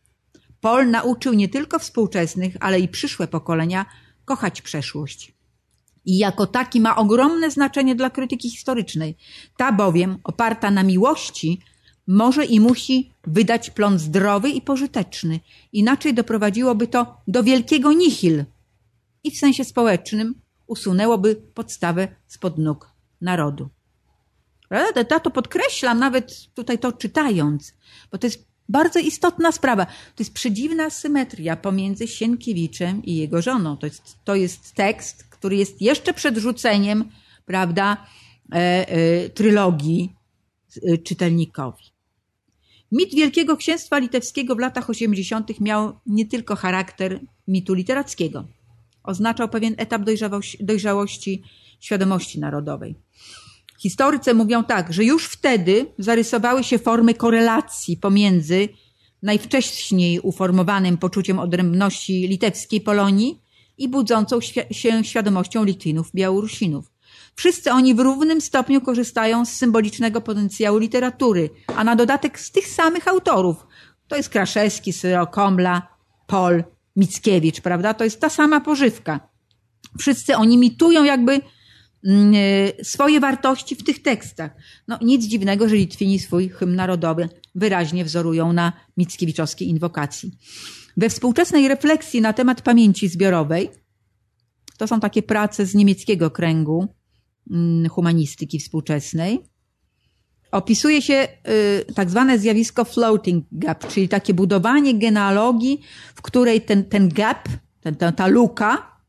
Pol 0.66 0.90
nauczył 0.90 1.32
nie 1.32 1.48
tylko 1.48 1.78
współczesnych, 1.78 2.56
ale 2.60 2.80
i 2.80 2.88
przyszłe 2.88 3.28
pokolenia 3.28 3.86
kochać 4.24 4.62
przeszłość 4.62 5.34
i 6.04 6.18
jako 6.18 6.46
taki 6.46 6.80
ma 6.80 6.96
ogromne 6.96 7.50
znaczenie 7.50 7.94
dla 7.94 8.10
krytyki 8.10 8.50
historycznej. 8.50 9.16
Ta 9.56 9.72
bowiem, 9.72 10.18
oparta 10.24 10.70
na 10.70 10.82
miłości, 10.82 11.60
może 12.06 12.44
i 12.44 12.60
musi 12.60 13.12
wydać 13.26 13.70
plon 13.70 13.98
zdrowy 13.98 14.50
i 14.50 14.60
pożyteczny. 14.60 15.40
Inaczej 15.72 16.14
doprowadziłoby 16.14 16.86
to 16.86 17.20
do 17.28 17.42
wielkiego 17.42 17.92
nihil 17.92 18.44
i 19.24 19.30
w 19.30 19.38
sensie 19.38 19.64
społecznym 19.64 20.34
usunęłoby 20.66 21.36
podstawę 21.54 22.08
spod 22.26 22.58
nóg 22.58 22.90
narodu. 23.20 23.68
Ja 24.70 25.20
to 25.20 25.30
podkreślam 25.30 25.98
nawet 25.98 26.46
tutaj 26.54 26.78
to 26.78 26.92
czytając, 26.92 27.74
bo 28.12 28.18
to 28.18 28.26
jest 28.26 28.55
bardzo 28.68 28.98
istotna 28.98 29.52
sprawa. 29.52 29.86
To 29.86 30.18
jest 30.18 30.32
przedziwna 30.32 30.90
symetria 30.90 31.56
pomiędzy 31.56 32.08
Sienkiewiczem 32.08 33.04
i 33.04 33.16
jego 33.16 33.42
żoną. 33.42 33.76
To 33.76 33.86
jest, 33.86 34.16
to 34.24 34.34
jest 34.34 34.72
tekst, 34.72 35.24
który 35.24 35.56
jest 35.56 35.82
jeszcze 35.82 36.14
przed 36.14 36.36
rzuceniem, 36.36 37.04
prawda, 37.46 38.06
e, 38.52 38.56
e, 38.88 39.28
trylogii 39.28 40.12
e, 40.82 40.98
czytelnikowi. 40.98 41.84
Mit 42.92 43.14
Wielkiego 43.14 43.56
Księstwa 43.56 43.98
Litewskiego 43.98 44.54
w 44.54 44.58
latach 44.58 44.90
80. 44.90 45.60
miał 45.60 45.98
nie 46.06 46.26
tylko 46.26 46.56
charakter 46.56 47.20
mitu 47.48 47.74
literackiego. 47.74 48.44
Oznaczał 49.02 49.48
pewien 49.48 49.74
etap 49.76 50.02
dojrzałości, 50.02 50.64
dojrzałości 50.64 51.42
świadomości 51.80 52.40
narodowej. 52.40 53.05
Historycy 53.79 54.35
mówią 54.35 54.64
tak, 54.64 54.93
że 54.93 55.05
już 55.05 55.27
wtedy 55.27 55.87
zarysowały 55.99 56.64
się 56.64 56.79
formy 56.79 57.14
korelacji 57.14 57.97
pomiędzy 57.97 58.68
najwcześniej 59.22 60.20
uformowanym 60.20 60.99
poczuciem 60.99 61.39
odrębności 61.39 62.29
litewskiej 62.29 62.81
Polonii 62.81 63.43
i 63.79 63.89
budzącą 63.89 64.41
się 64.70 65.05
świadomością 65.05 65.64
Litwinów, 65.64 66.11
Białorusinów. 66.14 66.93
Wszyscy 67.35 67.72
oni 67.72 67.95
w 67.95 68.01
równym 68.01 68.41
stopniu 68.41 68.81
korzystają 68.81 69.45
z 69.45 69.53
symbolicznego 69.53 70.20
potencjału 70.20 70.79
literatury, 70.79 71.51
a 71.77 71.85
na 71.85 71.97
dodatek 71.97 72.41
z 72.41 72.51
tych 72.53 72.68
samych 72.68 73.09
autorów. 73.09 73.66
To 74.09 74.16
jest 74.16 74.29
Kraszewski, 74.29 74.93
Syro, 74.93 75.27
Komla, 75.27 75.89
Pol, 76.27 76.64
Mickiewicz, 76.97 77.61
prawda? 77.61 77.95
To 77.95 78.05
jest 78.05 78.20
ta 78.20 78.29
sama 78.29 78.61
pożywka. 78.61 79.20
Wszyscy 79.99 80.37
oni 80.37 80.59
mitują 80.59 81.05
jakby 81.05 81.41
swoje 82.82 83.20
wartości 83.20 83.76
w 83.76 83.84
tych 83.84 84.02
tekstach. 84.02 84.50
No 84.88 84.98
nic 85.02 85.24
dziwnego, 85.24 85.68
że 85.68 85.76
Litwini 85.76 86.18
swój 86.18 86.48
hymn 86.48 86.74
narodowy 86.74 87.28
wyraźnie 87.54 88.04
wzorują 88.04 88.52
na 88.52 88.72
mickiewiczowskiej 88.96 89.68
inwokacji. 89.68 90.38
We 90.96 91.09
współczesnej 91.09 91.68
refleksji 91.68 92.20
na 92.20 92.32
temat 92.32 92.62
pamięci 92.62 93.09
zbiorowej, 93.09 93.70
to 94.78 94.86
są 94.86 95.00
takie 95.00 95.22
prace 95.22 95.66
z 95.66 95.74
niemieckiego 95.74 96.30
kręgu 96.30 96.88
mm, 97.50 97.88
humanistyki 97.88 98.59
współczesnej, 98.59 99.40
opisuje 100.52 101.02
się 101.02 101.28
y, 101.88 101.94
tak 101.94 102.11
zwane 102.11 102.38
zjawisko 102.38 102.84
floating 102.84 103.44
gap, 103.52 103.88
czyli 103.88 104.09
takie 104.09 104.34
budowanie 104.34 104.94
genealogii, 104.94 105.80
w 106.14 106.22
której 106.22 106.61
ten, 106.61 106.84
ten 106.84 107.09
gap, 107.09 107.48
ten, 107.80 107.96
ta, 107.96 108.12
ta 108.12 108.26
luka, 108.26 109.00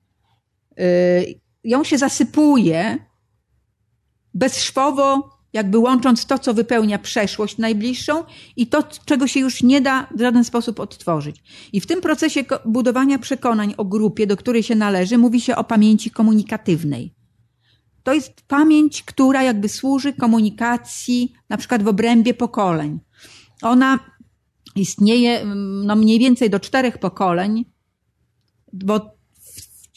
y, 0.79 1.46
ją 1.67 1.83
się 1.83 1.97
zasypuje 1.97 2.97
bezszwowo 4.33 5.37
jakby 5.53 5.77
łącząc 5.77 6.25
to, 6.25 6.39
co 6.39 6.53
wypełnia 6.53 6.99
przeszłość 6.99 7.57
najbliższą 7.57 8.23
i 8.55 8.67
to, 8.67 8.83
czego 9.05 9.27
się 9.27 9.39
już 9.39 9.63
nie 9.63 9.81
da 9.81 10.07
w 10.15 10.19
żaden 10.19 10.43
sposób 10.43 10.79
odtworzyć. 10.79 11.43
I 11.73 11.81
w 11.81 11.87
tym 11.87 12.01
procesie 12.01 12.43
budowania 12.65 13.19
przekonań 13.19 13.73
o 13.77 13.85
grupie, 13.85 14.27
do 14.27 14.37
której 14.37 14.63
się 14.63 14.75
należy, 14.75 15.17
mówi 15.17 15.41
się 15.41 15.55
o 15.55 15.63
pamięci 15.63 16.11
komunikatywnej. 16.11 17.13
To 18.03 18.13
jest 18.13 18.41
pamięć, 18.47 19.03
która 19.03 19.43
jakby 19.43 19.69
służy 19.69 20.13
komunikacji, 20.13 21.33
na 21.49 21.57
przykład 21.57 21.83
w 21.83 21.87
obrębie 21.87 22.33
pokoleń. 22.33 22.99
Ona 23.61 23.99
istnieje 24.75 25.45
no, 25.85 25.95
mniej 25.95 26.19
więcej 26.19 26.49
do 26.49 26.59
czterech 26.59 26.97
pokoleń, 26.97 27.65
bo 28.73 29.16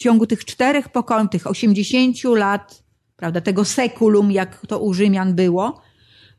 w 0.00 0.02
ciągu 0.02 0.26
tych 0.26 0.44
czterech 0.44 0.88
pokoleń, 0.88 1.28
tych 1.28 1.46
80 1.46 2.24
lat, 2.24 2.82
prawda, 3.16 3.40
tego 3.40 3.64
sekulum, 3.64 4.30
jak 4.30 4.66
to 4.66 4.78
u 4.78 4.94
Rzymian 4.94 5.34
było, 5.34 5.80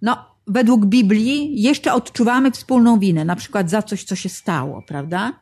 no, 0.01 0.25
według 0.47 0.85
Biblii 0.85 1.61
jeszcze 1.61 1.93
odczuwamy 1.93 2.51
wspólną 2.51 2.99
winę, 2.99 3.25
na 3.25 3.35
przykład 3.35 3.69
za 3.69 3.81
coś, 3.81 4.03
co 4.03 4.15
się 4.15 4.29
stało, 4.29 4.81
prawda? 4.87 5.41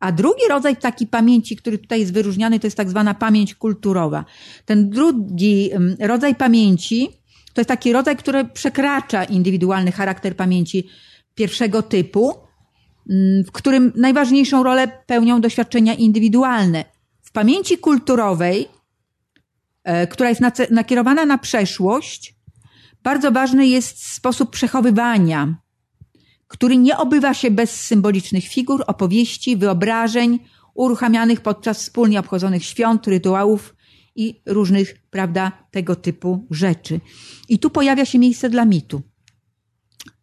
A 0.00 0.12
drugi 0.12 0.42
rodzaj 0.48 0.76
takiej 0.76 1.06
pamięci, 1.06 1.56
który 1.56 1.78
tutaj 1.78 2.00
jest 2.00 2.12
wyróżniany, 2.12 2.60
to 2.60 2.66
jest 2.66 2.76
tak 2.76 2.90
zwana 2.90 3.14
pamięć 3.14 3.54
kulturowa. 3.54 4.24
Ten 4.64 4.90
drugi 4.90 5.70
rodzaj 6.00 6.34
pamięci 6.34 7.08
to 7.54 7.60
jest 7.60 7.68
taki 7.68 7.92
rodzaj, 7.92 8.16
który 8.16 8.44
przekracza 8.44 9.24
indywidualny 9.24 9.92
charakter 9.92 10.36
pamięci 10.36 10.88
pierwszego 11.34 11.82
typu, 11.82 12.34
w 13.46 13.52
którym 13.52 13.92
najważniejszą 13.96 14.62
rolę 14.62 14.88
pełnią 15.06 15.40
doświadczenia 15.40 15.94
indywidualne. 15.94 16.95
W 17.26 17.32
pamięci 17.32 17.78
kulturowej, 17.78 18.68
e, 19.84 20.06
która 20.06 20.28
jest 20.28 20.40
nakierowana 20.70 21.26
na 21.26 21.38
przeszłość, 21.38 22.36
bardzo 23.02 23.32
ważny 23.32 23.66
jest 23.66 24.12
sposób 24.12 24.50
przechowywania 24.50 25.56
który 26.48 26.76
nie 26.76 26.98
obywa 26.98 27.34
się 27.34 27.50
bez 27.50 27.80
symbolicznych 27.80 28.44
figur, 28.44 28.84
opowieści, 28.86 29.56
wyobrażeń, 29.56 30.38
uruchamianych 30.74 31.40
podczas 31.40 31.78
wspólnie 31.78 32.20
obchodzonych 32.20 32.64
świąt, 32.64 33.06
rytuałów 33.06 33.76
i 34.16 34.42
różnych, 34.46 34.94
prawda, 35.10 35.52
tego 35.70 35.96
typu 35.96 36.46
rzeczy. 36.50 37.00
I 37.48 37.58
tu 37.58 37.70
pojawia 37.70 38.04
się 38.04 38.18
miejsce 38.18 38.50
dla 38.50 38.64
mitu 38.64 39.02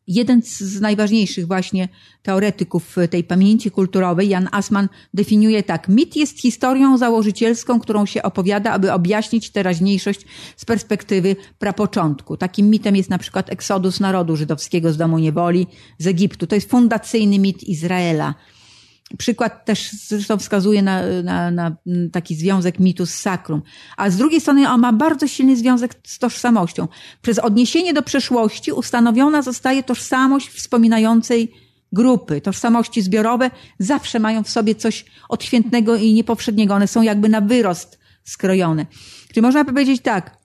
jeden 0.08 0.41
z 0.41 0.82
najważniejszych 0.82 1.47
właśnie 1.47 1.89
teoretyków 2.24 2.95
tej 3.10 3.24
pamięci 3.24 3.72
kulturowej, 3.72 4.30
Jan 4.30 4.49
Asman, 4.51 4.89
definiuje 5.14 5.64
tak. 5.64 5.89
Mit 5.89 6.16
jest 6.16 6.39
historią 6.39 6.97
założycielską, 6.97 7.80
którą 7.80 8.06
się 8.06 8.24
opowiada, 8.24 8.72
aby 8.72 8.93
objaśnić 8.93 9.49
teraźniejszość 9.49 10.22
z 10.58 10.66
perspektywy 10.66 11.36
prapoczątku. 11.60 12.38
Takim 12.38 12.70
mitem 12.70 12.95
jest 12.95 13.10
na 13.10 13.18
przykład 13.18 13.49
eksodus 13.49 13.99
narodu 13.99 14.36
żydowskiego 14.36 14.93
z 14.93 14.97
domu 14.97 15.20
niewoli 15.20 15.68
z 15.97 16.08
Egiptu. 16.08 16.47
To 16.47 16.56
jest 16.56 16.70
fundacyjny 16.70 17.39
mit 17.39 17.64
Izraela. 17.64 18.36
Przykład 19.18 19.66
też 19.66 19.91
zresztą 19.91 20.38
wskazuje 20.38 20.82
na, 20.82 21.01
na, 21.24 21.51
na, 21.51 21.76
taki 22.11 22.36
związek 22.36 22.80
mitu 22.80 23.05
z 23.05 23.14
sakrum. 23.14 23.61
A 23.97 24.09
z 24.09 24.18
drugiej 24.18 24.41
strony 24.41 24.70
on 24.70 24.82
ma 24.82 24.93
bardzo 24.93 25.28
silny 25.28 25.57
związek 25.57 25.95
z 26.03 26.20
tożsamością. 26.20 26.88
Przez 27.22 27.39
odniesienie 27.39 27.93
do 27.93 28.01
przeszłości 28.01 28.72
ustanowiona 28.72 29.41
zostaje 29.41 29.84
tożsamość 29.84 30.49
wspominającej 30.49 31.51
grupy. 31.91 32.41
Tożsamości 32.41 33.01
zbiorowe 33.01 33.51
zawsze 33.80 34.20
mają 34.20 34.43
w 34.43 34.49
sobie 34.49 34.76
coś 34.76 35.05
odświętnego 35.30 35.95
i 35.95 36.14
niepowszedniego. 36.14 36.74
One 36.74 36.88
są 36.88 37.01
jakby 37.01 37.30
na 37.30 37.41
wyrost 37.41 37.99
skrojone. 38.24 38.86
Czyli 39.28 39.41
można 39.41 39.66
powiedzieć 39.66 40.01
tak, 40.01 40.38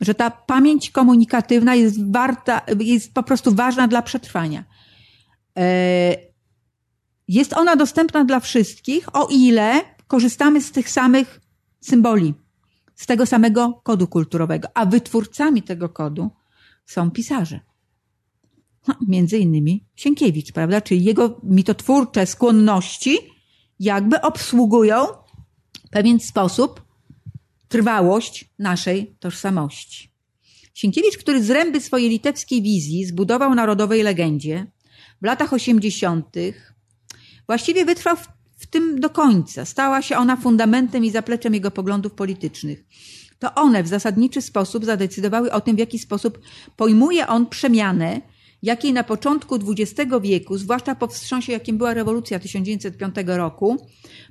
że 0.00 0.14
ta 0.14 0.30
pamięć 0.30 0.90
komunikatywna 0.90 1.74
jest 1.74 2.12
warta, 2.12 2.60
jest 2.80 3.14
po 3.14 3.22
prostu 3.22 3.54
ważna 3.54 3.88
dla 3.88 4.02
przetrwania. 4.02 4.64
Jest 7.30 7.52
ona 7.52 7.76
dostępna 7.76 8.24
dla 8.24 8.40
wszystkich, 8.40 9.16
o 9.16 9.28
ile 9.30 9.80
korzystamy 10.06 10.62
z 10.62 10.72
tych 10.72 10.90
samych 10.90 11.40
symboli, 11.80 12.34
z 12.94 13.06
tego 13.06 13.26
samego 13.26 13.80
kodu 13.82 14.06
kulturowego, 14.06 14.68
a 14.74 14.86
wytwórcami 14.86 15.62
tego 15.62 15.88
kodu 15.88 16.30
są 16.86 17.10
pisarze. 17.10 17.60
No, 18.88 18.94
między 19.08 19.38
innymi 19.38 19.84
Sienkiewicz, 19.96 20.52
prawda? 20.52 20.80
Czyli 20.80 21.04
jego 21.04 21.40
mitotwórcze 21.42 22.26
skłonności 22.26 23.18
jakby 23.80 24.20
obsługują 24.20 25.06
w 25.86 25.90
pewien 25.90 26.20
sposób 26.20 26.82
trwałość 27.68 28.50
naszej 28.58 29.16
tożsamości. 29.20 30.12
Sienkiewicz, 30.74 31.18
który 31.18 31.42
z 31.42 31.50
ręby 31.50 31.80
swojej 31.80 32.10
litewskiej 32.10 32.62
wizji 32.62 33.04
zbudował 33.04 33.54
narodowej 33.54 34.02
legendzie, 34.02 34.66
w 35.22 35.24
latach 35.24 35.52
80. 35.52 36.36
Właściwie 37.50 37.84
wytrwał 37.84 38.16
w, 38.16 38.28
w 38.56 38.66
tym 38.66 39.00
do 39.00 39.10
końca. 39.10 39.64
Stała 39.64 40.02
się 40.02 40.16
ona 40.16 40.36
fundamentem 40.36 41.04
i 41.04 41.10
zapleczem 41.10 41.54
jego 41.54 41.70
poglądów 41.70 42.12
politycznych. 42.12 42.84
To 43.38 43.54
one 43.54 43.82
w 43.82 43.88
zasadniczy 43.88 44.42
sposób 44.42 44.84
zadecydowały 44.84 45.52
o 45.52 45.60
tym, 45.60 45.76
w 45.76 45.78
jaki 45.78 45.98
sposób 45.98 46.38
pojmuje 46.76 47.26
on 47.26 47.46
przemianę, 47.46 48.20
jakiej 48.62 48.92
na 48.92 49.04
początku 49.04 49.54
XX 49.54 50.10
wieku, 50.22 50.58
zwłaszcza 50.58 50.94
po 50.94 51.06
wstrząsie, 51.06 51.52
jakim 51.52 51.78
była 51.78 51.94
rewolucja 51.94 52.38
1905 52.38 53.14
roku, 53.26 53.86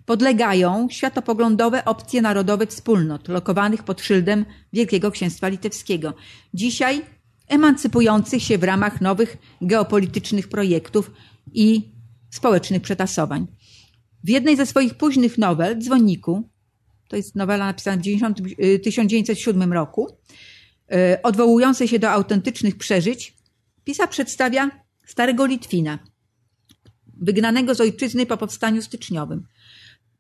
podlegają 0.06 0.88
światopoglądowe 0.92 1.86
opcje 1.86 2.22
narodowe 2.22 2.68
wspólnot, 2.68 3.28
lokowanych 3.28 3.84
pod 3.84 4.02
szyldem 4.02 4.46
Wielkiego 4.74 5.12
Księstwa 5.12 5.48
Litewskiego. 5.48 6.14
Dzisiaj 6.54 7.02
emancypujących 7.48 8.44
się 8.44 8.58
w 8.58 8.64
ramach 8.64 9.02
nowych 9.02 9.38
geopolitycznych 9.62 10.48
projektów 10.48 11.12
i 11.54 11.99
społecznych 12.30 12.82
przetasowań. 12.82 13.48
W 14.24 14.30
jednej 14.30 14.58
ze 14.58 14.66
swoich 14.66 14.96
późnych 14.96 15.38
nowel, 15.38 15.80
Dzwonniku, 15.80 16.50
to 17.08 17.16
jest 17.16 17.36
nowela 17.36 17.66
napisana 17.66 17.98
w 17.98 18.02
90, 18.02 18.38
1907 18.84 19.72
y, 19.72 19.76
roku, 19.76 20.08
y, 20.92 21.22
odwołującej 21.22 21.88
się 21.88 22.00
do 22.00 22.10
autentycznych 22.10 22.78
przeżyć, 22.78 23.34
pisarz 23.84 24.10
przedstawia 24.10 24.72
starego 25.06 25.46
Litwina, 25.46 26.00
wygnanego 27.22 27.76
z 27.76 27.82
ojczyzny 27.82 28.26
po 28.26 28.38
powstaniu 28.38 28.82
styczniowym. 28.82 29.48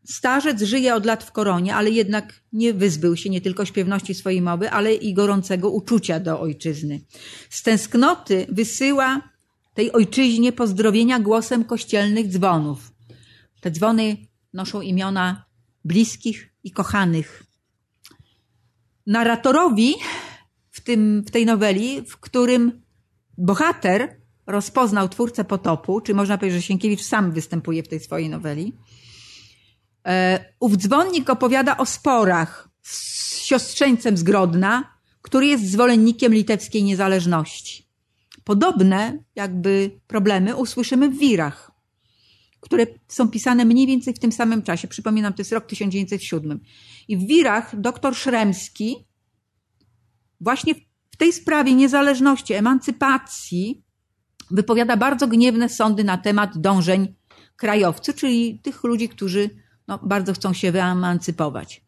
Starzec 0.05 0.61
żyje 0.61 0.95
od 0.95 1.05
lat 1.05 1.23
w 1.23 1.31
koronie, 1.31 1.75
ale 1.75 1.89
jednak 1.89 2.41
nie 2.53 2.73
wyzbył 2.73 3.17
się 3.17 3.29
nie 3.29 3.41
tylko 3.41 3.65
śpiewności 3.65 4.13
swojej 4.13 4.41
mowy, 4.41 4.71
ale 4.71 4.93
i 4.93 5.13
gorącego 5.13 5.69
uczucia 5.69 6.19
do 6.19 6.39
ojczyzny. 6.39 7.01
Z 7.49 7.63
tęsknoty 7.63 8.45
wysyła 8.49 9.29
tej 9.79 9.91
ojczyźnie 9.91 10.51
pozdrowienia 10.51 11.19
głosem 11.19 11.63
kościelnych 11.63 12.27
dzwonów. 12.27 12.91
Te 13.61 13.71
dzwony 13.71 14.17
noszą 14.53 14.81
imiona 14.81 15.45
bliskich 15.85 16.53
i 16.63 16.71
kochanych. 16.71 17.43
Narratorowi 19.07 19.93
w, 20.71 20.81
tym, 20.81 21.23
w 21.27 21.31
tej 21.31 21.45
noweli, 21.45 22.01
w 22.01 22.17
którym 22.17 22.81
bohater 23.37 24.21
rozpoznał 24.47 25.09
twórcę 25.09 25.43
potopu, 25.43 26.01
czy 26.01 26.13
można 26.13 26.37
powiedzieć, 26.37 26.61
że 26.61 26.67
Sienkiewicz 26.67 27.01
sam 27.01 27.31
występuje 27.31 27.83
w 27.83 27.87
tej 27.87 27.99
swojej 27.99 28.29
noweli, 28.29 28.73
e, 30.07 30.45
ów 30.59 30.77
dzwonnik 30.77 31.29
opowiada 31.29 31.77
o 31.77 31.85
sporach 31.85 32.69
z 32.81 33.37
siostrzeńcem 33.37 34.17
z 34.17 34.23
Grodna, 34.23 34.93
który 35.21 35.47
jest 35.47 35.71
zwolennikiem 35.71 36.33
litewskiej 36.33 36.83
niezależności. 36.83 37.88
Podobne 38.49 39.23
jakby 39.35 39.99
problemy 40.07 40.55
usłyszymy 40.55 41.09
w 41.09 41.17
wirach, 41.17 41.71
które 42.59 42.85
są 43.07 43.27
pisane 43.27 43.65
mniej 43.65 43.87
więcej 43.87 44.13
w 44.13 44.19
tym 44.19 44.31
samym 44.31 44.61
czasie. 44.61 44.87
Przypominam, 44.87 45.33
to 45.33 45.41
jest 45.41 45.51
rok 45.51 45.65
1907. 45.65 46.59
I 47.07 47.17
w 47.17 47.27
wirach 47.27 47.79
doktor 47.79 48.15
Szremski 48.15 49.07
właśnie 50.41 50.75
w 51.11 51.17
tej 51.17 51.33
sprawie 51.33 51.73
niezależności, 51.73 52.53
emancypacji 52.53 53.83
wypowiada 54.51 54.97
bardzo 54.97 55.27
gniewne 55.27 55.69
sądy 55.69 56.03
na 56.03 56.17
temat 56.17 56.57
dążeń 56.57 57.15
krajowców, 57.55 58.15
czyli 58.15 58.59
tych 58.59 58.83
ludzi, 58.83 59.09
którzy 59.09 59.49
no, 59.87 59.99
bardzo 60.03 60.33
chcą 60.33 60.53
się 60.53 60.71
wyemancypować. 60.71 61.85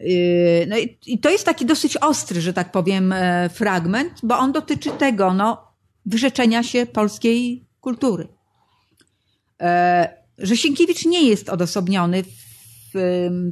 Yy, 0.00 0.66
no 0.68 0.76
i 1.06 1.18
to 1.18 1.30
jest 1.30 1.44
taki 1.44 1.66
dosyć 1.66 1.96
ostry, 1.96 2.40
że 2.40 2.52
tak 2.52 2.72
powiem, 2.72 3.12
e, 3.12 3.48
fragment, 3.48 4.12
bo 4.22 4.38
on 4.38 4.52
dotyczy 4.52 4.90
tego, 4.90 5.34
no, 5.34 5.68
wyrzeczenia 6.06 6.62
się 6.62 6.86
polskiej 6.86 7.66
kultury. 7.80 8.28
E, 9.60 10.18
że 10.38 10.56
Sienkiewicz 10.56 11.04
nie 11.04 11.22
jest 11.22 11.48
odosobniony 11.48 12.22
w, 12.22 12.28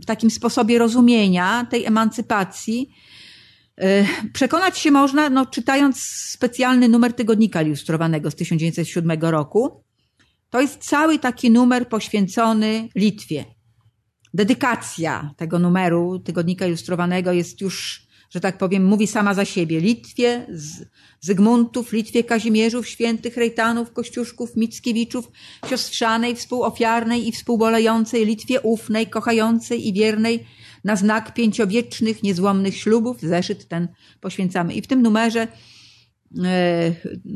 w 0.02 0.06
takim 0.06 0.30
sposobie 0.30 0.78
rozumienia 0.78 1.66
tej 1.70 1.84
emancypacji. 1.84 2.90
E, 3.78 4.06
przekonać 4.32 4.78
się 4.78 4.90
można, 4.90 5.30
no, 5.30 5.46
czytając 5.46 6.00
specjalny 6.30 6.88
numer 6.88 7.12
tygodnika 7.12 7.62
ilustrowanego 7.62 8.30
z 8.30 8.34
1907 8.34 9.20
roku. 9.20 9.84
To 10.50 10.60
jest 10.60 10.78
cały 10.78 11.18
taki 11.18 11.50
numer 11.50 11.88
poświęcony 11.88 12.88
Litwie 12.94 13.55
dedykacja 14.36 15.30
tego 15.36 15.58
numeru 15.58 16.18
tygodnika 16.18 16.66
ilustrowanego 16.66 17.32
jest 17.32 17.60
już 17.60 18.06
że 18.30 18.40
tak 18.40 18.58
powiem, 18.58 18.84
mówi 18.84 19.06
sama 19.06 19.34
za 19.34 19.44
siebie. 19.44 19.80
Litwie, 19.80 20.46
Zygmuntów, 21.20 21.92
Litwie 21.92 22.24
Kazimierzów, 22.24 22.88
świętych 22.88 23.36
Rejtanów, 23.36 23.92
Kościuszków, 23.92 24.56
Mickiewiczów, 24.56 25.30
siostrzanej, 25.70 26.36
współofiarnej 26.36 27.28
i 27.28 27.32
współbolejącej, 27.32 28.26
Litwie 28.26 28.60
ufnej, 28.60 29.06
kochającej 29.06 29.88
i 29.88 29.92
wiernej, 29.92 30.46
na 30.84 30.96
znak 30.96 31.34
pięciowiecznych, 31.34 32.22
niezłomnych 32.22 32.76
ślubów. 32.76 33.20
Zeszyt 33.20 33.68
ten 33.68 33.88
poświęcamy. 34.20 34.74
I 34.74 34.82
w 34.82 34.86
tym 34.86 35.02
numerze 35.02 35.48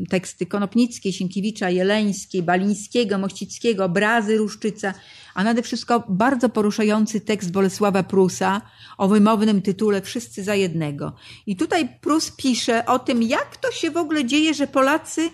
teksty 0.09 0.47
Konopnickiej, 0.47 1.13
Sienkiewicza, 1.13 1.71
Jeleńskiej, 1.71 2.43
Balińskiego, 2.43 3.19
Mościckiego, 3.19 3.85
obrazy 3.85 4.37
Ruszczyca, 4.37 4.95
a 5.35 5.45
nade 5.45 5.63
wszystko 5.63 6.05
bardzo 6.09 6.49
poruszający 6.49 7.21
tekst 7.21 7.53
Bolesława 7.53 8.03
Prusa 8.03 8.61
o 8.99 9.09
wymownym 9.09 9.63
tytule 9.63 10.03
Wszyscy 10.03 10.45
za 10.45 10.55
jednego. 10.55 11.15
I 11.47 11.57
tutaj 11.57 11.99
Prus 12.01 12.31
pisze 12.31 12.87
o 12.87 12.99
tym, 12.99 13.23
jak 13.23 13.57
to 13.57 13.73
się 13.73 13.91
w 13.91 13.97
ogóle 13.97 14.25
dzieje, 14.25 14.55
że 14.55 14.67
Polacy 14.67 15.31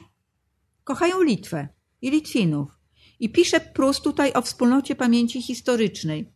kochają 0.84 1.22
Litwę 1.22 1.68
i 2.02 2.10
Litwinów. 2.10 2.78
I 3.20 3.30
pisze 3.30 3.60
Prus 3.60 4.00
tutaj 4.00 4.32
o 4.32 4.42
wspólnocie 4.42 4.94
pamięci 4.94 5.42
historycznej. 5.42 6.32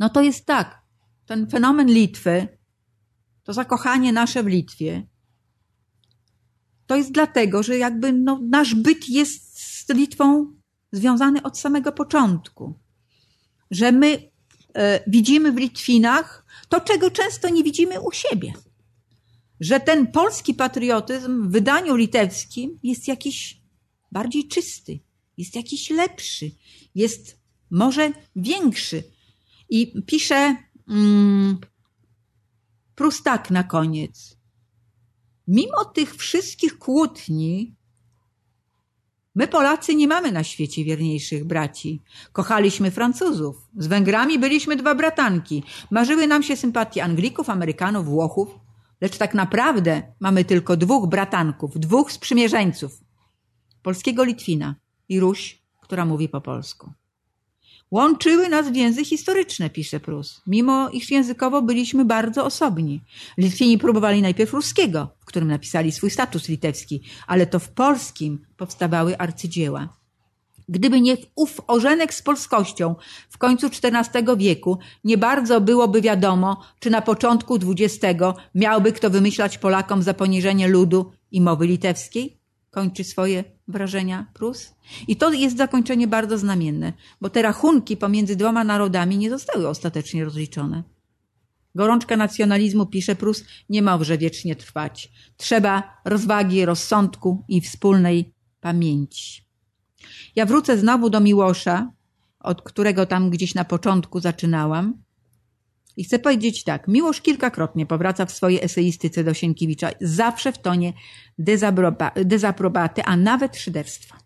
No 0.00 0.08
to 0.08 0.22
jest 0.22 0.46
tak, 0.46 0.82
ten 1.26 1.50
fenomen 1.50 1.88
Litwy, 1.88 2.48
to 3.44 3.52
zakochanie 3.52 4.12
nasze 4.12 4.42
w 4.42 4.46
Litwie, 4.46 5.06
to 6.86 6.96
jest 6.96 7.12
dlatego, 7.12 7.62
że 7.62 7.78
jakby 7.78 8.12
no, 8.12 8.40
nasz 8.42 8.74
byt 8.74 9.08
jest 9.08 9.58
z 9.58 9.88
Litwą 9.88 10.52
związany 10.92 11.42
od 11.42 11.58
samego 11.58 11.92
początku. 11.92 12.78
Że 13.70 13.92
my 13.92 14.30
e, 14.74 15.00
widzimy 15.06 15.52
w 15.52 15.56
Litwinach 15.56 16.44
to, 16.68 16.80
czego 16.80 17.10
często 17.10 17.48
nie 17.48 17.64
widzimy 17.64 18.00
u 18.00 18.12
siebie. 18.12 18.52
Że 19.60 19.80
ten 19.80 20.06
polski 20.06 20.54
patriotyzm 20.54 21.48
w 21.48 21.52
wydaniu 21.52 21.96
litewskim 21.96 22.78
jest 22.82 23.08
jakiś 23.08 23.60
bardziej 24.12 24.48
czysty, 24.48 25.00
jest 25.36 25.56
jakiś 25.56 25.90
lepszy, 25.90 26.50
jest 26.94 27.38
może 27.70 28.12
większy. 28.36 29.02
I 29.68 30.02
pisze 30.06 30.56
mm, 30.88 31.58
Prustak 32.94 33.50
na 33.50 33.64
koniec. 33.64 34.36
Mimo 35.48 35.84
tych 35.84 36.16
wszystkich 36.16 36.78
kłótni, 36.78 37.74
My 39.34 39.48
Polacy 39.48 39.94
nie 39.94 40.08
mamy 40.08 40.32
na 40.32 40.44
świecie 40.44 40.84
wierniejszych 40.84 41.44
braci. 41.44 42.02
Kochaliśmy 42.32 42.90
Francuzów. 42.90 43.68
Z 43.76 43.86
Węgrami 43.86 44.38
byliśmy 44.38 44.76
dwa 44.76 44.94
bratanki. 44.94 45.62
Marzyły 45.90 46.26
nam 46.26 46.42
się 46.42 46.56
sympatie 46.56 47.04
Anglików, 47.04 47.50
Amerykanów, 47.50 48.06
Włochów. 48.06 48.58
Lecz 49.00 49.18
tak 49.18 49.34
naprawdę 49.34 50.02
mamy 50.20 50.44
tylko 50.44 50.76
dwóch 50.76 51.08
bratanków, 51.08 51.78
dwóch 51.78 52.12
sprzymierzeńców. 52.12 53.00
Polskiego 53.82 54.24
Litwina 54.24 54.74
i 55.08 55.20
Ruś, 55.20 55.62
która 55.80 56.04
mówi 56.04 56.28
po 56.28 56.40
polsku. 56.40 56.92
Łączyły 57.94 58.48
nas 58.48 58.70
więzy 58.70 59.04
historyczne, 59.04 59.70
pisze 59.70 60.00
Prus, 60.00 60.42
mimo 60.46 60.88
iż 60.90 61.10
językowo 61.10 61.62
byliśmy 61.62 62.04
bardzo 62.04 62.44
osobni. 62.44 63.00
Litwini 63.38 63.78
próbowali 63.78 64.22
najpierw 64.22 64.52
ruskiego, 64.52 65.08
w 65.20 65.24
którym 65.24 65.48
napisali 65.48 65.92
swój 65.92 66.10
status 66.10 66.48
litewski, 66.48 67.00
ale 67.26 67.46
to 67.46 67.58
w 67.58 67.68
polskim 67.68 68.46
powstawały 68.56 69.18
arcydzieła. 69.18 69.88
Gdyby 70.68 71.00
nie 71.00 71.16
ów 71.34 71.60
ożenek 71.66 72.14
z 72.14 72.22
polskością 72.22 72.94
w 73.30 73.38
końcu 73.38 73.66
XIV 73.66 74.36
wieku, 74.36 74.78
nie 75.04 75.18
bardzo 75.18 75.60
byłoby 75.60 76.00
wiadomo, 76.00 76.62
czy 76.80 76.90
na 76.90 77.02
początku 77.02 77.54
XX 77.56 78.22
miałby 78.54 78.92
kto 78.92 79.10
wymyślać 79.10 79.58
Polakom 79.58 80.02
za 80.02 80.14
poniżenie 80.14 80.68
ludu 80.68 81.12
i 81.32 81.40
mowy 81.40 81.66
litewskiej? 81.66 82.43
Kończy 82.74 83.04
swoje 83.04 83.44
wrażenia 83.68 84.26
Prus. 84.34 84.74
I 85.08 85.16
to 85.16 85.32
jest 85.32 85.56
zakończenie 85.56 86.08
bardzo 86.08 86.38
znamienne, 86.38 86.92
bo 87.20 87.30
te 87.30 87.42
rachunki 87.42 87.96
pomiędzy 87.96 88.36
dwoma 88.36 88.64
narodami 88.64 89.18
nie 89.18 89.30
zostały 89.30 89.68
ostatecznie 89.68 90.24
rozliczone. 90.24 90.82
Gorączka 91.74 92.16
nacjonalizmu, 92.16 92.86
pisze 92.86 93.16
Prus, 93.16 93.44
nie 93.68 93.82
może 93.82 94.18
wiecznie 94.18 94.56
trwać. 94.56 95.12
Trzeba 95.36 96.00
rozwagi, 96.04 96.64
rozsądku 96.64 97.44
i 97.48 97.60
wspólnej 97.60 98.34
pamięci. 98.60 99.42
Ja 100.36 100.46
wrócę 100.46 100.78
znowu 100.78 101.10
do 101.10 101.20
Miłosza, 101.20 101.92
od 102.40 102.62
którego 102.62 103.06
tam 103.06 103.30
gdzieś 103.30 103.54
na 103.54 103.64
początku 103.64 104.20
zaczynałam. 104.20 105.02
I 105.96 106.04
chcę 106.04 106.18
powiedzieć 106.18 106.64
tak, 106.64 106.88
Miłosz 106.88 107.20
kilkakrotnie 107.20 107.86
powraca 107.86 108.26
w 108.26 108.32
swojej 108.32 108.64
eseistyce 108.64 109.24
do 109.24 109.34
Sienkiewicza, 109.34 109.90
zawsze 110.00 110.52
w 110.52 110.58
tonie 110.58 110.92
dezaprobaty, 112.16 113.04
a 113.04 113.16
nawet 113.16 113.56
szyderstwa. 113.56 114.18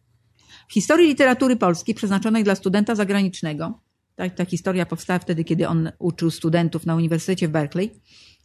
W 0.69 0.73
historii 0.73 1.09
literatury 1.09 1.57
polskiej 1.57 1.95
przeznaczonej 1.95 2.45
dla 2.45 2.55
studenta 2.55 2.95
zagranicznego, 2.95 3.81
tak, 4.15 4.35
ta 4.35 4.45
historia 4.45 4.87
powstała 4.87 5.19
wtedy, 5.19 5.45
kiedy 5.45 5.69
on 5.69 5.93
uczył 5.99 6.31
studentów 6.31 6.87
na 6.87 6.95
Uniwersytecie 6.95 7.49
w 7.49 7.51
Berkeley, 7.51 7.91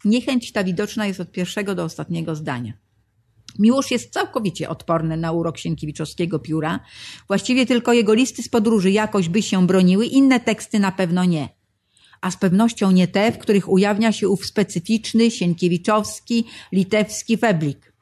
niechęć 0.05 0.51
ta 0.51 0.63
widoczna 0.63 1.07
jest 1.07 1.19
od 1.19 1.32
pierwszego 1.32 1.76
do 1.76 1.84
ostatniego 1.84 2.36
zdania. 2.36 2.74
Miłosz 3.59 3.91
jest 3.91 4.13
całkowicie 4.13 4.69
odporny 4.69 5.17
na 5.17 5.32
urok 5.32 5.57
Sienkiewiczowskiego 5.57 6.39
pióra. 6.39 6.80
Właściwie 7.28 7.65
tylko 7.65 7.93
jego 7.93 8.13
listy 8.13 8.43
z 8.43 8.49
podróży 8.49 8.91
jakoś 8.91 9.30
by 9.30 9.41
się 9.41 9.67
broniły, 9.67 10.05
inne 10.05 10.39
teksty 10.39 10.80
na 10.80 10.91
pewno 10.91 11.26
nie 11.26 11.49
a 12.24 12.32
z 12.32 12.38
pewnością 12.38 12.91
nie 12.91 13.07
te, 13.07 13.32
w 13.32 13.38
których 13.38 13.69
ujawnia 13.69 14.11
się 14.11 14.30
ów 14.30 14.45
specyficzny, 14.45 15.32
sienkiewiczowski, 15.32 16.45
litewski 16.71 17.38
feblik. 17.38 17.93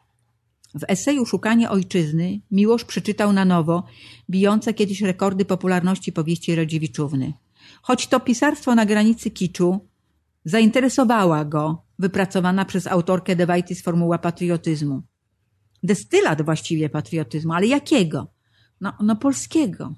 W 0.76 0.84
eseju 0.88 1.26
Szukanie 1.26 1.70
Ojczyzny 1.70 2.40
Miłosz 2.52 2.86
przeczytał 2.86 3.34
na 3.34 3.46
nowo 3.46 3.84
bijące 4.30 4.74
kiedyś 4.74 5.02
rekordy 5.02 5.46
popularności 5.46 6.12
powieści 6.12 6.56
Radziewiczówny. 6.56 7.34
Choć 7.82 8.08
to 8.08 8.20
pisarstwo 8.20 8.76
na 8.76 8.86
granicy 8.86 9.32
kiczu, 9.32 9.80
zainteresowała 10.46 11.46
go 11.46 11.84
wypracowana 12.00 12.66
przez 12.66 12.88
autorkę 12.88 13.36
Dewajtis 13.36 13.82
formuła 13.82 14.18
patriotyzmu. 14.18 15.02
Destylat 15.84 16.42
właściwie 16.42 16.90
patriotyzmu, 16.90 17.54
ale 17.54 17.68
jakiego? 17.68 18.28
No, 18.82 18.94
no 19.00 19.16
polskiego 19.16 19.94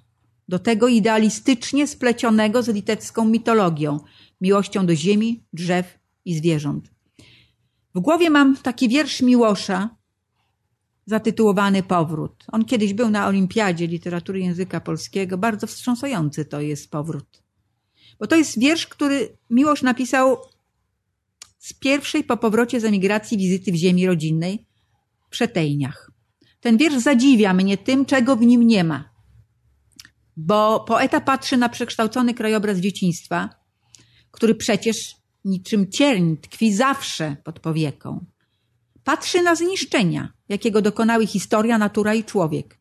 do 0.48 0.60
tego 0.60 0.88
idealistycznie 0.88 1.88
splecionego 1.88 2.64
z 2.64 2.68
litewską 2.68 3.26
mitologią, 3.26 4.00
miłością 4.42 4.86
do 4.86 4.96
ziemi, 4.96 5.44
drzew 5.54 6.00
i 6.26 6.36
zwierząt. 6.36 6.92
W 7.96 8.00
głowie 8.00 8.30
mam 8.30 8.58
taki 8.58 8.90
wiersz 8.90 9.22
Miłosza 9.22 9.90
zatytułowany 11.06 11.84
Powrót. 11.84 12.44
On 12.52 12.66
kiedyś 12.66 12.94
był 12.94 13.10
na 13.10 13.28
Olimpiadzie 13.28 13.88
Literatury 13.88 14.40
Języka 14.40 14.82
Polskiego. 14.82 15.38
Bardzo 15.38 15.68
wstrząsający 15.68 16.46
to 16.46 16.62
jest 16.62 16.92
powrót. 16.92 17.44
Bo 18.20 18.28
to 18.28 18.36
jest 18.36 18.60
wiersz, 18.60 18.88
który 18.88 19.38
Miłosz 19.50 19.82
napisał 19.82 20.38
z 21.60 21.74
pierwszej 21.74 22.24
po 22.24 22.38
powrocie 22.38 22.80
z 22.80 22.86
emigracji 22.86 23.38
wizyty 23.38 23.72
w 23.72 23.76
ziemi 23.76 24.08
rodzinnej 24.08 24.66
w 25.28 25.30
Przetejniach. 25.30 26.12
Ten 26.60 26.78
wiersz 26.78 26.98
zadziwia 26.98 27.54
mnie 27.54 27.78
tym, 27.78 28.06
czego 28.06 28.36
w 28.36 28.42
nim 28.42 28.68
nie 28.68 28.84
ma 28.84 29.13
bo 30.38 30.80
poeta 30.80 31.22
patrzy 31.22 31.58
na 31.58 31.70
przekształcony 31.70 32.34
krajobraz 32.34 32.78
dzieciństwa, 32.78 33.50
który 34.32 34.56
przecież 34.56 35.16
niczym 35.46 35.92
cierń 35.92 36.36
tkwi 36.36 36.74
zawsze 36.74 37.38
pod 37.44 37.60
powieką. 37.60 38.26
Patrzy 39.04 39.42
na 39.42 39.56
zniszczenia, 39.56 40.34
jakiego 40.50 40.82
dokonały 40.82 41.28
historia, 41.28 41.78
natura 41.78 42.14
i 42.14 42.24
człowiek. 42.24 42.80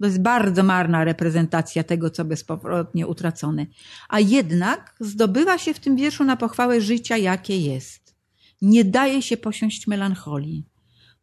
To 0.00 0.06
jest 0.06 0.22
bardzo 0.22 0.62
marna 0.62 1.04
reprezentacja 1.04 1.84
tego, 1.84 2.10
co 2.10 2.24
bezpowrotnie 2.24 3.06
utracone. 3.06 3.66
A 4.08 4.20
jednak 4.20 4.94
zdobywa 5.00 5.58
się 5.58 5.74
w 5.74 5.80
tym 5.80 5.96
wierszu 5.96 6.24
na 6.24 6.36
pochwałę 6.36 6.80
życia, 6.80 7.16
jakie 7.16 7.60
jest. 7.60 8.16
Nie 8.62 8.84
daje 8.84 9.22
się 9.22 9.36
posiąść 9.36 9.86
melancholii. 9.86 10.66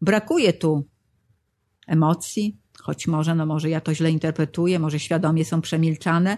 Brakuje 0.01 0.53
tu 0.53 0.89
emocji, 1.87 2.57
choć 2.83 3.07
może, 3.07 3.35
no 3.35 3.45
może 3.45 3.69
ja 3.69 3.81
to 3.81 3.95
źle 3.95 4.11
interpretuję, 4.11 4.79
może 4.79 4.99
świadomie 4.99 5.45
są 5.45 5.61
przemilczane. 5.61 6.37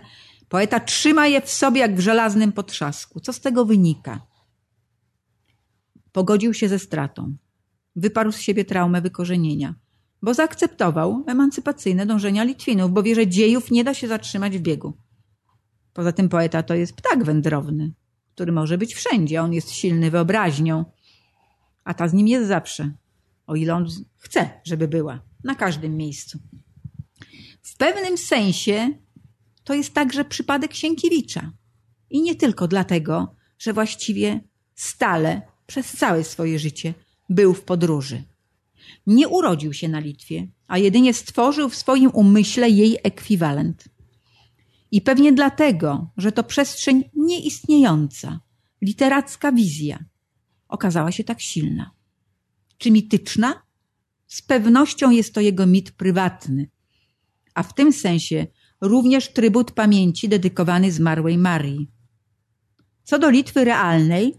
Poeta 0.50 0.80
trzyma 0.80 1.28
je 1.28 1.42
w 1.42 1.50
sobie 1.50 1.82
jak 1.82 1.96
w 1.96 2.00
żelaznym 2.00 2.52
potrzasku. 2.52 3.20
Co 3.20 3.34
z 3.34 3.42
tego 3.42 3.66
wynika? 3.66 4.22
Pogodził 6.12 6.54
się 6.54 6.70
ze 6.70 6.80
stratą. 6.80 7.36
Wyparł 7.96 8.32
z 8.32 8.40
siebie 8.40 8.66
traumę 8.66 9.02
wykorzenienia, 9.02 9.76
bo 10.22 10.34
zaakceptował 10.34 11.24
emancypacyjne 11.28 12.06
dążenia 12.06 12.44
Litwinów, 12.44 12.92
bo 12.92 13.04
wie, 13.04 13.16
że 13.16 13.28
dziejów 13.28 13.72
nie 13.72 13.84
da 13.84 13.94
się 13.94 14.08
zatrzymać 14.08 14.58
w 14.58 14.62
biegu. 14.62 14.94
Poza 15.94 16.12
tym 16.12 16.30
poeta 16.30 16.64
to 16.64 16.76
jest 16.76 16.94
ptak 16.96 17.24
wędrowny, 17.24 17.94
który 18.36 18.52
może 18.52 18.78
być 18.78 18.96
wszędzie. 18.96 19.42
On 19.42 19.54
jest 19.54 19.72
silny 19.72 20.12
wyobraźnią, 20.12 20.86
a 21.84 21.94
ta 21.94 22.08
z 22.08 22.14
nim 22.14 22.28
jest 22.28 22.48
zawsze, 22.48 22.92
o 23.48 23.56
ile 23.56 23.76
on 23.76 23.88
chce, 24.18 24.50
żeby 24.64 24.88
była 24.88 25.20
na 25.46 25.56
każdym 25.56 25.98
miejscu. 25.98 26.40
W 27.62 27.78
pewnym 27.78 28.18
sensie 28.18 28.90
to 29.64 29.74
jest 29.74 29.94
także 29.94 30.26
przypadek 30.26 30.74
Sienkiewicza. 30.74 31.52
I 32.10 32.22
nie 32.22 32.36
tylko 32.36 32.68
dlatego, 32.68 33.36
że 33.60 33.74
właściwie 33.74 34.40
stale 34.76 35.42
przez 35.68 35.92
całe 35.98 36.24
swoje 36.24 36.60
życie 36.60 36.94
był 37.30 37.54
w 37.54 37.62
podróży. 37.62 38.24
Nie 39.08 39.28
urodził 39.28 39.74
się 39.74 39.88
na 39.88 40.00
Litwie, 40.00 40.48
a 40.68 40.78
jedynie 40.78 41.14
stworzył 41.14 41.70
w 41.70 41.76
swoim 41.76 42.12
umyśle 42.14 42.70
jej 42.70 42.98
ekwiwalent. 43.04 43.84
I 44.92 45.02
pewnie 45.02 45.34
dlatego, 45.34 46.12
że 46.18 46.32
to 46.32 46.44
przestrzeń 46.44 47.10
nieistniejąca, 47.14 48.40
literacka 48.82 49.52
wizja 49.52 50.06
okazała 50.68 51.12
się 51.12 51.24
tak 51.24 51.42
silna. 51.42 51.92
Czy 52.78 52.92
mityczna? 52.92 53.65
Z 54.36 54.42
pewnością 54.42 55.12
jest 55.12 55.34
to 55.34 55.42
jego 55.42 55.66
mit 55.66 55.92
prywatny, 55.92 56.70
a 57.54 57.64
w 57.64 57.74
tym 57.74 57.94
sensie 57.94 58.48
również 58.82 59.34
trybut 59.34 59.72
pamięci 59.72 60.30
dedykowany 60.30 60.92
zmarłej 60.92 61.38
Marii. 61.38 61.92
Co 63.04 63.20
do 63.20 63.30
Litwy 63.30 63.66
realnej, 63.66 64.36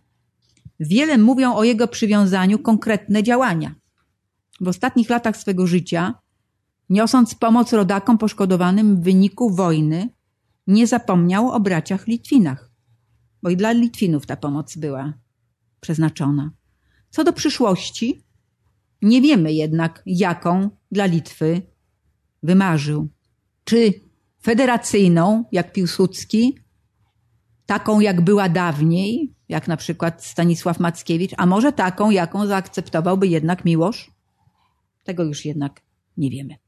wiele 0.80 1.18
mówią 1.18 1.55
o 1.55 1.64
jego 1.64 1.88
przywiązaniu 1.88 2.59
konkretne 2.59 3.22
działania. 3.22 3.74
W 4.61 4.68
ostatnich 4.68 5.11
latach 5.11 5.36
swego 5.36 5.66
życia, 5.66 6.14
niosąc 6.90 7.34
pomoc 7.34 7.72
rodakom 7.72 8.18
poszkodowanym 8.18 8.97
w 8.97 9.05
wyniku 9.05 9.51
wojny, 9.51 10.09
nie 10.66 10.86
zapomniał 10.86 11.51
o 11.51 11.61
braciach 11.61 12.07
Litwinach, 12.07 12.70
bo 13.42 13.51
i 13.51 13.57
dla 13.57 13.72
Litwinów 13.72 14.26
ta 14.26 14.36
pomoc 14.36 14.76
była 14.76 15.12
przeznaczona. 15.80 16.51
Co 17.11 17.24
do 17.24 17.32
przyszłości, 17.32 18.26
nie 19.03 19.22
wiemy 19.22 19.53
jednak, 19.53 20.03
jaką 20.07 20.70
dla 20.92 21.07
Litwy 21.07 21.62
wymarzył. 22.42 23.09
Czy 23.64 23.92
federacyjną, 24.42 25.44
jak 25.53 25.72
Piłsudski, 25.72 26.59
taką 27.66 28.01
jak 28.01 28.20
była 28.20 28.49
dawniej, 28.49 29.34
jak 29.49 29.68
na 29.68 29.76
przykład 29.76 30.24
Stanisław 30.24 30.80
Mackiewicz, 30.80 31.34
a 31.36 31.47
może 31.47 31.72
taką, 31.72 32.11
jaką 32.11 32.47
zaakceptowałby 32.47 33.26
jednak 33.26 33.64
Miłosz? 33.64 34.11
Tego 35.05 35.24
już 35.24 35.44
jednak 35.44 35.82
nie 36.16 36.30
wiemy. 36.30 36.65